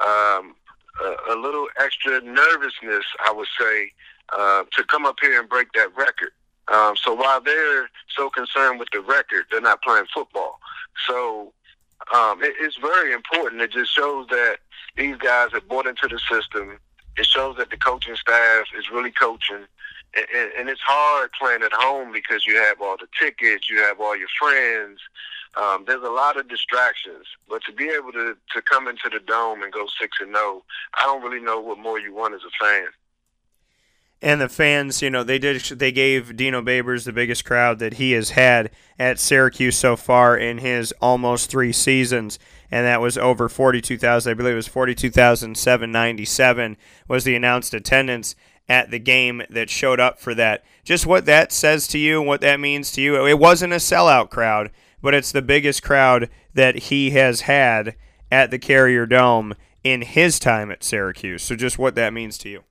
um, 0.00 0.54
a, 1.02 1.34
a 1.34 1.36
little 1.36 1.66
extra 1.78 2.20
nervousness, 2.20 3.04
I 3.24 3.32
would 3.32 3.48
say, 3.58 3.92
uh, 4.36 4.64
to 4.76 4.84
come 4.84 5.06
up 5.06 5.16
here 5.20 5.40
and 5.40 5.48
break 5.48 5.72
that 5.72 5.94
record. 5.96 6.32
Um, 6.68 6.94
so 6.96 7.14
while 7.14 7.40
they're 7.40 7.90
so 8.16 8.30
concerned 8.30 8.78
with 8.78 8.88
the 8.92 9.00
record, 9.00 9.46
they're 9.50 9.60
not 9.60 9.82
playing 9.82 10.04
football. 10.14 10.60
So 11.08 11.52
um, 12.14 12.42
it, 12.42 12.54
it's 12.60 12.76
very 12.76 13.12
important. 13.12 13.60
It 13.60 13.72
just 13.72 13.94
shows 13.94 14.26
that 14.28 14.58
these 14.96 15.16
guys 15.16 15.48
have 15.52 15.68
bought 15.68 15.86
into 15.86 16.08
the 16.08 16.20
system. 16.30 16.78
It 17.20 17.26
shows 17.26 17.56
that 17.58 17.68
the 17.68 17.76
coaching 17.76 18.16
staff 18.16 18.66
is 18.78 18.90
really 18.90 19.10
coaching. 19.10 19.66
And, 20.16 20.52
and, 20.58 20.68
it's 20.68 20.80
hard 20.80 21.30
playing 21.38 21.62
at 21.62 21.72
home 21.72 22.10
because 22.12 22.44
you 22.44 22.56
have 22.56 22.80
all 22.80 22.96
the 22.96 23.06
tickets, 23.20 23.70
you 23.70 23.78
have 23.78 24.00
all 24.00 24.16
your 24.16 24.26
friends. 24.40 24.98
Um, 25.56 25.84
there's 25.86 26.02
a 26.02 26.10
lot 26.10 26.36
of 26.36 26.48
distractions, 26.48 27.26
but 27.48 27.62
to 27.64 27.72
be 27.72 27.90
able 27.90 28.10
to, 28.12 28.36
to 28.54 28.62
come 28.62 28.88
into 28.88 29.08
the 29.08 29.20
dome 29.20 29.62
and 29.62 29.72
go 29.72 29.86
six 30.00 30.18
and 30.20 30.34
zero, 30.34 30.64
I 30.98 31.04
don't 31.04 31.22
really 31.22 31.44
know 31.44 31.60
what 31.60 31.78
more 31.78 32.00
you 32.00 32.12
want 32.12 32.34
as 32.34 32.40
a 32.40 32.64
fan 32.64 32.88
and 34.22 34.40
the 34.40 34.48
fans, 34.48 35.00
you 35.00 35.10
know, 35.10 35.24
they 35.24 35.38
did 35.38 35.62
they 35.62 35.92
gave 35.92 36.36
Dino 36.36 36.60
Babers 36.60 37.04
the 37.04 37.12
biggest 37.12 37.44
crowd 37.44 37.78
that 37.78 37.94
he 37.94 38.12
has 38.12 38.30
had 38.30 38.70
at 38.98 39.18
Syracuse 39.18 39.76
so 39.76 39.96
far 39.96 40.36
in 40.36 40.58
his 40.58 40.92
almost 41.00 41.50
three 41.50 41.72
seasons, 41.72 42.38
and 42.70 42.86
that 42.86 43.00
was 43.00 43.18
over 43.18 43.48
forty 43.48 43.80
two 43.80 43.98
thousand. 43.98 44.30
I 44.30 44.34
believe 44.34 44.52
it 44.52 44.56
was 44.56 44.68
forty 44.68 44.94
two 44.94 45.10
thousand 45.10 45.56
seven 45.56 45.90
ninety 45.90 46.24
seven 46.24 46.76
was 47.08 47.24
the 47.24 47.34
announced 47.34 47.74
attendance 47.74 48.34
at 48.68 48.90
the 48.90 48.98
game 48.98 49.42
that 49.50 49.68
showed 49.68 49.98
up 49.98 50.20
for 50.20 50.34
that. 50.34 50.64
Just 50.84 51.06
what 51.06 51.26
that 51.26 51.52
says 51.52 51.88
to 51.88 51.98
you, 51.98 52.20
and 52.20 52.28
what 52.28 52.40
that 52.40 52.60
means 52.60 52.92
to 52.92 53.00
you. 53.00 53.26
It 53.26 53.38
wasn't 53.38 53.72
a 53.72 53.76
sellout 53.76 54.30
crowd, 54.30 54.70
but 55.02 55.14
it's 55.14 55.32
the 55.32 55.42
biggest 55.42 55.82
crowd 55.82 56.30
that 56.54 56.76
he 56.76 57.10
has 57.10 57.42
had 57.42 57.96
at 58.30 58.50
the 58.50 58.58
Carrier 58.58 59.06
Dome 59.06 59.54
in 59.82 60.02
his 60.02 60.38
time 60.38 60.70
at 60.70 60.84
Syracuse. 60.84 61.42
So 61.42 61.56
just 61.56 61.78
what 61.78 61.94
that 61.96 62.12
means 62.12 62.38
to 62.38 62.48
you. 62.48 62.64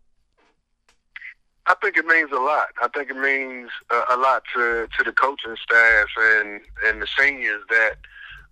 I 1.66 1.76
think 1.82 1.97
it 1.97 2.06
means 2.06 2.32
a 2.32 2.39
lot. 2.39 2.70
I 2.82 2.88
think 2.88 3.12
it 3.12 3.18
means 3.18 3.70
a, 3.91 4.16
a 4.16 4.18
lot 4.18 4.43
to 4.56 4.88
to 4.97 5.04
the 5.04 5.12
coaching 5.12 5.56
staff 5.62 6.08
and 6.18 6.62
and 6.86 7.02
the 7.02 7.08
seniors 7.18 7.62
that 7.70 7.97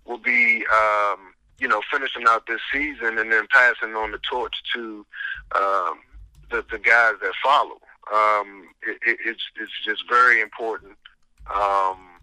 will 0.04 0.18
be 0.18 0.64
um, 0.72 1.27
you 1.58 1.68
know 1.68 1.80
finishing 1.90 2.24
out 2.28 2.46
this 2.46 2.60
season 2.72 3.18
and 3.18 3.32
then 3.32 3.46
passing 3.50 3.94
on 3.94 4.12
the 4.12 4.18
torch 4.30 4.56
to 4.74 5.04
um, 5.56 5.98
the 6.50 6.64
the 6.70 6.78
guys 6.78 7.14
that 7.20 7.32
follow. 7.42 7.78
Um, 8.12 8.68
it, 8.82 8.98
it, 9.06 9.18
it's 9.24 9.42
it's 9.60 9.72
just 9.84 10.08
very 10.08 10.40
important. 10.40 10.92
Um, 11.46 12.20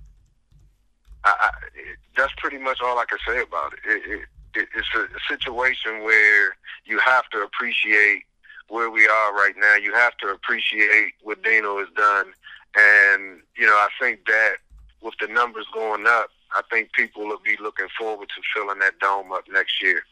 I, 1.24 1.34
I, 1.34 1.50
it, 1.76 1.98
that's 2.16 2.34
pretty 2.38 2.58
much 2.58 2.80
all 2.82 2.98
I 3.00 3.06
can 3.06 3.18
say 3.28 3.42
about 3.42 3.74
it. 3.74 3.80
it, 3.86 4.22
it 4.56 4.68
it's 4.74 4.88
a, 4.96 5.02
a 5.02 5.20
situation 5.28 6.04
where 6.04 6.56
you 6.86 6.98
have 7.00 7.28
to 7.30 7.40
appreciate 7.40 8.24
where 8.68 8.90
we 8.90 9.08
are 9.08 9.34
right 9.34 9.54
now, 9.58 9.76
you 9.76 9.94
have 9.94 10.18
to 10.18 10.28
appreciate 10.28 11.14
what 11.24 11.44
Dino 11.44 11.78
has 11.80 11.88
done. 11.96 12.34
And, 12.76 13.42
you 13.58 13.66
know, 13.66 13.74
I 13.74 13.90
think 14.00 14.26
that 14.26 14.56
with 15.02 15.14
the 15.20 15.28
numbers 15.28 15.68
going 15.74 16.06
up, 16.08 16.30
I 16.56 16.62
think 16.72 16.92
people 16.94 17.26
will 17.26 17.40
be 17.44 17.58
looking 17.62 17.88
forward 17.98 18.30
to 18.30 18.42
filling 18.54 18.80
that 18.80 19.00
dome 19.00 19.32
up 19.32 19.44
next 19.52 19.82
year. 19.82 20.04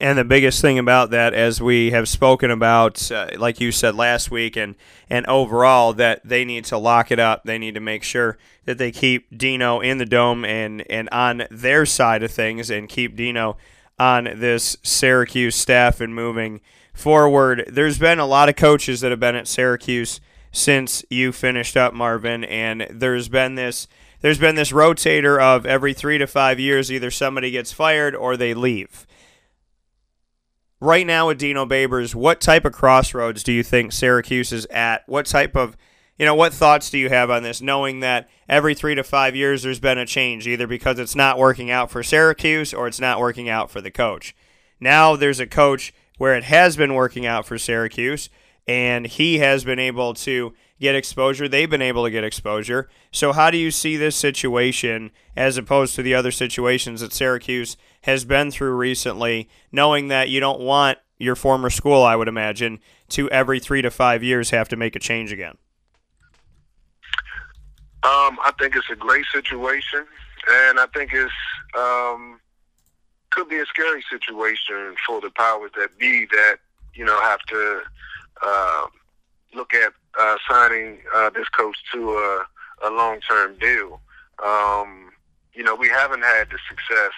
And 0.00 0.16
the 0.16 0.24
biggest 0.24 0.62
thing 0.62 0.78
about 0.78 1.10
that, 1.10 1.34
as 1.34 1.60
we 1.60 1.90
have 1.90 2.08
spoken 2.08 2.52
about, 2.52 3.10
uh, 3.10 3.30
like 3.36 3.60
you 3.60 3.72
said 3.72 3.96
last 3.96 4.30
week, 4.30 4.56
and, 4.56 4.76
and 5.10 5.26
overall, 5.26 5.92
that 5.94 6.20
they 6.24 6.44
need 6.44 6.64
to 6.66 6.78
lock 6.78 7.10
it 7.10 7.18
up. 7.18 7.42
They 7.42 7.58
need 7.58 7.74
to 7.74 7.80
make 7.80 8.04
sure 8.04 8.38
that 8.64 8.78
they 8.78 8.92
keep 8.92 9.36
Dino 9.36 9.80
in 9.80 9.98
the 9.98 10.06
dome 10.06 10.44
and, 10.44 10.88
and 10.88 11.08
on 11.10 11.44
their 11.50 11.84
side 11.84 12.22
of 12.22 12.30
things 12.30 12.70
and 12.70 12.88
keep 12.88 13.16
Dino 13.16 13.56
on 13.98 14.24
this 14.36 14.76
Syracuse 14.84 15.56
staff 15.56 16.00
and 16.00 16.14
moving– 16.14 16.60
forward, 16.98 17.64
there's 17.68 17.98
been 17.98 18.18
a 18.18 18.26
lot 18.26 18.48
of 18.48 18.56
coaches 18.56 19.00
that 19.00 19.10
have 19.10 19.20
been 19.20 19.36
at 19.36 19.46
Syracuse 19.46 20.20
since 20.50 21.04
you 21.08 21.30
finished 21.32 21.76
up, 21.76 21.94
Marvin, 21.94 22.44
and 22.44 22.86
there's 22.90 23.28
been 23.28 23.54
this 23.54 23.86
there's 24.20 24.38
been 24.38 24.54
this 24.54 24.72
rotator 24.72 25.40
of 25.40 25.66
every 25.66 25.94
three 25.94 26.18
to 26.18 26.26
five 26.26 26.58
years, 26.58 26.90
either 26.90 27.10
somebody 27.10 27.50
gets 27.50 27.72
fired 27.72 28.14
or 28.14 28.36
they 28.36 28.54
leave. 28.54 29.06
Right 30.80 31.06
now 31.06 31.26
with 31.28 31.38
Dino 31.38 31.66
Babers, 31.66 32.14
what 32.14 32.40
type 32.40 32.64
of 32.64 32.72
crossroads 32.72 33.42
do 33.42 33.52
you 33.52 33.62
think 33.62 33.92
Syracuse 33.92 34.52
is 34.52 34.66
at? 34.66 35.02
What 35.08 35.26
type 35.26 35.56
of 35.56 35.76
you 36.18 36.26
know, 36.26 36.34
what 36.34 36.52
thoughts 36.52 36.90
do 36.90 36.98
you 36.98 37.08
have 37.08 37.30
on 37.30 37.44
this, 37.44 37.62
knowing 37.62 38.00
that 38.00 38.28
every 38.48 38.74
three 38.74 38.96
to 38.96 39.04
five 39.04 39.36
years 39.36 39.62
there's 39.62 39.78
been 39.78 39.98
a 39.98 40.06
change, 40.06 40.48
either 40.48 40.66
because 40.66 40.98
it's 40.98 41.14
not 41.14 41.38
working 41.38 41.70
out 41.70 41.90
for 41.90 42.02
Syracuse 42.02 42.74
or 42.74 42.88
it's 42.88 43.00
not 43.00 43.20
working 43.20 43.48
out 43.48 43.70
for 43.70 43.80
the 43.80 43.90
coach? 43.90 44.34
Now 44.80 45.14
there's 45.14 45.38
a 45.38 45.46
coach 45.46 45.94
where 46.18 46.34
it 46.34 46.44
has 46.44 46.76
been 46.76 46.94
working 46.94 47.24
out 47.24 47.46
for 47.46 47.56
Syracuse, 47.56 48.28
and 48.66 49.06
he 49.06 49.38
has 49.38 49.62
been 49.62 49.78
able 49.78 50.12
to 50.14 50.52
get 50.80 50.94
exposure. 50.94 51.48
They've 51.48 51.68
been 51.68 51.82
able 51.82 52.04
to 52.04 52.10
get 52.10 52.24
exposure. 52.24 52.88
So, 53.12 53.32
how 53.32 53.50
do 53.50 53.58
you 53.58 53.70
see 53.70 53.96
this 53.96 54.16
situation 54.16 55.10
as 55.36 55.56
opposed 55.56 55.94
to 55.96 56.02
the 56.02 56.14
other 56.14 56.30
situations 56.30 57.00
that 57.00 57.12
Syracuse 57.12 57.76
has 58.02 58.24
been 58.24 58.50
through 58.50 58.74
recently, 58.76 59.48
knowing 59.72 60.08
that 60.08 60.28
you 60.28 60.40
don't 60.40 60.60
want 60.60 60.98
your 61.18 61.34
former 61.34 61.70
school, 61.70 62.02
I 62.02 62.16
would 62.16 62.28
imagine, 62.28 62.78
to 63.10 63.28
every 63.30 63.60
three 63.60 63.82
to 63.82 63.90
five 63.90 64.22
years 64.22 64.50
have 64.50 64.68
to 64.68 64.76
make 64.76 64.94
a 64.94 65.00
change 65.00 65.32
again? 65.32 65.56
Um, 68.04 68.38
I 68.44 68.52
think 68.58 68.76
it's 68.76 68.88
a 68.90 68.96
great 68.96 69.24
situation, 69.34 70.06
and 70.48 70.78
I 70.78 70.86
think 70.94 71.12
it's 71.12 71.32
um, 71.76 72.40
could 73.30 73.48
be 73.48 73.58
a 73.58 73.66
scary 73.66 74.04
situation 74.10 74.94
for 75.06 75.20
the 75.20 75.30
powers 75.30 75.72
that 75.76 75.98
be 75.98 76.26
that 76.26 76.56
you 76.94 77.04
know 77.04 77.20
have 77.20 77.40
to 77.48 77.82
uh, 78.42 78.86
look 79.54 79.74
at 79.74 79.92
uh, 80.18 80.36
signing 80.48 80.98
uh, 81.14 81.30
this 81.30 81.48
coach 81.48 81.76
to 81.92 82.12
a, 82.12 82.46
a 82.88 82.90
long-term 82.90 83.56
deal. 83.58 84.00
Um, 84.44 85.10
you 85.52 85.64
know, 85.64 85.74
we 85.74 85.88
haven't 85.88 86.22
had 86.22 86.48
the 86.50 86.58
success 86.68 87.12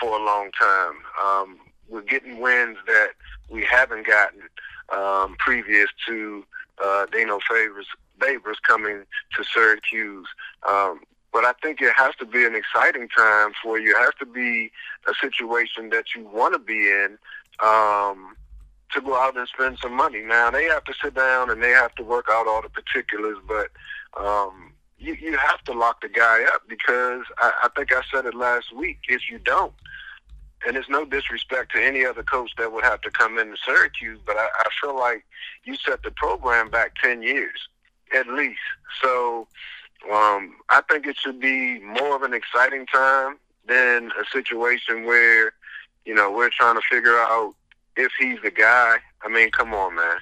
for 0.00 0.18
a 0.18 0.24
long 0.24 0.50
time. 0.52 0.94
Um, 1.24 1.58
we're 1.88 2.02
getting 2.02 2.40
wins 2.40 2.78
that 2.86 3.10
we 3.50 3.64
haven't 3.64 4.06
gotten 4.06 4.42
um, 4.90 5.36
previous 5.38 5.88
to 6.06 6.44
uh, 6.82 7.06
Dino 7.12 7.38
Favors 7.48 7.86
Babers 8.18 8.60
coming 8.62 9.04
to 9.36 9.44
Syracuse. 9.44 10.28
Um, 10.68 11.00
but 11.32 11.44
I 11.44 11.52
think 11.62 11.80
it 11.80 11.92
has 11.96 12.14
to 12.16 12.26
be 12.26 12.44
an 12.44 12.54
exciting 12.54 13.08
time 13.08 13.52
for 13.62 13.78
you. 13.78 13.96
It 13.96 13.98
has 13.98 14.14
to 14.20 14.26
be 14.26 14.70
a 15.08 15.14
situation 15.20 15.90
that 15.90 16.14
you 16.14 16.28
want 16.28 16.52
to 16.52 16.58
be 16.58 16.88
in 16.88 17.18
um, 17.64 18.36
to 18.92 19.00
go 19.00 19.16
out 19.20 19.36
and 19.36 19.48
spend 19.48 19.78
some 19.80 19.94
money. 19.94 20.22
Now 20.22 20.50
they 20.50 20.64
have 20.64 20.84
to 20.84 20.94
sit 21.02 21.14
down 21.14 21.50
and 21.50 21.62
they 21.62 21.70
have 21.70 21.94
to 21.96 22.02
work 22.02 22.26
out 22.30 22.46
all 22.46 22.62
the 22.62 22.68
particulars, 22.68 23.38
but 23.46 23.68
um, 24.22 24.72
you 24.98 25.14
you 25.14 25.36
have 25.36 25.62
to 25.64 25.72
lock 25.72 26.00
the 26.02 26.08
guy 26.08 26.44
up 26.54 26.62
because 26.68 27.24
I, 27.38 27.52
I 27.64 27.68
think 27.76 27.92
I 27.92 28.02
said 28.12 28.26
it 28.26 28.34
last 28.34 28.74
week. 28.74 28.98
If 29.08 29.22
you 29.30 29.38
don't, 29.38 29.72
and 30.66 30.76
it's 30.76 30.88
no 30.88 31.04
disrespect 31.04 31.72
to 31.72 31.82
any 31.82 32.04
other 32.04 32.22
coach 32.22 32.52
that 32.58 32.72
would 32.72 32.84
have 32.84 33.00
to 33.02 33.10
come 33.10 33.38
into 33.38 33.56
Syracuse, 33.64 34.20
but 34.24 34.36
I, 34.36 34.46
I 34.58 34.68
feel 34.80 34.96
like 34.96 35.24
you 35.64 35.76
set 35.76 36.02
the 36.02 36.10
program 36.12 36.70
back 36.70 36.94
ten 37.02 37.22
years 37.22 37.68
at 38.14 38.28
least. 38.28 38.60
So 39.02 39.48
um, 40.12 40.56
I 40.68 40.82
think 40.90 41.06
it 41.06 41.16
should 41.18 41.40
be 41.40 41.80
more 41.80 42.14
of 42.14 42.22
an 42.22 42.34
exciting 42.34 42.86
time 42.86 43.38
than 43.66 44.10
a 44.20 44.24
situation 44.30 45.04
where 45.04 45.52
you 46.04 46.14
know 46.14 46.30
we're 46.30 46.50
trying 46.50 46.76
to 46.76 46.82
figure 46.90 47.16
out 47.18 47.54
if 47.96 48.12
he's 48.18 48.38
the 48.42 48.50
guy. 48.50 48.96
I 49.22 49.28
mean, 49.28 49.50
come 49.50 49.72
on, 49.74 49.94
man, 49.96 50.16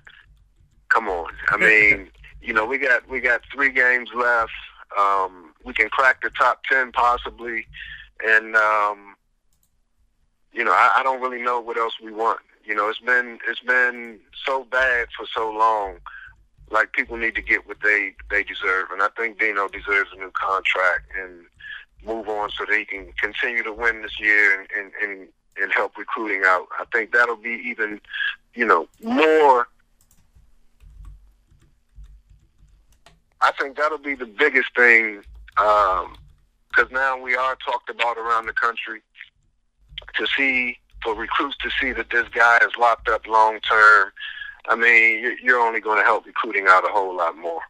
come 0.88 1.08
on. 1.08 1.32
I 1.48 1.56
mean, 1.58 2.10
you 2.40 2.52
know, 2.52 2.66
we 2.66 2.78
got 2.78 3.08
we 3.08 3.20
got 3.20 3.42
three 3.52 3.70
games 3.70 4.10
left. 4.14 4.52
Um, 4.98 5.54
we 5.64 5.72
can 5.72 5.88
crack 5.88 6.22
the 6.22 6.30
top 6.30 6.62
ten 6.64 6.92
possibly, 6.92 7.66
and 8.26 8.56
um, 8.56 9.14
you 10.52 10.64
know, 10.64 10.72
I, 10.72 10.92
I 10.96 11.02
don't 11.02 11.20
really 11.20 11.42
know 11.42 11.60
what 11.60 11.76
else 11.76 11.94
we 12.02 12.12
want. 12.12 12.40
You 12.64 12.74
know, 12.74 12.88
it's 12.88 13.00
been 13.00 13.38
it's 13.48 13.60
been 13.60 14.18
so 14.44 14.64
bad 14.64 15.08
for 15.16 15.26
so 15.34 15.50
long. 15.50 15.96
Like 16.70 16.92
people 16.92 17.16
need 17.16 17.34
to 17.34 17.42
get 17.42 17.66
what 17.66 17.78
they 17.82 18.14
they 18.30 18.42
deserve, 18.42 18.90
and 18.92 19.02
I 19.02 19.08
think 19.16 19.38
Dino 19.38 19.68
deserves 19.68 20.10
a 20.14 20.16
new 20.16 20.30
contract 20.32 21.06
and 21.20 21.44
move 22.04 22.28
on 22.28 22.50
so 22.50 22.64
they 22.64 22.84
can 22.84 23.12
continue 23.20 23.62
to 23.62 23.72
win 23.72 24.02
this 24.02 24.18
year 24.18 24.60
and 24.60 24.68
and, 24.76 24.92
and 25.02 25.28
and 25.60 25.72
help 25.72 25.96
recruiting 25.96 26.42
out. 26.44 26.68
I 26.78 26.84
think 26.92 27.12
that'll 27.12 27.36
be 27.36 27.62
even, 27.66 28.00
you 28.54 28.66
know, 28.66 28.88
more. 29.02 29.68
I 33.40 33.52
think 33.58 33.76
that'll 33.76 33.98
be 33.98 34.14
the 34.14 34.26
biggest 34.26 34.74
thing 34.76 35.22
um, 35.56 36.16
because 36.68 36.90
now 36.90 37.20
we 37.20 37.34
are 37.34 37.56
talked 37.56 37.90
about 37.90 38.18
around 38.18 38.46
the 38.46 38.52
country 38.52 39.00
to 40.16 40.26
see 40.36 40.78
for 41.02 41.14
recruits 41.14 41.56
to 41.58 41.70
see 41.80 41.92
that 41.92 42.10
this 42.10 42.28
guy 42.28 42.58
is 42.58 42.76
locked 42.78 43.08
up 43.08 43.26
long 43.26 43.60
term. 43.60 44.12
I 44.68 44.76
mean, 44.76 45.36
you're 45.42 45.58
only 45.58 45.80
going 45.80 45.98
to 45.98 46.04
help 46.04 46.26
recruiting 46.26 46.66
out 46.68 46.84
a 46.84 46.92
whole 46.92 47.16
lot 47.16 47.36
more. 47.36 47.62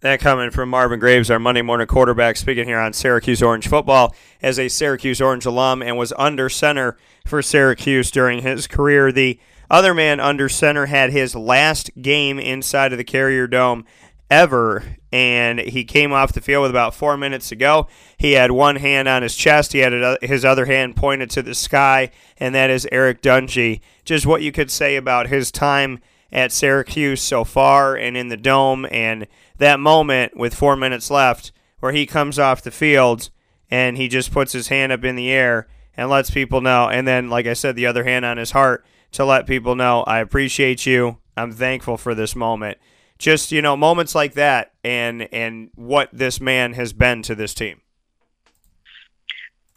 That 0.00 0.20
coming 0.20 0.50
from 0.50 0.68
Marvin 0.68 1.00
Graves, 1.00 1.30
our 1.30 1.38
Monday 1.38 1.62
morning 1.62 1.86
quarterback, 1.86 2.36
speaking 2.36 2.66
here 2.66 2.78
on 2.78 2.92
Syracuse 2.92 3.42
Orange 3.42 3.66
football 3.66 4.14
as 4.42 4.58
a 4.58 4.68
Syracuse 4.68 5.22
Orange 5.22 5.46
alum 5.46 5.82
and 5.82 5.96
was 5.96 6.12
under 6.18 6.50
center 6.50 6.98
for 7.24 7.40
Syracuse 7.40 8.10
during 8.10 8.42
his 8.42 8.66
career. 8.66 9.10
The 9.10 9.40
other 9.70 9.94
man 9.94 10.20
under 10.20 10.50
center 10.50 10.84
had 10.84 11.12
his 11.12 11.34
last 11.34 11.90
game 12.02 12.38
inside 12.38 12.92
of 12.92 12.98
the 12.98 13.04
Carrier 13.04 13.46
Dome 13.46 13.86
ever, 14.30 14.84
and 15.12 15.60
he 15.60 15.82
came 15.82 16.12
off 16.12 16.34
the 16.34 16.42
field 16.42 16.64
with 16.64 16.72
about 16.72 16.94
four 16.94 17.16
minutes 17.16 17.48
to 17.48 17.56
go. 17.56 17.86
He 18.18 18.32
had 18.32 18.50
one 18.50 18.76
hand 18.76 19.08
on 19.08 19.22
his 19.22 19.34
chest, 19.34 19.72
he 19.72 19.78
had 19.78 20.18
his 20.20 20.44
other 20.44 20.66
hand 20.66 20.94
pointed 20.96 21.30
to 21.30 21.42
the 21.42 21.54
sky, 21.54 22.10
and 22.36 22.54
that 22.54 22.68
is 22.68 22.86
Eric 22.92 23.22
Dungey. 23.22 23.80
Just 24.04 24.26
what 24.26 24.42
you 24.42 24.52
could 24.52 24.70
say 24.70 24.96
about 24.96 25.28
his 25.28 25.50
time 25.50 26.00
at 26.32 26.52
Syracuse 26.52 27.22
so 27.22 27.44
far 27.44 27.96
and 27.96 28.16
in 28.16 28.28
the 28.28 28.36
dome 28.36 28.86
and 28.90 29.26
that 29.58 29.80
moment 29.80 30.36
with 30.36 30.54
four 30.54 30.76
minutes 30.76 31.10
left 31.10 31.52
where 31.80 31.92
he 31.92 32.06
comes 32.06 32.38
off 32.38 32.62
the 32.62 32.70
field 32.70 33.30
and 33.70 33.96
he 33.96 34.08
just 34.08 34.32
puts 34.32 34.52
his 34.52 34.68
hand 34.68 34.92
up 34.92 35.04
in 35.04 35.16
the 35.16 35.30
air 35.30 35.68
and 35.96 36.10
lets 36.10 36.30
people 36.30 36.60
know 36.60 36.88
and 36.88 37.06
then 37.06 37.30
like 37.30 37.46
I 37.46 37.54
said 37.54 37.76
the 37.76 37.86
other 37.86 38.04
hand 38.04 38.24
on 38.24 38.36
his 38.36 38.50
heart 38.50 38.84
to 39.12 39.24
let 39.24 39.46
people 39.46 39.74
know 39.74 40.02
I 40.02 40.18
appreciate 40.18 40.84
you. 40.84 41.18
I'm 41.36 41.52
thankful 41.52 41.96
for 41.96 42.14
this 42.14 42.34
moment. 42.34 42.78
Just 43.18 43.52
you 43.52 43.62
know 43.62 43.76
moments 43.76 44.14
like 44.14 44.34
that 44.34 44.72
and 44.84 45.28
and 45.32 45.70
what 45.74 46.10
this 46.12 46.40
man 46.40 46.74
has 46.74 46.92
been 46.92 47.22
to 47.22 47.34
this 47.34 47.54
team. 47.54 47.80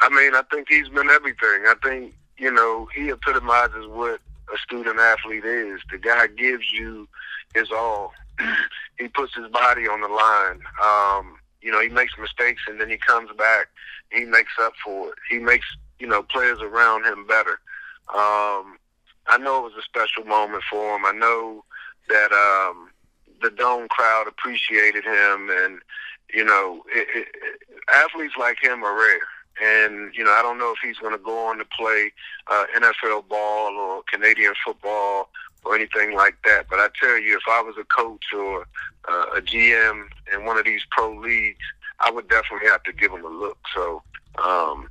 I 0.01 0.09
mean, 0.09 0.33
I 0.33 0.41
think 0.51 0.67
he's 0.69 0.87
been 0.89 1.09
everything. 1.09 1.65
I 1.67 1.73
think, 1.83 2.13
you 2.37 2.51
know, 2.51 2.87
he 2.95 3.09
epitomizes 3.09 3.87
what 3.87 4.21
a 4.53 4.57
student 4.57 4.99
athlete 4.99 5.45
is. 5.45 5.81
The 5.91 5.97
guy 5.97 6.27
gives 6.27 6.71
you 6.71 7.07
his 7.53 7.71
all. 7.71 8.13
he 8.99 9.07
puts 9.07 9.35
his 9.35 9.47
body 9.49 9.87
on 9.87 10.01
the 10.01 10.07
line. 10.07 10.61
Um, 10.83 11.37
you 11.61 11.71
know, 11.71 11.81
he 11.81 11.89
makes 11.89 12.13
mistakes 12.17 12.61
and 12.67 12.79
then 12.79 12.89
he 12.89 12.97
comes 12.97 13.29
back. 13.37 13.67
He 14.11 14.25
makes 14.25 14.53
up 14.59 14.73
for 14.83 15.09
it. 15.09 15.15
He 15.29 15.39
makes, 15.39 15.65
you 15.99 16.07
know, 16.07 16.23
players 16.23 16.59
around 16.61 17.05
him 17.05 17.27
better. 17.27 17.59
Um, 18.13 18.77
I 19.27 19.37
know 19.37 19.59
it 19.59 19.73
was 19.73 19.73
a 19.77 19.83
special 19.83 20.23
moment 20.23 20.63
for 20.69 20.95
him. 20.95 21.05
I 21.05 21.11
know 21.11 21.63
that 22.09 22.31
um, 22.31 22.89
the 23.41 23.51
dome 23.51 23.87
crowd 23.87 24.27
appreciated 24.27 25.03
him, 25.03 25.49
and 25.51 25.79
you 26.33 26.43
know, 26.43 26.83
it, 26.87 27.07
it, 27.15 27.27
athletes 27.93 28.33
like 28.37 28.57
him 28.61 28.83
are 28.83 28.97
rare. 28.97 29.19
And 29.61 30.13
you 30.15 30.23
know, 30.23 30.31
I 30.31 30.41
don't 30.41 30.57
know 30.57 30.71
if 30.71 30.79
he's 30.81 30.97
going 30.97 31.17
to 31.17 31.23
go 31.23 31.47
on 31.47 31.57
to 31.57 31.65
play 31.65 32.11
uh, 32.47 32.65
NFL 32.75 33.27
ball 33.27 33.75
or 33.75 34.03
Canadian 34.03 34.53
football 34.65 35.29
or 35.65 35.75
anything 35.75 36.15
like 36.15 36.37
that. 36.45 36.67
But 36.69 36.79
I 36.79 36.87
tell 36.99 37.19
you, 37.19 37.35
if 37.35 37.43
I 37.49 37.61
was 37.61 37.75
a 37.79 37.83
coach 37.83 38.25
or 38.35 38.65
uh, 39.09 39.25
a 39.35 39.41
GM 39.41 40.07
in 40.33 40.45
one 40.45 40.57
of 40.57 40.65
these 40.65 40.81
pro 40.91 41.15
leagues, 41.15 41.65
I 41.99 42.11
would 42.11 42.29
definitely 42.29 42.69
have 42.69 42.83
to 42.83 42.93
give 42.93 43.11
him 43.11 43.25
a 43.25 43.29
look. 43.29 43.57
So, 43.75 44.01
um, 44.43 44.89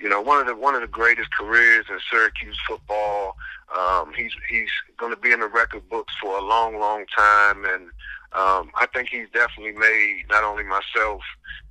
you 0.00 0.08
know, 0.08 0.20
one 0.20 0.40
of 0.40 0.46
the 0.46 0.56
one 0.56 0.74
of 0.74 0.80
the 0.80 0.88
greatest 0.88 1.30
careers 1.32 1.86
in 1.88 1.98
Syracuse 2.10 2.58
football. 2.66 3.36
Um, 3.76 4.12
he's 4.16 4.32
he's 4.48 4.70
going 4.96 5.14
to 5.14 5.20
be 5.20 5.30
in 5.30 5.40
the 5.40 5.48
record 5.48 5.88
books 5.90 6.14
for 6.20 6.38
a 6.38 6.42
long, 6.42 6.78
long 6.78 7.04
time, 7.14 7.64
and 7.66 7.90
um, 8.32 8.70
I 8.74 8.86
think 8.92 9.08
he's 9.08 9.28
definitely 9.32 9.72
made 9.72 10.24
not 10.28 10.44
only 10.44 10.64
myself 10.64 11.22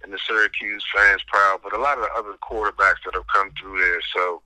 and 0.04 0.12
the 0.12 0.20
Syracuse 0.28 0.84
fans 0.96 1.22
proud, 1.28 1.60
but 1.64 1.74
a 1.74 1.80
lot 1.80 1.98
of 1.98 2.06
the 2.06 2.12
other 2.18 2.38
quarterbacks 2.42 3.04
that 3.06 3.14
have 3.14 3.28
come 3.28 3.52
through 3.60 3.80
there. 3.80 4.00
So 4.16 4.42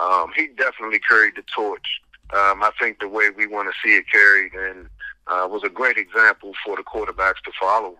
um, 0.00 0.32
he 0.34 0.48
definitely 0.48 0.98
carried 0.98 1.36
the 1.36 1.44
torch. 1.54 1.86
Um, 2.32 2.62
I 2.62 2.70
think 2.80 2.98
the 2.98 3.08
way 3.08 3.30
we 3.30 3.46
want 3.46 3.68
to 3.68 3.74
see 3.84 3.94
it 3.94 4.04
carried, 4.10 4.54
and 4.54 4.88
uh, 5.26 5.46
was 5.50 5.62
a 5.64 5.68
great 5.68 5.98
example 5.98 6.52
for 6.64 6.76
the 6.76 6.82
quarterbacks 6.82 7.42
to 7.44 7.52
follow. 7.60 7.96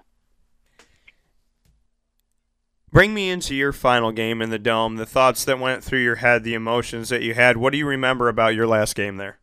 Bring 2.90 3.14
me 3.14 3.30
into 3.30 3.54
your 3.54 3.72
final 3.72 4.12
game 4.12 4.42
in 4.42 4.50
the 4.50 4.58
dome, 4.58 4.96
the 4.96 5.06
thoughts 5.06 5.44
that 5.44 5.58
went 5.58 5.82
through 5.82 6.00
your 6.02 6.16
head, 6.16 6.44
the 6.44 6.54
emotions 6.54 7.08
that 7.08 7.22
you 7.22 7.34
had. 7.34 7.56
What 7.56 7.72
do 7.72 7.78
you 7.78 7.86
remember 7.86 8.28
about 8.28 8.54
your 8.54 8.66
last 8.66 8.94
game 8.94 9.16
there? 9.16 9.38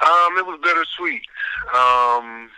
Um, 0.00 0.36
it 0.36 0.46
was 0.46 0.60
bittersweet. 0.62 1.22
Um, 1.72 2.50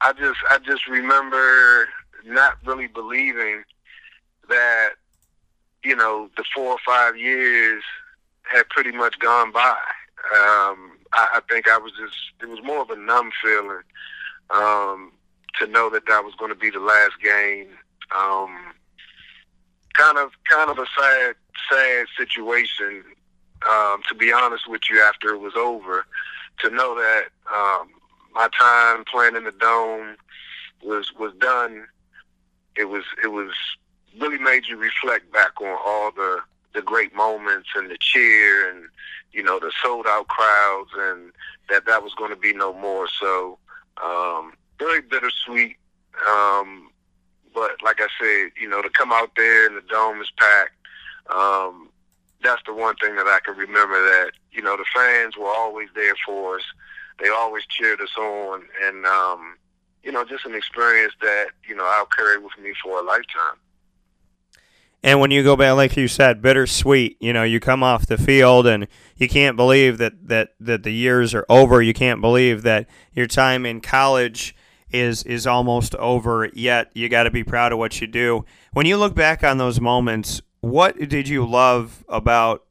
I 0.00 0.12
just 0.16 0.38
I 0.48 0.58
just 0.64 0.86
remember 0.86 1.88
not 2.24 2.54
really 2.64 2.86
believing 2.86 3.64
that 4.48 4.90
you 5.84 5.96
know 5.96 6.30
the 6.36 6.44
four 6.54 6.72
or 6.72 6.78
five 6.86 7.16
years 7.16 7.82
had 8.42 8.68
pretty 8.68 8.92
much 8.92 9.18
gone 9.18 9.52
by. 9.52 9.76
Um, 10.34 10.98
I, 11.12 11.26
I 11.34 11.40
think 11.48 11.68
I 11.68 11.78
was 11.78 11.92
just 11.98 12.14
it 12.40 12.48
was 12.48 12.62
more 12.62 12.82
of 12.82 12.90
a 12.90 12.96
numb 12.96 13.30
feeling 13.42 13.82
um, 14.50 15.12
to 15.58 15.66
know 15.66 15.90
that 15.90 16.06
that 16.06 16.24
was 16.24 16.34
going 16.36 16.50
to 16.50 16.58
be 16.58 16.70
the 16.70 16.80
last 16.80 17.14
game. 17.22 17.68
Um, 18.16 18.74
kind 19.94 20.18
of 20.18 20.30
kind 20.48 20.70
of 20.70 20.78
a 20.78 20.86
sad 20.98 21.34
sad 21.70 22.06
situation 22.16 23.04
um, 23.68 24.02
to 24.08 24.14
be 24.14 24.32
honest 24.32 24.68
with 24.68 24.82
you, 24.90 25.00
after 25.00 25.30
it 25.30 25.38
was 25.38 25.54
over, 25.56 26.06
to 26.60 26.70
know 26.70 26.94
that 26.94 27.24
um, 27.54 27.90
my 28.34 28.48
time 28.58 29.04
playing 29.04 29.36
in 29.36 29.44
the 29.44 29.52
dome 29.52 30.16
was 30.82 31.12
was 31.18 31.32
done. 31.40 31.86
It 32.76 32.88
was 32.88 33.04
it 33.22 33.28
was 33.28 33.52
really 34.18 34.38
made 34.38 34.66
you 34.68 34.76
reflect 34.76 35.32
back 35.32 35.60
on 35.60 35.76
all 35.84 36.10
the 36.12 36.40
the 36.74 36.82
great 36.82 37.14
moments 37.14 37.68
and 37.74 37.90
the 37.90 37.98
cheer 38.00 38.70
and 38.70 38.84
you 39.32 39.42
know 39.42 39.58
the 39.58 39.72
sold 39.82 40.06
out 40.08 40.28
crowds 40.28 40.90
and 40.96 41.32
that 41.68 41.86
that 41.86 42.02
was 42.02 42.14
going 42.14 42.30
to 42.30 42.36
be 42.36 42.52
no 42.52 42.72
more. 42.72 43.08
So 43.20 43.58
um, 44.02 44.54
very 44.78 45.00
bittersweet. 45.00 45.76
Um, 46.28 46.90
but 47.54 47.82
like 47.82 48.00
I 48.00 48.08
said, 48.20 48.52
you 48.60 48.68
know, 48.68 48.82
to 48.82 48.90
come 48.90 49.12
out 49.12 49.32
there 49.36 49.66
and 49.66 49.76
the 49.76 49.82
dome 49.82 50.20
is 50.20 50.30
packed. 50.36 50.76
Um, 51.34 51.88
that's 52.42 52.62
the 52.66 52.74
one 52.74 52.96
thing 52.96 53.16
that 53.16 53.26
I 53.26 53.38
can 53.44 53.56
remember 53.56 54.02
that, 54.02 54.32
you 54.52 54.62
know, 54.62 54.76
the 54.76 54.84
fans 54.94 55.36
were 55.36 55.48
always 55.48 55.88
there 55.94 56.14
for 56.26 56.56
us. 56.56 56.62
They 57.18 57.28
always 57.28 57.64
cheered 57.66 58.00
us 58.00 58.16
on 58.16 58.62
and 58.82 59.04
um, 59.06 59.56
you 60.02 60.12
know, 60.12 60.24
just 60.24 60.46
an 60.46 60.54
experience 60.54 61.12
that, 61.20 61.48
you 61.68 61.74
know, 61.74 61.84
I'll 61.84 62.06
carry 62.06 62.38
with 62.38 62.58
me 62.62 62.72
for 62.82 63.00
a 63.00 63.02
lifetime. 63.02 63.58
And 65.02 65.18
when 65.20 65.30
you 65.30 65.42
go 65.42 65.56
back, 65.56 65.74
like 65.76 65.96
you 65.96 66.08
said, 66.08 66.42
bittersweet. 66.42 67.16
You 67.20 67.32
know, 67.32 67.42
you 67.42 67.58
come 67.58 67.82
off 67.82 68.06
the 68.06 68.18
field 68.18 68.66
and 68.66 68.86
you 69.16 69.28
can't 69.28 69.56
believe 69.56 69.98
that 69.98 70.28
that 70.28 70.50
that 70.60 70.82
the 70.82 70.92
years 70.92 71.34
are 71.34 71.46
over. 71.48 71.80
You 71.80 71.94
can't 71.94 72.20
believe 72.20 72.62
that 72.62 72.86
your 73.12 73.26
time 73.26 73.64
in 73.64 73.80
college 73.80 74.54
is 74.90 75.22
is 75.22 75.46
almost 75.46 75.94
over. 75.94 76.50
Yet 76.52 76.90
you 76.94 77.08
got 77.08 77.22
to 77.22 77.30
be 77.30 77.44
proud 77.44 77.72
of 77.72 77.78
what 77.78 78.00
you 78.00 78.06
do. 78.06 78.44
When 78.72 78.84
you 78.84 78.98
look 78.98 79.14
back 79.14 79.42
on 79.42 79.56
those 79.56 79.80
moments, 79.80 80.42
what 80.60 80.98
did 81.08 81.28
you 81.28 81.46
love 81.46 82.04
about 82.08 82.64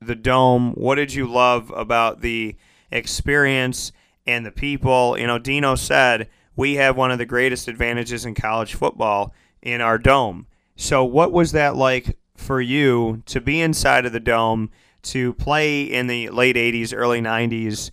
the 0.00 0.14
dome? 0.14 0.72
What 0.72 0.96
did 0.96 1.14
you 1.14 1.26
love 1.26 1.70
about 1.74 2.20
the 2.20 2.56
experience 2.90 3.92
and 4.26 4.44
the 4.44 4.52
people? 4.52 5.18
You 5.18 5.26
know, 5.26 5.38
Dino 5.38 5.74
said 5.74 6.28
we 6.54 6.74
have 6.76 6.96
one 6.96 7.10
of 7.10 7.18
the 7.18 7.26
greatest 7.26 7.68
advantages 7.68 8.24
in 8.24 8.34
college 8.34 8.74
football 8.74 9.34
in 9.62 9.80
our 9.80 9.98
dome. 9.98 10.46
So, 10.76 11.04
what 11.04 11.32
was 11.32 11.52
that 11.52 11.74
like 11.74 12.18
for 12.36 12.60
you 12.60 13.22
to 13.26 13.40
be 13.40 13.60
inside 13.60 14.04
of 14.04 14.12
the 14.12 14.20
dome, 14.20 14.70
to 15.02 15.32
play 15.34 15.82
in 15.82 16.06
the 16.06 16.28
late 16.30 16.56
80s, 16.56 16.92
early 16.94 17.20
90s, 17.20 17.90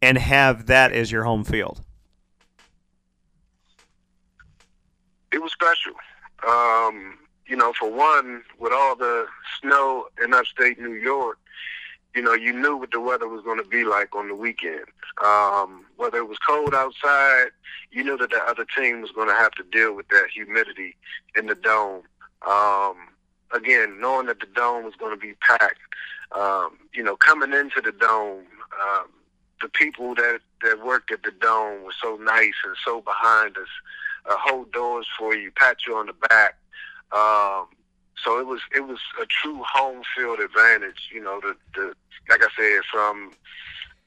and 0.00 0.18
have 0.18 0.66
that 0.66 0.92
as 0.92 1.10
your 1.10 1.24
home 1.24 1.42
field? 1.42 1.80
It 5.32 5.42
was 5.42 5.52
special. 5.52 5.92
Um, 6.46 7.15
you 7.46 7.56
know, 7.56 7.72
for 7.78 7.90
one, 7.90 8.42
with 8.58 8.72
all 8.72 8.96
the 8.96 9.26
snow 9.60 10.06
in 10.22 10.34
upstate 10.34 10.80
New 10.80 10.94
York, 10.94 11.38
you 12.14 12.22
know, 12.22 12.32
you 12.32 12.52
knew 12.52 12.76
what 12.76 12.90
the 12.90 13.00
weather 13.00 13.28
was 13.28 13.42
going 13.42 13.62
to 13.62 13.68
be 13.68 13.84
like 13.84 14.14
on 14.16 14.28
the 14.28 14.34
weekend. 14.34 14.86
Um, 15.24 15.84
whether 15.96 16.18
it 16.18 16.28
was 16.28 16.38
cold 16.38 16.74
outside, 16.74 17.48
you 17.90 18.02
knew 18.02 18.16
that 18.16 18.30
the 18.30 18.42
other 18.42 18.66
team 18.76 19.02
was 19.02 19.10
going 19.12 19.28
to 19.28 19.34
have 19.34 19.52
to 19.52 19.62
deal 19.64 19.94
with 19.94 20.08
that 20.08 20.26
humidity 20.32 20.96
in 21.36 21.46
the 21.46 21.54
dome. 21.54 22.02
Um, 22.48 22.96
again, 23.52 24.00
knowing 24.00 24.26
that 24.26 24.40
the 24.40 24.46
dome 24.46 24.84
was 24.84 24.94
going 24.94 25.14
to 25.14 25.20
be 25.20 25.34
packed, 25.34 25.80
um, 26.32 26.78
you 26.94 27.02
know, 27.02 27.16
coming 27.16 27.52
into 27.52 27.80
the 27.82 27.92
dome, 27.92 28.44
um, 28.80 29.08
the 29.60 29.68
people 29.68 30.14
that 30.14 30.40
that 30.62 30.84
worked 30.84 31.12
at 31.12 31.22
the 31.22 31.32
dome 31.40 31.84
were 31.84 31.94
so 32.02 32.16
nice 32.16 32.54
and 32.64 32.76
so 32.84 33.00
behind 33.02 33.56
us, 33.56 33.68
uh, 34.28 34.36
hold 34.38 34.72
doors 34.72 35.06
for 35.18 35.34
you, 35.34 35.50
pat 35.50 35.78
you 35.86 35.94
on 35.96 36.06
the 36.06 36.14
back. 36.28 36.56
Um, 37.12 37.66
so 38.22 38.38
it 38.40 38.46
was 38.46 38.60
it 38.74 38.80
was 38.86 38.98
a 39.20 39.26
true 39.26 39.62
home 39.62 40.02
field 40.16 40.40
advantage. 40.40 41.10
You 41.12 41.22
know, 41.22 41.40
the 41.40 41.56
the 41.74 41.94
like 42.28 42.42
I 42.42 42.48
said, 42.56 42.82
from 42.90 43.32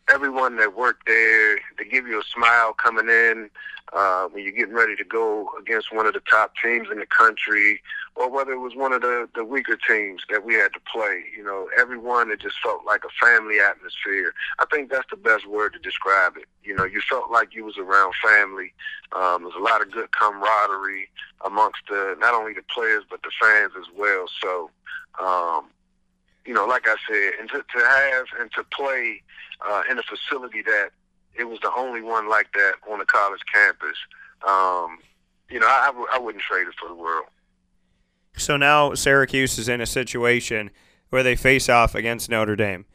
everyone 0.10 0.58
that 0.58 0.76
worked 0.76 1.06
there, 1.08 1.58
they 1.78 1.86
give 1.90 2.08
you 2.08 2.20
a 2.20 2.24
smile 2.24 2.74
coming 2.74 3.10
in 3.10 3.50
uh, 3.94 4.26
when 4.26 4.44
you're 4.44 4.54
getting 4.54 4.74
ready 4.74 4.96
to 4.96 5.04
go 5.04 5.50
against 5.60 5.94
one 5.94 6.06
of 6.06 6.14
the 6.14 6.22
top 6.30 6.54
teams 6.64 6.88
in 6.92 7.00
the 7.00 7.06
country, 7.06 7.82
or 8.16 8.30
whether 8.30 8.52
it 8.52 8.60
was 8.60 8.76
one 8.76 8.94
of 8.94 9.02
the, 9.02 9.28
the 9.36 9.44
weaker 9.44 9.78
teams 9.88 10.22
that 10.30 10.46
we 10.46 10.54
had 10.54 10.74
to 10.74 10.80
play. 10.92 11.24
You 11.36 11.44
know, 11.44 11.70
everyone, 11.78 12.30
it 12.32 12.40
just 12.40 12.58
felt 12.62 12.86
like 12.86 13.04
a 13.04 13.26
family 13.26 13.60
atmosphere. 13.60 14.34
I 14.60 14.66
think 14.72 14.92
that's 14.92 15.10
the 15.10 15.18
best 15.18 15.48
word 15.48 15.74
to 15.74 15.80
describe 15.80 16.38
it. 16.38 16.46
You 16.64 16.76
know, 16.76 16.86
you 16.86 17.02
felt 17.02 17.32
like 17.32 17.56
you 17.56 17.66
was 17.66 17.78
around 17.78 18.14
family. 18.24 18.74
Um, 19.16 19.44
there's 19.44 19.56
a 19.56 19.64
lot 19.64 19.82
of 19.82 19.92
good 19.92 20.12
camaraderie 20.12 21.10
amongst 21.46 21.82
the, 21.90 22.16
not 22.20 22.34
only 22.34 22.54
the 22.54 22.64
players, 22.74 23.04
but 23.10 23.24
the 23.24 23.32
fans 23.42 23.72
as 23.78 23.86
well. 23.98 24.26
So, 24.42 24.70
um, 25.20 25.66
you 26.46 26.54
know, 26.54 26.66
like 26.66 26.88
I 26.88 26.96
said, 27.10 27.34
and 27.40 27.50
to, 27.50 27.58
to 27.58 27.86
have 27.86 28.26
and 28.40 28.52
to 28.54 28.64
play 28.76 29.22
uh, 29.68 29.84
in 29.90 30.00
a 30.00 30.04
facility 30.04 30.62
that 30.64 30.90
it 31.36 31.44
was 31.46 31.60
the 31.62 31.72
only 31.76 32.02
one 32.02 32.30
like 32.30 32.52
that 32.54 32.76
on 32.90 33.02
a 33.02 33.06
college 33.06 33.42
campus. 33.54 33.98
Um, 34.48 35.00
you 35.50 35.60
know, 35.60 35.68
I, 35.68 35.84
I, 35.84 35.88
w- 35.88 36.08
I 36.12 36.20
wouldn't 36.20 36.44
trade 36.44 36.68
it 36.68 36.74
for 36.80 36.88
the 36.88 36.96
world. 36.96 37.28
So 38.38 38.58
now 38.58 38.94
Syracuse 38.94 39.58
is 39.58 39.68
in 39.68 39.82
a 39.82 39.86
situation 39.86 40.72
where 41.10 41.24
they 41.24 41.36
face 41.36 41.70
off 41.70 41.96
against 41.96 42.30
Notre 42.30 42.56
Dame. 42.56 42.86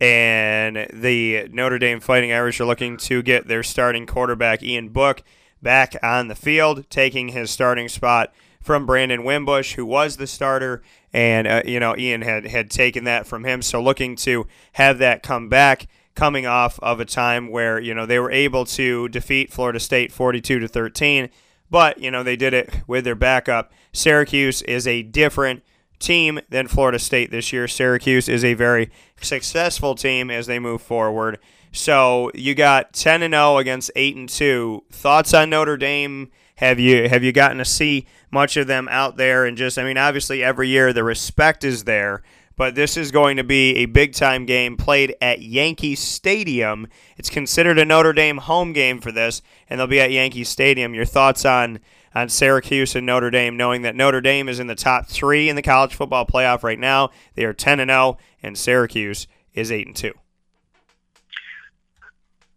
And 0.00 0.88
the 0.92 1.48
Notre 1.52 1.78
Dame 1.78 2.00
Fighting 2.00 2.32
Irish 2.32 2.60
are 2.60 2.64
looking 2.64 2.96
to 2.98 3.22
get 3.22 3.46
their 3.46 3.62
starting 3.62 4.06
quarterback, 4.06 4.62
Ian 4.62 4.88
Book, 4.88 5.22
back 5.62 5.96
on 6.02 6.28
the 6.28 6.34
field, 6.34 6.90
taking 6.90 7.28
his 7.28 7.50
starting 7.50 7.88
spot 7.88 8.32
from 8.62 8.86
Brandon 8.86 9.24
Wimbush, 9.24 9.74
who 9.74 9.84
was 9.84 10.16
the 10.16 10.26
starter. 10.26 10.82
And, 11.12 11.46
uh, 11.46 11.62
you 11.64 11.80
know, 11.80 11.96
Ian 11.96 12.22
had, 12.22 12.46
had 12.46 12.70
taken 12.70 13.04
that 13.04 13.26
from 13.26 13.44
him. 13.44 13.60
So 13.60 13.82
looking 13.82 14.16
to 14.16 14.46
have 14.72 14.98
that 14.98 15.22
come 15.22 15.48
back 15.48 15.88
coming 16.14 16.46
off 16.46 16.78
of 16.80 17.00
a 17.00 17.04
time 17.04 17.50
where 17.50 17.78
you 17.80 17.94
know 17.94 18.06
they 18.06 18.18
were 18.18 18.30
able 18.30 18.64
to 18.64 19.08
defeat 19.08 19.52
Florida 19.52 19.80
State 19.80 20.12
42 20.12 20.58
to 20.60 20.68
13, 20.68 21.28
but 21.70 21.98
you 21.98 22.10
know 22.10 22.22
they 22.22 22.36
did 22.36 22.54
it 22.54 22.70
with 22.86 23.04
their 23.04 23.14
backup. 23.14 23.72
Syracuse 23.92 24.62
is 24.62 24.86
a 24.86 25.02
different 25.02 25.62
team 25.98 26.40
than 26.48 26.66
Florida 26.66 26.98
State 26.98 27.30
this 27.30 27.52
year. 27.52 27.68
Syracuse 27.68 28.28
is 28.28 28.44
a 28.44 28.54
very 28.54 28.90
successful 29.20 29.94
team 29.94 30.30
as 30.30 30.46
they 30.46 30.58
move 30.58 30.82
forward. 30.82 31.38
So 31.70 32.30
you 32.34 32.54
got 32.54 32.92
10 32.92 33.22
and 33.22 33.32
0 33.32 33.58
against 33.58 33.90
8 33.96 34.16
and 34.16 34.28
2. 34.28 34.84
Thoughts 34.90 35.32
on 35.32 35.50
Notre 35.50 35.78
Dame? 35.78 36.30
Have 36.62 36.78
you 36.78 37.08
have 37.08 37.24
you 37.24 37.32
gotten 37.32 37.58
to 37.58 37.64
see 37.64 38.06
much 38.30 38.56
of 38.56 38.68
them 38.68 38.86
out 38.88 39.16
there 39.16 39.44
and 39.46 39.56
just 39.56 39.80
I 39.80 39.82
mean 39.82 39.98
obviously 39.98 40.44
every 40.44 40.68
year 40.68 40.92
the 40.92 41.02
respect 41.02 41.64
is 41.64 41.82
there, 41.82 42.22
but 42.56 42.76
this 42.76 42.96
is 42.96 43.10
going 43.10 43.36
to 43.38 43.42
be 43.42 43.78
a 43.78 43.86
big 43.86 44.12
time 44.12 44.46
game 44.46 44.76
played 44.76 45.16
at 45.20 45.42
Yankee 45.42 45.96
Stadium. 45.96 46.86
It's 47.16 47.30
considered 47.30 47.80
a 47.80 47.84
Notre 47.84 48.12
Dame 48.12 48.36
home 48.36 48.72
game 48.72 49.00
for 49.00 49.10
this, 49.10 49.42
and 49.68 49.80
they'll 49.80 49.88
be 49.88 50.00
at 50.00 50.12
Yankee 50.12 50.44
Stadium. 50.44 50.94
Your 50.94 51.04
thoughts 51.04 51.44
on 51.44 51.80
on 52.14 52.28
Syracuse 52.28 52.94
and 52.94 53.06
Notre 53.06 53.32
Dame, 53.32 53.56
knowing 53.56 53.82
that 53.82 53.96
Notre 53.96 54.20
Dame 54.20 54.48
is 54.48 54.60
in 54.60 54.68
the 54.68 54.76
top 54.76 55.08
three 55.08 55.48
in 55.48 55.56
the 55.56 55.62
college 55.62 55.96
football 55.96 56.24
playoff 56.24 56.62
right 56.62 56.78
now. 56.78 57.10
They 57.34 57.44
are 57.44 57.52
ten 57.52 57.80
and 57.80 57.90
zero, 57.90 58.18
and 58.40 58.56
Syracuse 58.56 59.26
is 59.52 59.72
eight 59.72 59.88
and 59.88 59.96
two. 59.96 60.12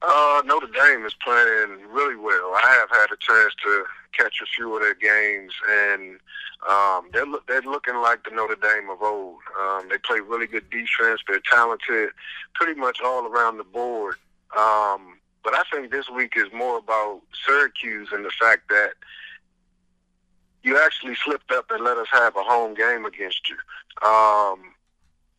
Uh, 0.07 0.41
Notre 0.45 0.67
Dame 0.67 1.05
is 1.05 1.15
playing 1.23 1.79
really 1.89 2.15
well. 2.15 2.53
I 2.53 2.77
have 2.79 2.89
had 2.91 3.11
a 3.11 3.17
chance 3.17 3.53
to 3.63 3.85
catch 4.11 4.39
a 4.41 4.45
few 4.45 4.75
of 4.75 4.81
their 4.81 4.93
games, 4.93 5.53
and 5.67 6.19
um, 6.69 7.09
they're 7.11 7.25
look, 7.25 7.47
they're 7.47 7.61
looking 7.61 7.95
like 7.97 8.23
the 8.23 8.31
Notre 8.31 8.55
Dame 8.55 8.89
of 8.89 9.01
old. 9.01 9.39
Um, 9.59 9.89
they 9.89 9.97
play 9.97 10.19
really 10.19 10.47
good 10.47 10.69
defense. 10.69 11.21
They're 11.27 11.41
talented, 11.51 12.09
pretty 12.53 12.79
much 12.79 12.99
all 13.03 13.25
around 13.25 13.57
the 13.57 13.63
board. 13.63 14.15
Um, 14.55 15.17
but 15.43 15.53
I 15.55 15.63
think 15.71 15.91
this 15.91 16.09
week 16.09 16.33
is 16.35 16.51
more 16.53 16.77
about 16.77 17.21
Syracuse 17.45 18.09
and 18.11 18.23
the 18.23 18.31
fact 18.39 18.69
that 18.69 18.93
you 20.63 20.79
actually 20.79 21.15
slipped 21.15 21.51
up 21.51 21.69
and 21.71 21.83
let 21.83 21.97
us 21.97 22.07
have 22.11 22.35
a 22.35 22.43
home 22.43 22.73
game 22.73 23.05
against 23.05 23.49
you. 23.49 23.55
Um, 24.07 24.73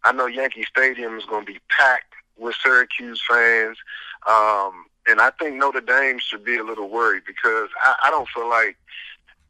I 0.05 0.13
know 0.15 0.27
Yankee 0.27 0.65
Stadium 0.65 1.19
is 1.19 1.25
going 1.25 1.45
to 1.45 1.53
be 1.53 1.59
packed 1.69 2.15
with 2.39 2.55
Syracuse 2.63 3.21
fans. 3.29 3.79
Um, 4.27 4.87
and 5.07 5.21
I 5.21 5.31
think 5.39 5.57
Notre 5.57 5.81
Dame 5.81 6.19
should 6.19 6.45
be 6.45 6.57
a 6.57 6.65
little 6.65 6.89
worried 6.89 7.23
because 7.27 7.69
I, 7.83 7.95
I 8.05 8.11
don't 8.11 8.29
feel 8.29 8.49
like 8.49 8.77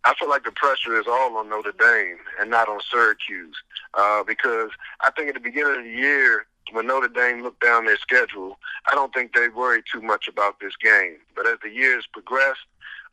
I 0.04 0.14
feel 0.20 0.28
like 0.28 0.44
the 0.44 0.52
pressure 0.52 0.98
is 1.00 1.06
all 1.08 1.36
on 1.36 1.48
Notre 1.48 1.72
Dame 1.72 2.18
and 2.40 2.48
not 2.48 2.68
on 2.68 2.78
Syracuse. 2.92 3.56
Uh, 3.94 4.22
because 4.22 4.70
I 5.00 5.10
think 5.10 5.28
at 5.28 5.34
the 5.34 5.40
beginning 5.40 5.78
of 5.78 5.84
the 5.84 5.90
year, 5.90 6.46
when 6.70 6.86
Notre 6.86 7.08
Dame 7.08 7.42
looked 7.42 7.62
down 7.62 7.86
their 7.86 7.96
schedule, 7.96 8.58
I 8.90 8.94
don't 8.94 9.12
think 9.12 9.34
they 9.34 9.48
worried 9.48 9.84
too 9.90 10.00
much 10.00 10.28
about 10.28 10.60
this 10.60 10.74
game. 10.76 11.16
But 11.34 11.46
as 11.46 11.58
the 11.62 11.70
years 11.70 12.06
progressed, 12.12 12.60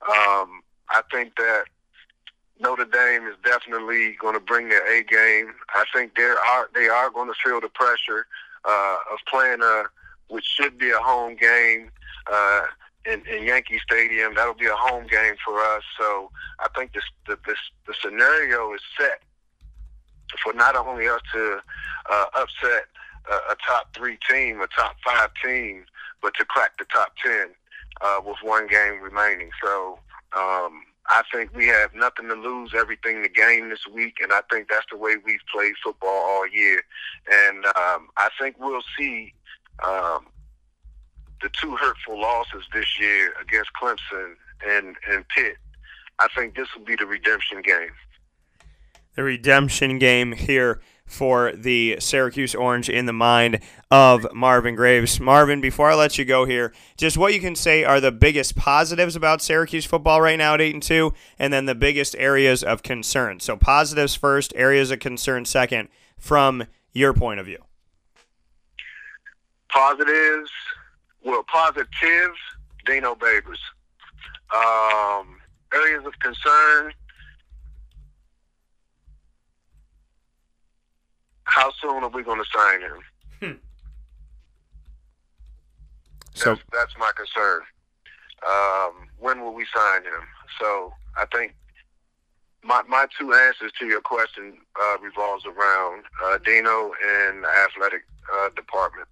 um, 0.07 0.61
I 0.89 1.01
think 1.11 1.35
that 1.37 1.65
Notre 2.59 2.85
Dame 2.85 3.27
is 3.27 3.35
definitely 3.43 4.15
going 4.19 4.35
to 4.35 4.39
bring 4.39 4.69
their 4.69 4.85
A 4.93 5.03
game. 5.03 5.53
I 5.73 5.85
think 5.95 6.15
they 6.15 6.23
are 6.23 6.69
they 6.75 6.87
are 6.87 7.09
going 7.09 7.27
to 7.27 7.35
feel 7.43 7.59
the 7.59 7.69
pressure 7.69 8.27
uh, 8.65 8.97
of 9.11 9.19
playing 9.27 9.61
a 9.63 9.83
which 10.29 10.45
should 10.45 10.77
be 10.77 10.91
a 10.91 10.99
home 10.99 11.35
game 11.35 11.91
uh, 12.31 12.63
in, 13.05 13.21
in 13.27 13.43
Yankee 13.43 13.79
Stadium. 13.79 14.35
That'll 14.35 14.53
be 14.53 14.67
a 14.67 14.75
home 14.75 15.07
game 15.07 15.35
for 15.45 15.59
us. 15.59 15.83
So 15.99 16.31
I 16.59 16.67
think 16.75 16.93
this 16.93 17.03
the 17.27 17.37
this 17.45 17.57
the 17.87 17.93
scenario 18.01 18.73
is 18.73 18.81
set 18.99 19.21
for 20.43 20.53
not 20.53 20.75
only 20.75 21.07
us 21.07 21.21
to 21.33 21.59
uh, 22.09 22.25
upset 22.35 22.85
a, 23.29 23.35
a 23.51 23.55
top 23.67 23.93
three 23.95 24.17
team, 24.29 24.61
a 24.61 24.67
top 24.67 24.95
five 25.05 25.29
team, 25.43 25.85
but 26.21 26.33
to 26.35 26.45
crack 26.45 26.77
the 26.77 26.85
top 26.85 27.13
ten 27.23 27.49
uh, 28.01 28.19
with 28.25 28.37
one 28.41 28.67
game 28.67 29.01
remaining. 29.01 29.49
So. 29.63 29.99
Um, 30.35 30.81
I 31.07 31.21
think 31.33 31.53
we 31.53 31.67
have 31.67 31.93
nothing 31.93 32.29
to 32.29 32.33
lose, 32.33 32.71
everything 32.73 33.23
to 33.23 33.29
gain 33.29 33.69
this 33.69 33.85
week, 33.93 34.17
and 34.21 34.31
I 34.31 34.39
think 34.49 34.69
that's 34.69 34.85
the 34.89 34.97
way 34.97 35.15
we've 35.23 35.41
played 35.53 35.73
football 35.83 36.09
all 36.09 36.47
year. 36.47 36.81
And 37.29 37.65
um, 37.65 38.07
I 38.15 38.29
think 38.39 38.55
we'll 38.57 38.81
see 38.97 39.33
um, 39.85 40.27
the 41.41 41.49
two 41.61 41.75
hurtful 41.75 42.19
losses 42.19 42.63
this 42.73 42.99
year 42.99 43.33
against 43.41 43.71
Clemson 43.73 44.35
and 44.65 44.95
and 45.09 45.25
Pitt. 45.29 45.57
I 46.19 46.27
think 46.35 46.55
this 46.55 46.67
will 46.75 46.85
be 46.85 46.95
the 46.95 47.05
redemption 47.05 47.61
game. 47.61 47.91
The 49.15 49.23
redemption 49.23 49.99
game 49.99 50.31
here 50.31 50.81
for 51.05 51.51
the 51.51 51.97
Syracuse 51.99 52.55
Orange 52.55 52.89
in 52.89 53.05
the 53.05 53.13
mind 53.13 53.59
of 53.91 54.25
Marvin 54.33 54.75
Graves. 54.75 55.19
Marvin, 55.19 55.61
before 55.61 55.91
I 55.91 55.95
let 55.95 56.17
you 56.17 56.25
go 56.25 56.45
here, 56.45 56.73
just 56.97 57.17
what 57.17 57.33
you 57.33 57.39
can 57.39 57.55
say 57.55 57.83
are 57.83 57.99
the 57.99 58.11
biggest 58.11 58.55
positives 58.55 59.15
about 59.15 59.41
Syracuse 59.41 59.85
football 59.85 60.21
right 60.21 60.37
now 60.37 60.55
at 60.55 60.61
8 60.61 60.73
and 60.73 60.83
2 60.83 61.13
and 61.37 61.53
then 61.53 61.65
the 61.65 61.75
biggest 61.75 62.15
areas 62.17 62.63
of 62.63 62.83
concern. 62.83 63.39
So 63.39 63.55
positives 63.55 64.15
first, 64.15 64.53
areas 64.55 64.91
of 64.91 64.99
concern 64.99 65.45
second 65.45 65.89
from 66.17 66.65
your 66.93 67.13
point 67.13 67.39
of 67.39 67.45
view. 67.45 67.63
Positives, 69.73 70.51
well, 71.23 71.43
positive, 71.43 72.31
Dino 72.85 73.15
Babers. 73.15 73.57
Um, 74.53 75.37
areas 75.73 76.05
of 76.05 76.13
concern, 76.19 76.93
how 81.45 81.71
soon 81.81 82.03
are 82.03 82.09
we 82.09 82.23
going 82.23 82.39
to 82.39 82.49
sign 82.55 82.81
him? 82.81 83.59
So 86.35 86.49
That's, 86.55 86.61
that's 86.71 86.93
my 86.99 87.11
concern. 87.15 87.61
Um, 88.47 89.07
when 89.19 89.41
will 89.41 89.53
we 89.53 89.65
sign 89.73 90.03
him? 90.03 90.21
So 90.59 90.93
I 91.15 91.25
think 91.33 91.55
my 92.63 92.81
my 92.83 93.07
two 93.19 93.33
answers 93.33 93.71
to 93.79 93.85
your 93.85 94.01
question 94.01 94.57
uh, 94.81 94.97
revolves 95.01 95.45
around 95.45 96.03
uh, 96.23 96.37
Dino 96.43 96.91
and 97.05 97.43
the 97.43 97.49
athletic 97.49 98.03
uh, 98.33 98.49
department. 98.55 99.07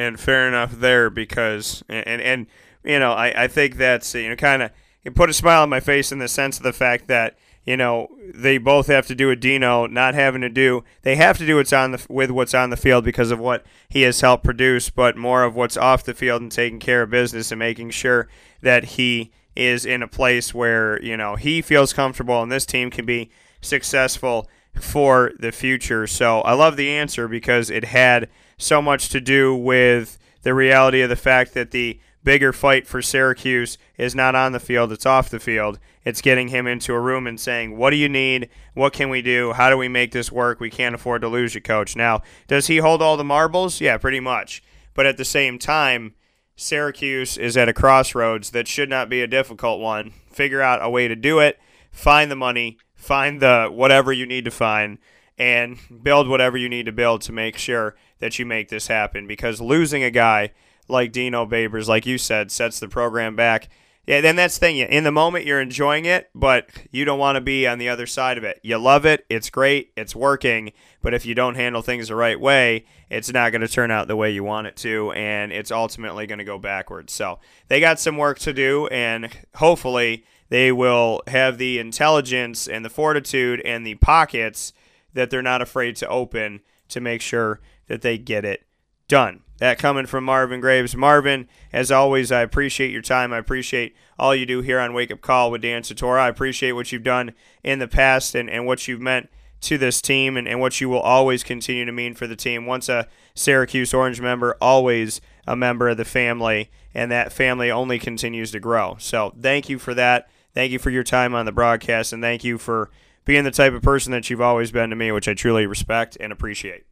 And 0.00 0.18
fair 0.18 0.48
enough 0.48 0.72
there 0.72 1.10
because 1.10 1.84
and 1.88 2.20
and, 2.20 2.46
you 2.82 2.98
know 2.98 3.12
I, 3.12 3.44
I 3.44 3.48
think 3.48 3.76
that's 3.76 4.14
you 4.14 4.28
know 4.28 4.36
kind 4.36 4.62
of 4.62 4.70
it 5.04 5.14
put 5.14 5.30
a 5.30 5.34
smile 5.34 5.62
on 5.62 5.68
my 5.68 5.80
face 5.80 6.12
in 6.12 6.18
the 6.18 6.28
sense 6.28 6.56
of 6.56 6.62
the 6.62 6.72
fact 6.72 7.06
that 7.08 7.36
you 7.64 7.76
know 7.76 8.08
they 8.34 8.56
both 8.58 8.86
have 8.86 9.06
to 9.08 9.14
do 9.14 9.28
with 9.28 9.40
Dino 9.40 9.86
not 9.86 10.14
having 10.14 10.40
to 10.40 10.48
do. 10.48 10.82
They 11.02 11.16
have 11.16 11.36
to 11.38 11.46
do 11.46 11.56
what's 11.56 11.72
on 11.72 11.92
the 11.92 12.04
with 12.08 12.30
what's 12.30 12.54
on 12.54 12.70
the 12.70 12.76
field 12.76 13.04
because 13.04 13.30
of 13.30 13.38
what 13.38 13.64
he 13.88 14.02
has 14.02 14.20
helped 14.20 14.44
produce 14.44 14.88
but 14.88 15.16
more 15.16 15.44
of 15.44 15.54
what's 15.54 15.76
off 15.76 16.04
the 16.04 16.14
field 16.14 16.40
and 16.40 16.50
taking 16.50 16.78
care 16.78 17.02
of 17.02 17.10
business 17.10 17.52
and 17.52 17.58
making 17.58 17.90
sure 17.90 18.28
that 18.62 18.84
he 18.84 19.30
is 19.54 19.84
in 19.84 20.02
a 20.02 20.08
place 20.08 20.54
where 20.54 21.02
you 21.02 21.16
know 21.16 21.36
he 21.36 21.60
feels 21.60 21.92
comfortable 21.92 22.42
and 22.42 22.50
this 22.50 22.64
team 22.64 22.90
can 22.90 23.04
be 23.04 23.30
successful 23.60 24.48
for 24.74 25.32
the 25.38 25.52
future. 25.52 26.06
So 26.06 26.40
I 26.40 26.52
love 26.52 26.76
the 26.76 26.90
answer 26.90 27.28
because 27.28 27.70
it 27.70 27.84
had 27.84 28.28
so 28.58 28.80
much 28.82 29.08
to 29.10 29.20
do 29.20 29.54
with 29.54 30.18
the 30.42 30.54
reality 30.54 31.02
of 31.02 31.08
the 31.08 31.16
fact 31.16 31.54
that 31.54 31.70
the 31.70 32.00
bigger 32.22 32.52
fight 32.52 32.86
for 32.86 33.00
Syracuse 33.02 33.78
is 33.96 34.14
not 34.14 34.34
on 34.34 34.52
the 34.52 34.60
field, 34.60 34.92
it's 34.92 35.06
off 35.06 35.30
the 35.30 35.40
field. 35.40 35.78
It's 36.04 36.22
getting 36.22 36.48
him 36.48 36.66
into 36.66 36.94
a 36.94 37.00
room 37.00 37.26
and 37.26 37.38
saying, 37.38 37.76
What 37.76 37.90
do 37.90 37.96
you 37.96 38.08
need? 38.08 38.48
What 38.74 38.94
can 38.94 39.10
we 39.10 39.20
do? 39.20 39.52
How 39.52 39.68
do 39.68 39.76
we 39.76 39.88
make 39.88 40.12
this 40.12 40.32
work? 40.32 40.58
We 40.58 40.70
can't 40.70 40.94
afford 40.94 41.20
to 41.22 41.28
lose 41.28 41.54
you, 41.54 41.60
coach. 41.60 41.94
Now, 41.94 42.22
does 42.48 42.68
he 42.68 42.78
hold 42.78 43.02
all 43.02 43.18
the 43.18 43.24
marbles? 43.24 43.80
Yeah, 43.80 43.98
pretty 43.98 44.20
much. 44.20 44.62
But 44.94 45.06
at 45.06 45.18
the 45.18 45.24
same 45.24 45.58
time, 45.58 46.14
Syracuse 46.56 47.36
is 47.36 47.56
at 47.56 47.68
a 47.68 47.74
crossroads 47.74 48.50
that 48.50 48.68
should 48.68 48.88
not 48.88 49.08
be 49.08 49.22
a 49.22 49.26
difficult 49.26 49.80
one. 49.80 50.12
Figure 50.32 50.62
out 50.62 50.82
a 50.82 50.90
way 50.90 51.08
to 51.08 51.16
do 51.16 51.38
it, 51.38 51.58
find 51.90 52.30
the 52.30 52.36
money, 52.36 52.78
find 53.00 53.40
the 53.40 53.68
whatever 53.72 54.12
you 54.12 54.26
need 54.26 54.44
to 54.44 54.50
find, 54.50 54.98
and 55.38 55.78
build 56.02 56.28
whatever 56.28 56.56
you 56.56 56.68
need 56.68 56.86
to 56.86 56.92
build 56.92 57.22
to 57.22 57.32
make 57.32 57.56
sure 57.56 57.96
that 58.18 58.38
you 58.38 58.46
make 58.46 58.68
this 58.68 58.86
happen. 58.86 59.26
Because 59.26 59.60
losing 59.60 60.04
a 60.04 60.10
guy 60.10 60.52
like 60.86 61.12
Dino 61.12 61.46
Babers, 61.46 61.88
like 61.88 62.04
you 62.04 62.18
said, 62.18 62.50
sets 62.50 62.78
the 62.78 62.88
program 62.88 63.34
back. 63.36 63.68
Yeah, 64.06 64.22
then 64.22 64.34
that's 64.34 64.58
the 64.58 64.60
thing. 64.60 64.78
In 64.78 65.04
the 65.04 65.12
moment, 65.12 65.44
you're 65.44 65.60
enjoying 65.60 66.04
it, 66.04 66.30
but 66.34 66.68
you 66.90 67.04
don't 67.04 67.18
want 67.18 67.36
to 67.36 67.40
be 67.40 67.66
on 67.66 67.78
the 67.78 67.88
other 67.88 68.06
side 68.06 68.38
of 68.38 68.44
it. 68.44 68.58
You 68.62 68.76
love 68.76 69.06
it. 69.06 69.24
It's 69.28 69.50
great. 69.50 69.92
It's 69.96 70.16
working. 70.16 70.72
But 71.00 71.14
if 71.14 71.24
you 71.24 71.34
don't 71.34 71.54
handle 71.54 71.80
things 71.80 72.08
the 72.08 72.16
right 72.16 72.40
way, 72.40 72.86
it's 73.08 73.32
not 73.32 73.52
going 73.52 73.60
to 73.60 73.68
turn 73.68 73.90
out 73.90 74.08
the 74.08 74.16
way 74.16 74.32
you 74.32 74.42
want 74.42 74.66
it 74.66 74.76
to, 74.78 75.12
and 75.12 75.52
it's 75.52 75.70
ultimately 75.70 76.26
going 76.26 76.38
to 76.38 76.44
go 76.44 76.58
backwards. 76.58 77.12
So 77.12 77.38
they 77.68 77.78
got 77.78 78.00
some 78.00 78.16
work 78.16 78.38
to 78.40 78.52
do, 78.52 78.88
and 78.88 79.30
hopefully 79.54 80.24
they 80.50 80.70
will 80.70 81.22
have 81.28 81.56
the 81.56 81.78
intelligence 81.78 82.68
and 82.68 82.84
the 82.84 82.90
fortitude 82.90 83.60
and 83.64 83.86
the 83.86 83.94
pockets 83.94 84.72
that 85.14 85.30
they're 85.30 85.42
not 85.42 85.62
afraid 85.62 85.96
to 85.96 86.08
open 86.08 86.60
to 86.88 87.00
make 87.00 87.22
sure 87.22 87.60
that 87.86 88.02
they 88.02 88.18
get 88.18 88.44
it 88.44 88.64
done. 89.08 89.40
That 89.58 89.78
coming 89.78 90.06
from 90.06 90.24
Marvin 90.24 90.60
Graves. 90.60 90.96
Marvin, 90.96 91.48
as 91.72 91.92
always, 91.92 92.32
I 92.32 92.40
appreciate 92.40 92.90
your 92.90 93.02
time. 93.02 93.32
I 93.32 93.38
appreciate 93.38 93.94
all 94.18 94.34
you 94.34 94.46
do 94.46 94.60
here 94.60 94.80
on 94.80 94.94
Wake 94.94 95.10
Up 95.10 95.20
Call 95.20 95.50
with 95.50 95.62
Dan 95.62 95.82
Tortora. 95.82 96.20
I 96.20 96.28
appreciate 96.28 96.72
what 96.72 96.90
you've 96.92 97.02
done 97.02 97.32
in 97.62 97.78
the 97.78 97.88
past 97.88 98.34
and, 98.34 98.48
and 98.48 98.66
what 98.66 98.88
you've 98.88 99.00
meant 99.00 99.28
to 99.62 99.76
this 99.76 100.00
team 100.00 100.36
and, 100.36 100.48
and 100.48 100.60
what 100.60 100.80
you 100.80 100.88
will 100.88 101.00
always 101.00 101.44
continue 101.44 101.84
to 101.84 101.92
mean 101.92 102.14
for 102.14 102.26
the 102.26 102.36
team. 102.36 102.64
Once 102.64 102.88
a 102.88 103.06
Syracuse 103.34 103.92
Orange 103.92 104.20
member, 104.20 104.56
always 104.60 105.20
a 105.46 105.54
member 105.54 105.90
of 105.90 105.98
the 105.98 106.04
family, 106.04 106.70
and 106.94 107.10
that 107.10 107.32
family 107.32 107.70
only 107.70 107.98
continues 107.98 108.50
to 108.52 108.60
grow. 108.60 108.96
So 108.98 109.34
thank 109.38 109.68
you 109.68 109.78
for 109.78 109.92
that. 109.94 110.30
Thank 110.54 110.72
you 110.72 110.78
for 110.78 110.90
your 110.90 111.04
time 111.04 111.34
on 111.34 111.46
the 111.46 111.52
broadcast, 111.52 112.12
and 112.12 112.22
thank 112.22 112.42
you 112.42 112.58
for 112.58 112.90
being 113.24 113.44
the 113.44 113.50
type 113.50 113.72
of 113.72 113.82
person 113.82 114.12
that 114.12 114.28
you've 114.28 114.40
always 114.40 114.72
been 114.72 114.90
to 114.90 114.96
me, 114.96 115.12
which 115.12 115.28
I 115.28 115.34
truly 115.34 115.66
respect 115.66 116.16
and 116.18 116.32
appreciate. 116.32 116.84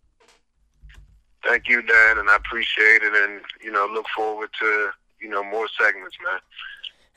Thank 1.44 1.68
you, 1.68 1.82
Dan, 1.82 2.18
and 2.18 2.28
I 2.28 2.36
appreciate 2.36 3.02
it, 3.02 3.14
and 3.14 3.40
you 3.62 3.72
know, 3.72 3.88
look 3.92 4.06
forward 4.14 4.50
to 4.60 4.90
you 5.20 5.28
know 5.28 5.42
more 5.42 5.66
segments, 5.80 6.16
man. 6.24 6.40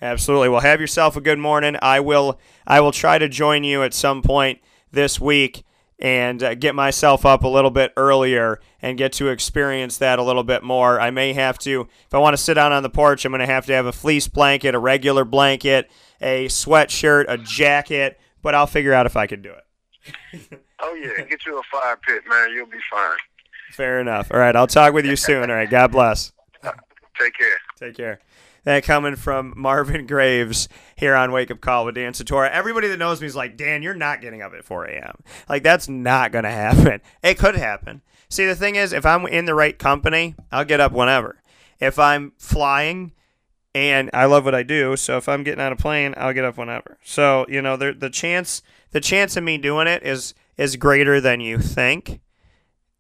Absolutely. 0.02 0.50
Well, 0.50 0.62
have 0.62 0.82
yourself 0.82 1.16
a 1.16 1.22
good 1.22 1.38
morning. 1.38 1.78
I 1.82 2.00
will. 2.00 2.39
I 2.66 2.80
will 2.82 2.92
try 2.92 3.20
to 3.20 3.30
join 3.30 3.64
you 3.64 3.84
at 3.84 3.94
some 3.94 4.22
point 4.22 4.60
this 4.92 5.20
week 5.20 5.64
and 6.02 6.41
uh, 6.41 6.56
get 6.56 6.74
myself 6.74 7.26
up 7.26 7.43
a 7.43 7.47
little 7.47 7.70
bit 7.70 7.93
earlier 7.95 8.60
and 8.82 8.97
get 8.97 9.14
to 9.14 9.28
experience 9.28 9.97
that 9.99 10.18
a 10.20 10.24
little 10.24 10.43
bit 10.43 10.64
more. 10.64 10.99
I 10.99 11.12
may 11.12 11.34
have 11.34 11.60
to, 11.60 11.88
if 12.06 12.14
I 12.14 12.18
want 12.18 12.36
to 12.36 12.41
sit 12.41 12.56
down 12.56 12.74
on 12.74 12.82
the 12.84 12.89
porch, 12.89 13.24
I'm 13.24 13.32
going 13.32 13.39
to 13.39 13.45
have 13.45 13.68
to 13.68 13.74
have 13.74 13.86
a 13.86 13.91
fleece 13.91 14.28
blanket, 14.28 14.74
a 14.74 14.80
regular 14.80 15.24
blanket, 15.24 15.91
a 16.20 16.47
sweatshirt, 16.47 17.26
a 17.28 17.38
jacket, 17.38 18.20
but 18.41 18.56
I'll 18.56 18.68
figure 18.68 18.93
out 18.93 19.06
if 19.06 19.16
I 19.16 19.28
can 19.28 19.41
do 19.41 19.54
it. 19.54 20.62
Oh 20.84 20.95
yeah, 20.95 21.24
get 21.26 21.45
you 21.45 21.60
a 21.60 21.62
fire 21.72 21.95
pit, 22.08 22.24
man. 22.28 22.49
You'll 22.52 22.66
be 22.66 22.80
fine. 22.89 23.18
Fair 23.72 23.99
enough. 23.99 24.32
All 24.32 24.39
right. 24.39 24.56
I'll 24.56 24.66
talk 24.66 24.93
with 24.93 25.06
you 25.06 25.16
soon. 25.16 25.49
All 25.52 25.56
right. 25.56 25.70
God 25.70 25.91
bless. 25.91 26.32
Take 27.20 27.38
care. 27.38 27.58
Take 27.78 27.95
care. 27.95 28.20
That 28.64 28.84
coming 28.84 29.16
from 29.16 29.53
Marvin 29.57 30.05
Graves 30.05 30.70
here 30.95 31.16
on 31.16 31.32
Wake 31.32 31.49
Up 31.49 31.62
Call 31.62 31.86
with 31.86 31.95
Dan 31.95 32.14
Tortora. 32.14 32.51
Everybody 32.51 32.88
that 32.89 32.99
knows 32.99 33.20
me 33.20 33.26
is 33.28 33.36
like, 33.36 33.57
Dan, 33.57 33.82
you're 33.82 33.95
not 33.95 34.22
getting 34.22 34.43
up 34.43 34.53
at 34.53 34.64
4 34.64 34.86
a.m. 34.86 35.24
Like, 35.49 35.64
that's 35.64 35.89
not 35.89 36.32
going 36.32 36.43
to 36.45 36.51
happen. 36.51 37.01
It 37.24 37.39
could 37.39 37.55
happen. 37.55 38.01
See, 38.30 38.45
the 38.45 38.55
thing 38.55 38.76
is, 38.76 38.93
if 38.93 39.05
I'm 39.05 39.26
in 39.26 39.45
the 39.45 39.55
right 39.55 39.78
company, 39.78 40.36
I'll 40.51 40.66
get 40.66 40.80
up 40.80 40.91
whenever. 40.91 41.41
If 41.80 41.97
I'm 41.97 42.34
flying, 42.38 43.14
and 43.74 44.09
I 44.14 44.26
love 44.26 44.45
what 44.45 44.55
I 44.55 44.64
do, 44.64 44.95
so 44.95 45.18
if 45.18 45.30
I'm 45.30 45.43
getting 45.43 45.64
on 45.64 45.72
a 45.72 45.78
plane, 45.78 46.14
I'll 46.18 46.34
get 46.34 46.45
up 46.45 46.57
whenever. 46.57 46.97
So 47.03 47.45
you 47.47 47.62
know, 47.62 47.78
the 47.78 47.93
the 47.93 48.09
chance 48.09 48.62
the 48.91 48.99
chance 48.99 49.38
of 49.38 49.43
me 49.43 49.57
doing 49.57 49.88
it 49.88 50.03
is 50.03 50.34
is 50.57 50.76
greater 50.76 51.22
than 51.22 51.39
you 51.39 51.59
think. 51.59 52.20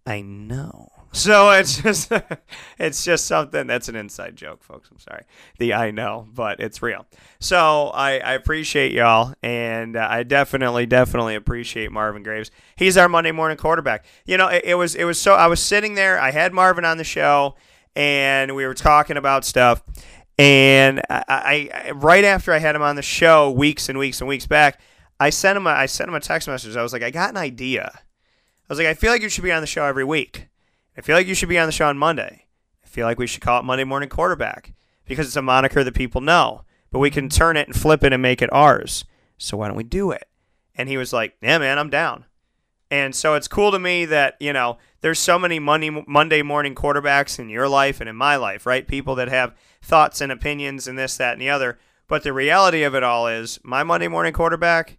I 0.05 0.21
know. 0.21 0.90
So 1.13 1.51
it's 1.51 1.81
just 1.81 2.11
it's 2.79 3.03
just 3.03 3.25
something 3.25 3.67
that's 3.67 3.89
an 3.89 3.95
inside 3.95 4.35
joke, 4.35 4.63
folks. 4.63 4.89
I'm 4.91 4.99
sorry. 4.99 5.23
The 5.59 5.73
I 5.73 5.91
know, 5.91 6.27
but 6.33 6.59
it's 6.59 6.81
real. 6.81 7.05
So 7.39 7.87
I, 7.93 8.19
I 8.19 8.33
appreciate 8.33 8.93
y'all, 8.93 9.33
and 9.43 9.97
uh, 9.97 10.07
I 10.09 10.23
definitely 10.23 10.85
definitely 10.85 11.35
appreciate 11.35 11.91
Marvin 11.91 12.23
Graves. 12.23 12.49
He's 12.77 12.97
our 12.97 13.09
Monday 13.09 13.31
morning 13.31 13.57
quarterback. 13.57 14.05
You 14.25 14.37
know, 14.37 14.47
it, 14.47 14.63
it 14.63 14.75
was 14.75 14.95
it 14.95 15.03
was 15.03 15.19
so 15.19 15.33
I 15.33 15.47
was 15.47 15.61
sitting 15.61 15.95
there. 15.95 16.19
I 16.19 16.31
had 16.31 16.53
Marvin 16.53 16.85
on 16.85 16.97
the 16.97 17.03
show, 17.03 17.55
and 17.95 18.55
we 18.55 18.65
were 18.65 18.73
talking 18.73 19.17
about 19.17 19.43
stuff. 19.43 19.83
And 20.39 21.01
I, 21.09 21.23
I, 21.27 21.69
I 21.87 21.91
right 21.91 22.23
after 22.23 22.53
I 22.53 22.59
had 22.59 22.75
him 22.75 22.81
on 22.81 22.95
the 22.95 23.01
show, 23.01 23.51
weeks 23.51 23.89
and 23.89 23.99
weeks 23.99 24.21
and 24.21 24.29
weeks 24.29 24.47
back, 24.47 24.79
I 25.19 25.29
sent 25.29 25.57
him 25.57 25.67
a, 25.67 25.71
I 25.71 25.87
sent 25.87 26.07
him 26.07 26.15
a 26.15 26.21
text 26.21 26.47
message. 26.47 26.77
I 26.77 26.81
was 26.81 26.93
like, 26.93 27.03
I 27.03 27.11
got 27.11 27.31
an 27.31 27.37
idea. 27.37 27.91
I 27.93 27.99
was 28.69 28.79
like, 28.79 28.87
I 28.87 28.93
feel 28.93 29.11
like 29.11 29.21
you 29.21 29.27
should 29.27 29.43
be 29.43 29.51
on 29.51 29.59
the 29.59 29.67
show 29.67 29.83
every 29.83 30.05
week. 30.05 30.47
I 30.97 31.01
feel 31.01 31.15
like 31.15 31.27
you 31.27 31.35
should 31.35 31.49
be 31.49 31.59
on 31.59 31.67
the 31.67 31.71
show 31.71 31.87
on 31.87 31.97
Monday. 31.97 32.45
I 32.83 32.87
feel 32.87 33.05
like 33.05 33.17
we 33.17 33.27
should 33.27 33.41
call 33.41 33.59
it 33.59 33.65
Monday 33.65 33.85
Morning 33.85 34.09
Quarterback 34.09 34.73
because 35.05 35.27
it's 35.27 35.35
a 35.35 35.41
moniker 35.41 35.83
that 35.83 35.93
people 35.93 36.21
know, 36.21 36.65
but 36.91 36.99
we 36.99 37.09
can 37.09 37.29
mm-hmm. 37.29 37.37
turn 37.37 37.57
it 37.57 37.67
and 37.67 37.75
flip 37.75 38.03
it 38.03 38.13
and 38.13 38.21
make 38.21 38.41
it 38.41 38.51
ours. 38.51 39.05
So 39.37 39.57
why 39.57 39.67
don't 39.67 39.77
we 39.77 39.83
do 39.83 40.11
it? 40.11 40.27
And 40.75 40.89
he 40.89 40.97
was 40.97 41.13
like, 41.13 41.35
Yeah, 41.41 41.57
man, 41.57 41.79
I'm 41.79 41.89
down. 41.89 42.25
And 42.89 43.15
so 43.15 43.35
it's 43.35 43.47
cool 43.47 43.71
to 43.71 43.79
me 43.79 44.03
that, 44.05 44.35
you 44.41 44.51
know, 44.51 44.77
there's 44.99 45.17
so 45.17 45.39
many 45.39 45.59
Monday, 45.59 45.89
Monday 45.89 46.41
morning 46.41 46.75
quarterbacks 46.75 47.39
in 47.39 47.47
your 47.47 47.69
life 47.69 48.01
and 48.01 48.09
in 48.09 48.17
my 48.17 48.35
life, 48.35 48.65
right? 48.65 48.85
People 48.85 49.15
that 49.15 49.29
have 49.29 49.55
thoughts 49.81 50.19
and 50.19 50.29
opinions 50.29 50.87
and 50.89 50.99
this, 50.99 51.15
that, 51.15 51.33
and 51.33 51.41
the 51.41 51.49
other. 51.49 51.79
But 52.07 52.23
the 52.23 52.33
reality 52.33 52.83
of 52.83 52.93
it 52.93 53.03
all 53.03 53.27
is 53.27 53.59
my 53.63 53.83
Monday 53.83 54.09
morning 54.09 54.33
quarterback 54.33 54.97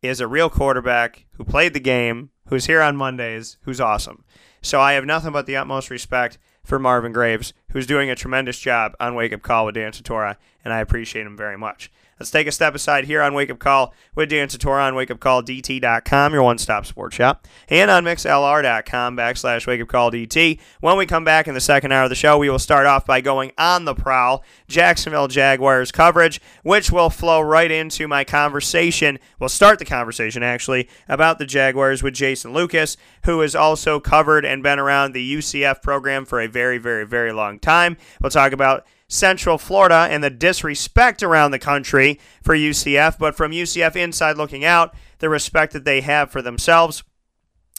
is 0.00 0.20
a 0.20 0.26
real 0.26 0.48
quarterback 0.48 1.26
who 1.32 1.44
played 1.44 1.74
the 1.74 1.80
game, 1.80 2.30
who's 2.48 2.64
here 2.64 2.80
on 2.80 2.96
Mondays, 2.96 3.58
who's 3.62 3.80
awesome. 3.80 4.24
So 4.64 4.80
I 4.80 4.94
have 4.94 5.04
nothing 5.04 5.30
but 5.30 5.44
the 5.44 5.56
utmost 5.56 5.90
respect 5.90 6.38
for 6.64 6.78
Marvin 6.78 7.12
Graves, 7.12 7.52
who's 7.72 7.86
doing 7.86 8.08
a 8.08 8.14
tremendous 8.16 8.58
job 8.58 8.96
on 8.98 9.14
Wake 9.14 9.34
Up 9.34 9.42
Call 9.42 9.66
with 9.66 9.74
Dan 9.74 9.92
Tortora, 9.92 10.36
and 10.64 10.72
I 10.72 10.80
appreciate 10.80 11.26
him 11.26 11.36
very 11.36 11.58
much. 11.58 11.90
Let's 12.18 12.30
take 12.30 12.46
a 12.46 12.52
step 12.52 12.76
aside 12.76 13.06
here 13.06 13.22
on 13.22 13.34
Wake 13.34 13.50
Up 13.50 13.58
Call 13.58 13.92
with 14.14 14.28
Dan 14.28 14.46
Tortora 14.46 14.86
on 14.86 14.94
wakeupcalldt.com, 14.94 16.32
your 16.32 16.44
one-stop 16.44 16.86
sports 16.86 17.16
shop, 17.16 17.48
and 17.68 17.90
on 17.90 18.04
mixlr.com 18.04 19.16
backslash 19.16 19.66
wakeupcalldt. 19.66 20.60
When 20.80 20.96
we 20.96 21.06
come 21.06 21.24
back 21.24 21.48
in 21.48 21.54
the 21.54 21.60
second 21.60 21.90
hour 21.90 22.04
of 22.04 22.10
the 22.10 22.14
show, 22.14 22.38
we 22.38 22.48
will 22.48 22.60
start 22.60 22.86
off 22.86 23.04
by 23.04 23.20
going 23.20 23.50
on 23.58 23.84
the 23.84 23.96
prowl, 23.96 24.44
Jacksonville 24.68 25.26
Jaguars 25.26 25.90
coverage, 25.90 26.40
which 26.62 26.92
will 26.92 27.10
flow 27.10 27.40
right 27.40 27.70
into 27.70 28.06
my 28.06 28.22
conversation. 28.22 29.18
We'll 29.40 29.48
start 29.48 29.80
the 29.80 29.84
conversation, 29.84 30.44
actually, 30.44 30.88
about 31.08 31.40
the 31.40 31.46
Jaguars 31.46 32.04
with 32.04 32.14
Jason 32.14 32.52
Lucas, 32.52 32.96
who 33.24 33.40
has 33.40 33.56
also 33.56 33.98
covered 33.98 34.44
and 34.44 34.62
been 34.62 34.78
around 34.78 35.12
the 35.14 35.34
UCF 35.34 35.82
program 35.82 36.24
for 36.24 36.40
a 36.40 36.46
very, 36.46 36.78
very, 36.78 37.04
very 37.04 37.32
long 37.32 37.58
time. 37.58 37.96
We'll 38.22 38.30
talk 38.30 38.52
about 38.52 38.86
Central 39.08 39.58
Florida 39.58 40.08
and 40.10 40.24
the 40.24 40.30
disrespect 40.30 41.22
around 41.22 41.50
the 41.50 41.58
country 41.58 42.18
for 42.42 42.56
UCF, 42.56 43.18
but 43.18 43.34
from 43.34 43.52
UCF 43.52 43.96
inside 43.96 44.36
looking 44.36 44.64
out, 44.64 44.94
the 45.18 45.28
respect 45.28 45.72
that 45.72 45.84
they 45.84 46.00
have 46.00 46.30
for 46.30 46.42
themselves 46.42 47.04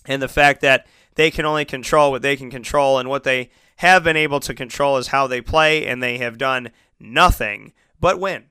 and 0.06 0.22
the 0.22 0.28
fact 0.28 0.62
that 0.62 0.86
they 1.16 1.32
can 1.32 1.46
only 1.46 1.66
control 1.66 2.12
what 2.12 2.22
they 2.22 2.36
can 2.36 2.52
control, 2.52 3.00
and 3.00 3.10
what 3.10 3.24
they 3.24 3.50
have 3.78 4.04
been 4.04 4.18
able 4.18 4.40
to 4.42 4.54
control 4.54 4.98
is 4.98 5.08
how 5.08 5.28
they 5.28 5.42
play, 5.42 5.86
and 5.86 6.04
they 6.04 6.18
have 6.18 6.38
done 6.38 6.72
nothing 7.00 7.74
but 8.00 8.20
win. 8.20 8.46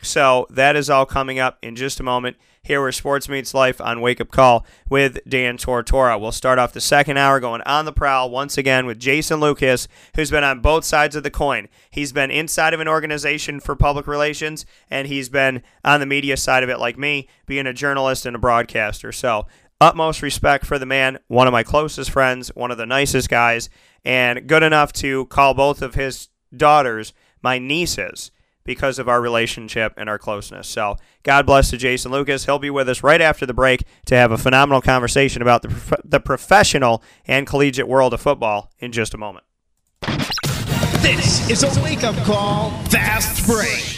So 0.00 0.46
that 0.50 0.76
is 0.76 0.88
all 0.88 1.06
coming 1.06 1.38
up 1.38 1.58
in 1.60 1.76
just 1.76 2.00
a 2.00 2.04
moment 2.04 2.36
here 2.68 2.82
where 2.82 2.92
Sports 2.92 3.30
Meets 3.30 3.54
Life 3.54 3.80
on 3.80 4.02
Wake 4.02 4.20
Up 4.20 4.30
Call 4.30 4.64
with 4.90 5.18
Dan 5.26 5.56
Tortora. 5.56 6.20
We'll 6.20 6.32
start 6.32 6.58
off 6.58 6.74
the 6.74 6.82
second 6.82 7.16
hour 7.16 7.40
going 7.40 7.62
on 7.62 7.86
the 7.86 7.92
prowl 7.92 8.28
once 8.28 8.58
again 8.58 8.84
with 8.84 9.00
Jason 9.00 9.40
Lucas, 9.40 9.88
who's 10.14 10.30
been 10.30 10.44
on 10.44 10.60
both 10.60 10.84
sides 10.84 11.16
of 11.16 11.22
the 11.22 11.30
coin. 11.30 11.68
He's 11.90 12.12
been 12.12 12.30
inside 12.30 12.74
of 12.74 12.80
an 12.80 12.86
organization 12.86 13.58
for 13.58 13.74
public 13.74 14.06
relations, 14.06 14.66
and 14.90 15.08
he's 15.08 15.30
been 15.30 15.62
on 15.82 16.00
the 16.00 16.06
media 16.06 16.36
side 16.36 16.62
of 16.62 16.68
it 16.68 16.78
like 16.78 16.98
me, 16.98 17.26
being 17.46 17.66
a 17.66 17.72
journalist 17.72 18.26
and 18.26 18.36
a 18.36 18.38
broadcaster. 18.38 19.12
So 19.12 19.46
utmost 19.80 20.20
respect 20.20 20.66
for 20.66 20.78
the 20.78 20.86
man, 20.86 21.18
one 21.26 21.46
of 21.46 21.52
my 21.52 21.62
closest 21.62 22.10
friends, 22.10 22.48
one 22.54 22.70
of 22.70 22.76
the 22.76 22.86
nicest 22.86 23.30
guys, 23.30 23.70
and 24.04 24.46
good 24.46 24.62
enough 24.62 24.92
to 24.92 25.24
call 25.26 25.54
both 25.54 25.80
of 25.80 25.94
his 25.94 26.28
daughters 26.54 27.14
my 27.42 27.58
nieces 27.58 28.30
because 28.68 28.98
of 28.98 29.08
our 29.08 29.22
relationship 29.22 29.94
and 29.96 30.10
our 30.10 30.18
closeness. 30.18 30.68
So, 30.68 30.98
God 31.22 31.46
bless 31.46 31.70
to 31.70 31.78
Jason 31.78 32.12
Lucas. 32.12 32.44
He'll 32.44 32.58
be 32.58 32.68
with 32.68 32.86
us 32.90 33.02
right 33.02 33.20
after 33.20 33.46
the 33.46 33.54
break 33.54 33.82
to 34.04 34.14
have 34.14 34.30
a 34.30 34.36
phenomenal 34.36 34.82
conversation 34.82 35.40
about 35.40 35.62
the, 35.62 35.68
prof- 35.68 36.00
the 36.04 36.20
professional 36.20 37.02
and 37.26 37.46
collegiate 37.46 37.88
world 37.88 38.12
of 38.12 38.20
football 38.20 38.70
in 38.78 38.92
just 38.92 39.14
a 39.14 39.16
moment. 39.16 39.46
This 41.00 41.48
is 41.48 41.62
a 41.62 41.82
wake 41.82 42.04
up 42.04 42.14
call, 42.26 42.70
fast 42.90 43.46
break. 43.46 43.97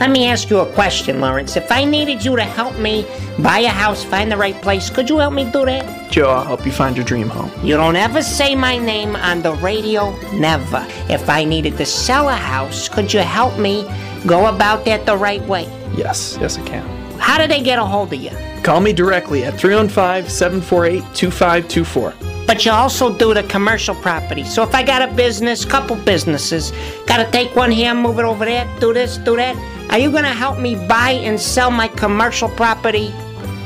Let 0.00 0.10
me 0.10 0.26
ask 0.26 0.48
you 0.48 0.60
a 0.60 0.72
question, 0.74 1.20
Lawrence. 1.20 1.56
If 1.56 1.72
I 1.72 1.84
needed 1.84 2.24
you 2.24 2.36
to 2.36 2.44
help 2.44 2.78
me 2.78 3.04
buy 3.40 3.58
a 3.60 3.68
house, 3.68 4.04
find 4.04 4.30
the 4.30 4.36
right 4.36 4.54
place, 4.62 4.90
could 4.90 5.10
you 5.10 5.18
help 5.18 5.34
me 5.34 5.50
do 5.50 5.64
that? 5.64 6.12
Joe, 6.12 6.28
I'll 6.30 6.44
help 6.44 6.64
you 6.64 6.70
find 6.70 6.96
your 6.96 7.04
dream 7.04 7.28
home. 7.28 7.50
You 7.66 7.76
don't 7.76 7.96
ever 7.96 8.22
say 8.22 8.54
my 8.54 8.78
name 8.78 9.16
on 9.16 9.42
the 9.42 9.54
radio, 9.54 10.16
never. 10.30 10.86
If 11.08 11.28
I 11.28 11.42
needed 11.42 11.76
to 11.78 11.84
sell 11.84 12.28
a 12.28 12.36
house, 12.36 12.88
could 12.88 13.12
you 13.12 13.20
help 13.20 13.58
me 13.58 13.82
go 14.24 14.46
about 14.46 14.84
that 14.84 15.04
the 15.04 15.16
right 15.16 15.42
way? 15.48 15.64
Yes, 15.96 16.38
yes, 16.40 16.58
I 16.58 16.62
can. 16.62 16.86
How 17.18 17.36
do 17.36 17.48
they 17.48 17.60
get 17.60 17.80
a 17.80 17.84
hold 17.84 18.12
of 18.12 18.20
you? 18.20 18.30
Call 18.62 18.80
me 18.80 18.92
directly 18.92 19.42
at 19.42 19.58
315 19.58 20.30
748 20.30 21.02
2524. 21.12 22.14
But 22.46 22.64
you 22.64 22.70
also 22.70 23.12
do 23.18 23.34
the 23.34 23.42
commercial 23.42 23.94
property. 23.96 24.44
So 24.44 24.62
if 24.62 24.74
I 24.74 24.82
got 24.82 25.02
a 25.02 25.12
business, 25.14 25.64
couple 25.64 25.96
businesses, 25.96 26.72
gotta 27.06 27.30
take 27.30 27.54
one 27.56 27.70
here, 27.70 27.92
move 27.94 28.18
it 28.18 28.24
over 28.24 28.44
there, 28.44 28.66
do 28.78 28.94
this, 28.94 29.18
do 29.18 29.36
that. 29.36 29.56
Are 29.90 29.98
you 29.98 30.10
gonna 30.12 30.28
help 30.34 30.58
me 30.58 30.74
buy 30.86 31.12
and 31.12 31.40
sell 31.40 31.70
my 31.70 31.88
commercial 31.88 32.48
property 32.50 33.12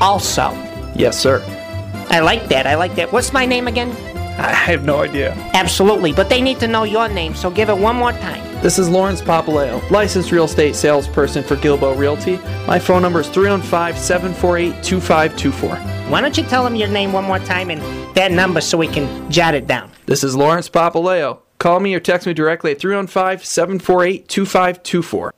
also? 0.01 0.51
Yes, 0.95 1.19
sir. 1.19 1.43
I 2.11 2.21
like 2.21 2.49
that. 2.49 2.67
I 2.67 2.77
like 2.77 2.95
that. 2.95 3.13
What's 3.13 3.33
my 3.33 3.45
name 3.45 3.67
again? 3.67 3.91
I 4.39 4.53
have 4.53 4.85
no 4.85 5.01
idea. 5.01 5.33
Absolutely, 5.53 6.13
but 6.13 6.29
they 6.29 6.41
need 6.41 6.59
to 6.61 6.69
know 6.69 6.85
your 6.85 7.09
name, 7.09 7.35
so 7.35 7.51
give 7.51 7.69
it 7.69 7.77
one 7.77 7.97
more 7.97 8.13
time. 8.13 8.43
This 8.63 8.79
is 8.79 8.89
Lawrence 8.89 9.21
Papaleo, 9.21 9.91
licensed 9.91 10.31
real 10.31 10.45
estate 10.45 10.77
salesperson 10.77 11.43
for 11.43 11.57
Gilbo 11.57 11.99
Realty. 11.99 12.39
My 12.67 12.79
phone 12.79 13.03
number 13.03 13.21
is 13.21 13.29
315 13.29 14.01
748 14.01 14.83
2524. 14.85 15.77
Why 16.09 16.21
don't 16.21 16.37
you 16.37 16.45
tell 16.45 16.63
them 16.63 16.77
your 16.77 16.89
name 16.89 17.13
one 17.13 17.25
more 17.25 17.41
time 17.41 17.71
and 17.71 17.83
that 18.15 18.31
number 18.31 18.61
so 18.61 18.79
we 18.79 18.87
can 18.87 19.31
jot 19.31 19.55
it 19.55 19.67
down? 19.67 19.91
This 20.07 20.23
is 20.23 20.37
Lawrence 20.37 20.69
Papaleo. 20.69 21.41
Call 21.59 21.81
me 21.81 21.95
or 21.95 22.01
text 22.01 22.27
me 22.27 22.33
directly 22.33 22.71
at 22.71 22.79
315 22.79 23.45
748 23.45 24.29
2524. 24.29 25.33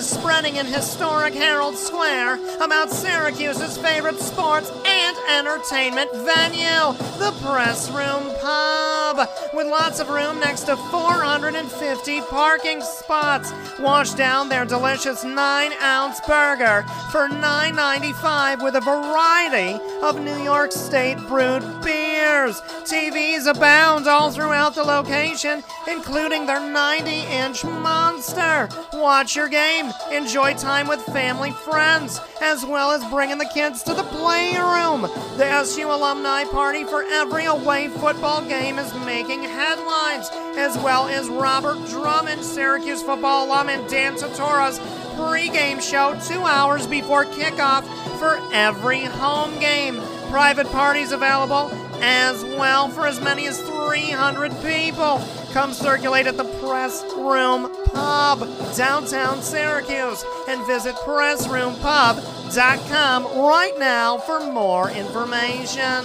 Is 0.00 0.08
spreading 0.08 0.56
in 0.56 0.64
historic 0.64 1.34
Herald 1.34 1.76
Square 1.76 2.38
about 2.56 2.90
Syracuse's 2.90 3.76
favorite 3.76 4.18
sports 4.18 4.72
and 4.86 5.16
entertainment 5.28 6.10
venue, 6.14 6.96
the 7.18 7.36
Press 7.42 7.90
Room 7.90 8.32
Pub, 8.40 9.28
with 9.52 9.66
lots 9.66 10.00
of 10.00 10.08
room 10.08 10.40
next 10.40 10.62
to 10.62 10.76
450 10.76 12.22
parking 12.22 12.80
spots. 12.80 13.52
Wash 13.78 14.14
down 14.14 14.48
their 14.48 14.64
delicious 14.64 15.22
9-ounce 15.22 16.20
burger 16.26 16.82
for 17.10 17.28
$9.95 17.28 18.62
with 18.62 18.76
a 18.76 18.80
variety 18.80 19.78
of 20.02 20.18
New 20.20 20.42
York 20.42 20.72
State 20.72 21.18
brewed 21.28 21.62
beers. 21.82 22.60
TVs 22.84 23.46
abound 23.46 24.06
all 24.06 24.30
throughout 24.30 24.74
the 24.74 24.82
location, 24.82 25.62
including 25.86 26.46
their 26.46 26.60
90-inch 26.60 27.64
monster. 27.64 28.68
Watch 28.94 29.36
your 29.36 29.48
game, 29.48 29.89
enjoy 30.12 30.54
time 30.54 30.88
with 30.88 31.00
family 31.06 31.50
friends, 31.50 32.20
as 32.40 32.64
well 32.64 32.90
as 32.90 33.04
bringing 33.10 33.38
the 33.38 33.50
kids 33.52 33.82
to 33.84 33.94
the 33.94 34.02
playroom. 34.04 35.02
The 35.36 35.46
SU 35.46 35.86
Alumni 35.86 36.44
Party 36.44 36.84
for 36.84 37.02
every 37.04 37.44
away 37.44 37.88
football 37.88 38.42
game 38.42 38.78
is 38.78 38.92
making 39.06 39.42
headlines, 39.42 40.28
as 40.56 40.76
well 40.78 41.08
as 41.08 41.28
Robert 41.28 41.78
Drummond, 41.88 42.42
Syracuse 42.42 43.02
football 43.02 43.46
alum, 43.46 43.68
and 43.68 43.88
Dan 43.88 44.14
Tortora's 44.14 44.78
pregame 45.16 45.80
show 45.80 46.18
two 46.26 46.40
hours 46.40 46.86
before 46.86 47.24
kickoff 47.24 47.84
for 48.18 48.40
every 48.52 49.04
home 49.04 49.58
game. 49.60 50.00
Private 50.30 50.66
parties 50.68 51.12
available 51.12 51.70
as 52.02 52.42
well 52.44 52.88
for 52.88 53.06
as 53.06 53.20
many 53.20 53.46
as 53.46 53.60
300 53.60 54.50
people. 54.62 55.18
Come 55.52 55.72
circulate 55.72 56.28
at 56.28 56.36
the 56.36 56.44
Press 56.44 57.02
Room 57.16 57.74
Pub, 57.86 58.40
downtown 58.76 59.42
Syracuse, 59.42 60.24
and 60.48 60.64
visit 60.66 60.94
pressroompub.com 60.96 63.24
right 63.24 63.72
now 63.78 64.18
for 64.18 64.40
more 64.52 64.90
information. 64.90 66.04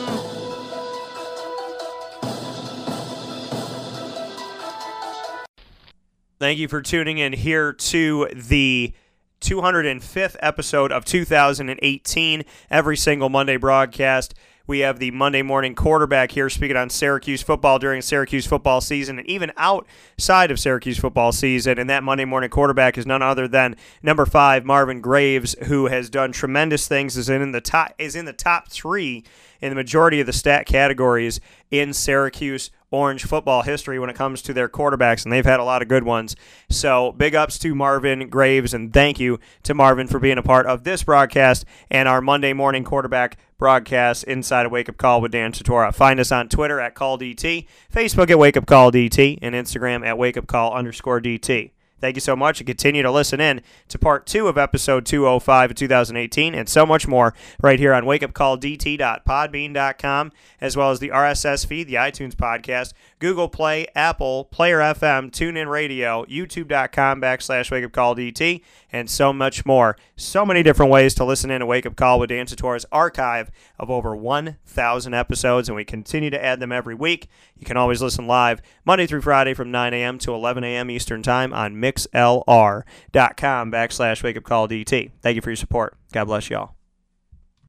Thank 6.40 6.60
you 6.60 6.68
for 6.68 6.82
tuning 6.82 7.20
in 7.20 7.34
here 7.34 7.72
to 7.72 8.28
the 8.34 8.94
205th 9.42 10.36
episode 10.40 10.92
of 10.92 11.06
2018, 11.06 12.44
every 12.72 12.98
single 12.98 13.30
Monday 13.30 13.58
broadcast. 13.58 14.34
We 14.68 14.80
have 14.80 14.98
the 14.98 15.12
Monday 15.12 15.44
morning 15.44 15.76
quarterback 15.76 16.32
here 16.32 16.50
speaking 16.50 16.76
on 16.76 16.90
Syracuse 16.90 17.44
football 17.44 17.78
during 17.78 18.02
Syracuse 18.02 18.48
football 18.48 18.82
season 18.82 19.20
and 19.20 19.30
even 19.30 19.52
outside 19.58 20.50
of 20.50 20.60
Syracuse 20.60 20.98
football 20.98 21.32
season. 21.32 21.78
And 21.78 21.88
that 21.92 22.02
Monday 22.02 22.26
morning 22.26 22.50
quarterback 22.50 22.98
is 22.98 23.06
none 23.06 23.22
other 23.22 23.48
than 23.48 23.76
number 24.02 24.26
five 24.26 24.66
Marvin 24.66 25.02
Graves, 25.02 25.56
who 25.66 25.86
has 25.86 26.10
done 26.10 26.32
tremendous 26.32 26.88
things. 26.88 27.16
is 27.16 27.30
in 27.30 27.52
the 27.52 27.62
top 27.62 27.94
is 28.00 28.16
in 28.16 28.26
the 28.26 28.34
top 28.34 28.70
three 28.70 29.24
in 29.62 29.70
the 29.70 29.76
majority 29.76 30.20
of 30.20 30.26
the 30.26 30.34
stat 30.34 30.66
categories 30.66 31.40
in 31.72 31.94
Syracuse 31.94 32.72
Orange 32.92 33.26
football 33.26 33.64
history 33.64 34.00
when 34.00 34.10
it 34.10 34.16
comes 34.16 34.42
to 34.44 34.54
their 34.54 34.70
quarterbacks, 34.70 35.26
and 35.26 35.34
they've 35.34 35.46
had 35.46 35.60
a 35.60 35.66
lot 35.66 35.82
of 35.82 35.88
good 35.88 36.04
ones. 36.04 36.36
So, 36.70 37.12
big 37.12 37.36
ups 37.36 37.60
to 37.60 37.76
Marvin 37.76 38.30
Graves, 38.30 38.74
and 38.74 38.94
thank 38.94 39.20
you 39.20 39.40
to 39.64 39.74
Marvin 39.74 40.08
for 40.08 40.18
being 40.18 40.38
a 40.38 40.44
part 40.44 40.66
of 40.66 40.86
this 40.86 41.04
broadcast 41.04 41.66
and 41.92 42.08
our 42.08 42.22
Monday 42.22 42.54
morning 42.54 42.86
quarterback 42.86 43.38
broadcast 43.58 44.24
inside 44.26 44.66
of 44.66 44.72
Wake 44.72 44.88
Up 44.88 44.98
Call 44.98 45.20
with 45.20 45.32
Dan 45.32 45.52
Tortora. 45.52 45.94
Find 45.94 46.20
us 46.20 46.32
on 46.32 46.48
Twitter 46.48 46.80
at 46.80 46.96
CallDT, 46.96 47.68
Facebook 47.94 48.30
at 48.30 48.40
Wake 48.40 48.56
Up 48.56 48.66
Call 48.66 48.92
DT, 48.92 49.40
and 49.42 49.56
Instagram 49.56 50.06
at 50.06 50.18
Wake 50.18 50.38
Up 50.38 50.48
Call 50.48 50.74
underscore 50.74 51.20
DT. 51.20 51.72
Thank 52.02 52.18
you 52.18 52.22
so 52.22 52.36
much 52.36 52.60
and 52.60 52.68
continue 52.68 53.04
to 53.04 53.12
listen 53.12 53.40
in 53.40 53.62
to 53.88 53.98
part 53.98 54.28
two 54.28 54.48
of 54.48 54.58
episode 54.58 55.06
205 55.06 55.72
of 55.72 55.78
2018 55.78 56.54
and 56.54 56.68
so 56.68 56.86
much 56.86 57.08
more 57.08 57.34
right 57.62 57.80
here 57.80 57.94
on 57.94 58.04
wakeupcalldt.podbean.com 58.04 60.32
as 60.60 60.76
well 60.76 60.92
as 60.92 61.00
the 61.00 61.08
RSS 61.10 61.66
feed, 61.66 61.88
the 61.88 61.94
iTunes 61.96 62.36
podcast, 62.36 62.92
Google 63.20 63.48
Play, 63.48 63.88
Apple, 63.96 64.46
Player 64.46 64.80
FM, 64.80 65.32
TuneIn 65.32 65.70
Radio, 65.70 66.26
YouTube.com 66.26 67.22
backslash 67.22 67.72
Wake 67.72 67.86
Up 67.86 67.92
Call 67.92 68.16
DT, 68.16 68.62
and 68.92 69.10
so 69.10 69.32
much 69.32 69.66
more. 69.66 69.98
So 70.16 70.46
many 70.46 70.64
different 70.64 70.92
ways 70.92 71.14
to 71.16 71.26
listen 71.26 71.50
in 71.50 71.60
to 71.60 71.66
Wake 71.66 71.86
Up 71.86 71.96
Call 71.96 72.20
with 72.20 72.30
Dan 72.30 72.46
Tortora's 72.46 72.86
archive 72.92 73.52
of 73.80 73.90
over 73.90 74.16
1,000 74.16 75.14
episodes, 75.14 75.70
and 75.70 75.76
we 75.76 75.86
continue 75.86 76.30
to 76.30 76.44
add 76.44 76.60
them 76.60 76.72
every 76.72 76.96
week. 76.96 77.28
You 77.58 77.66
can 77.66 77.78
always 77.78 78.02
listen 78.02 78.28
live 78.28 78.62
Monday 78.84 79.08
through 79.08 79.22
Friday 79.22 79.54
from 79.54 79.72
9 79.72 79.94
a.m. 79.94 80.18
to 80.20 80.34
11 80.34 80.64
a.m. 80.64 80.92
Eastern 80.92 81.24
Time 81.24 81.54
on 81.54 81.76
mixlr.com 81.76 82.84
backslash 83.72 84.24
Wake 84.24 84.38
Up 84.38 84.44
Call 84.44 84.68
DT. 84.68 85.12
Thank 85.22 85.36
you 85.36 85.42
for 85.42 85.50
your 85.50 85.56
support. 85.56 85.98
God 86.12 86.26
bless 86.26 86.50
y'all. 86.50 86.76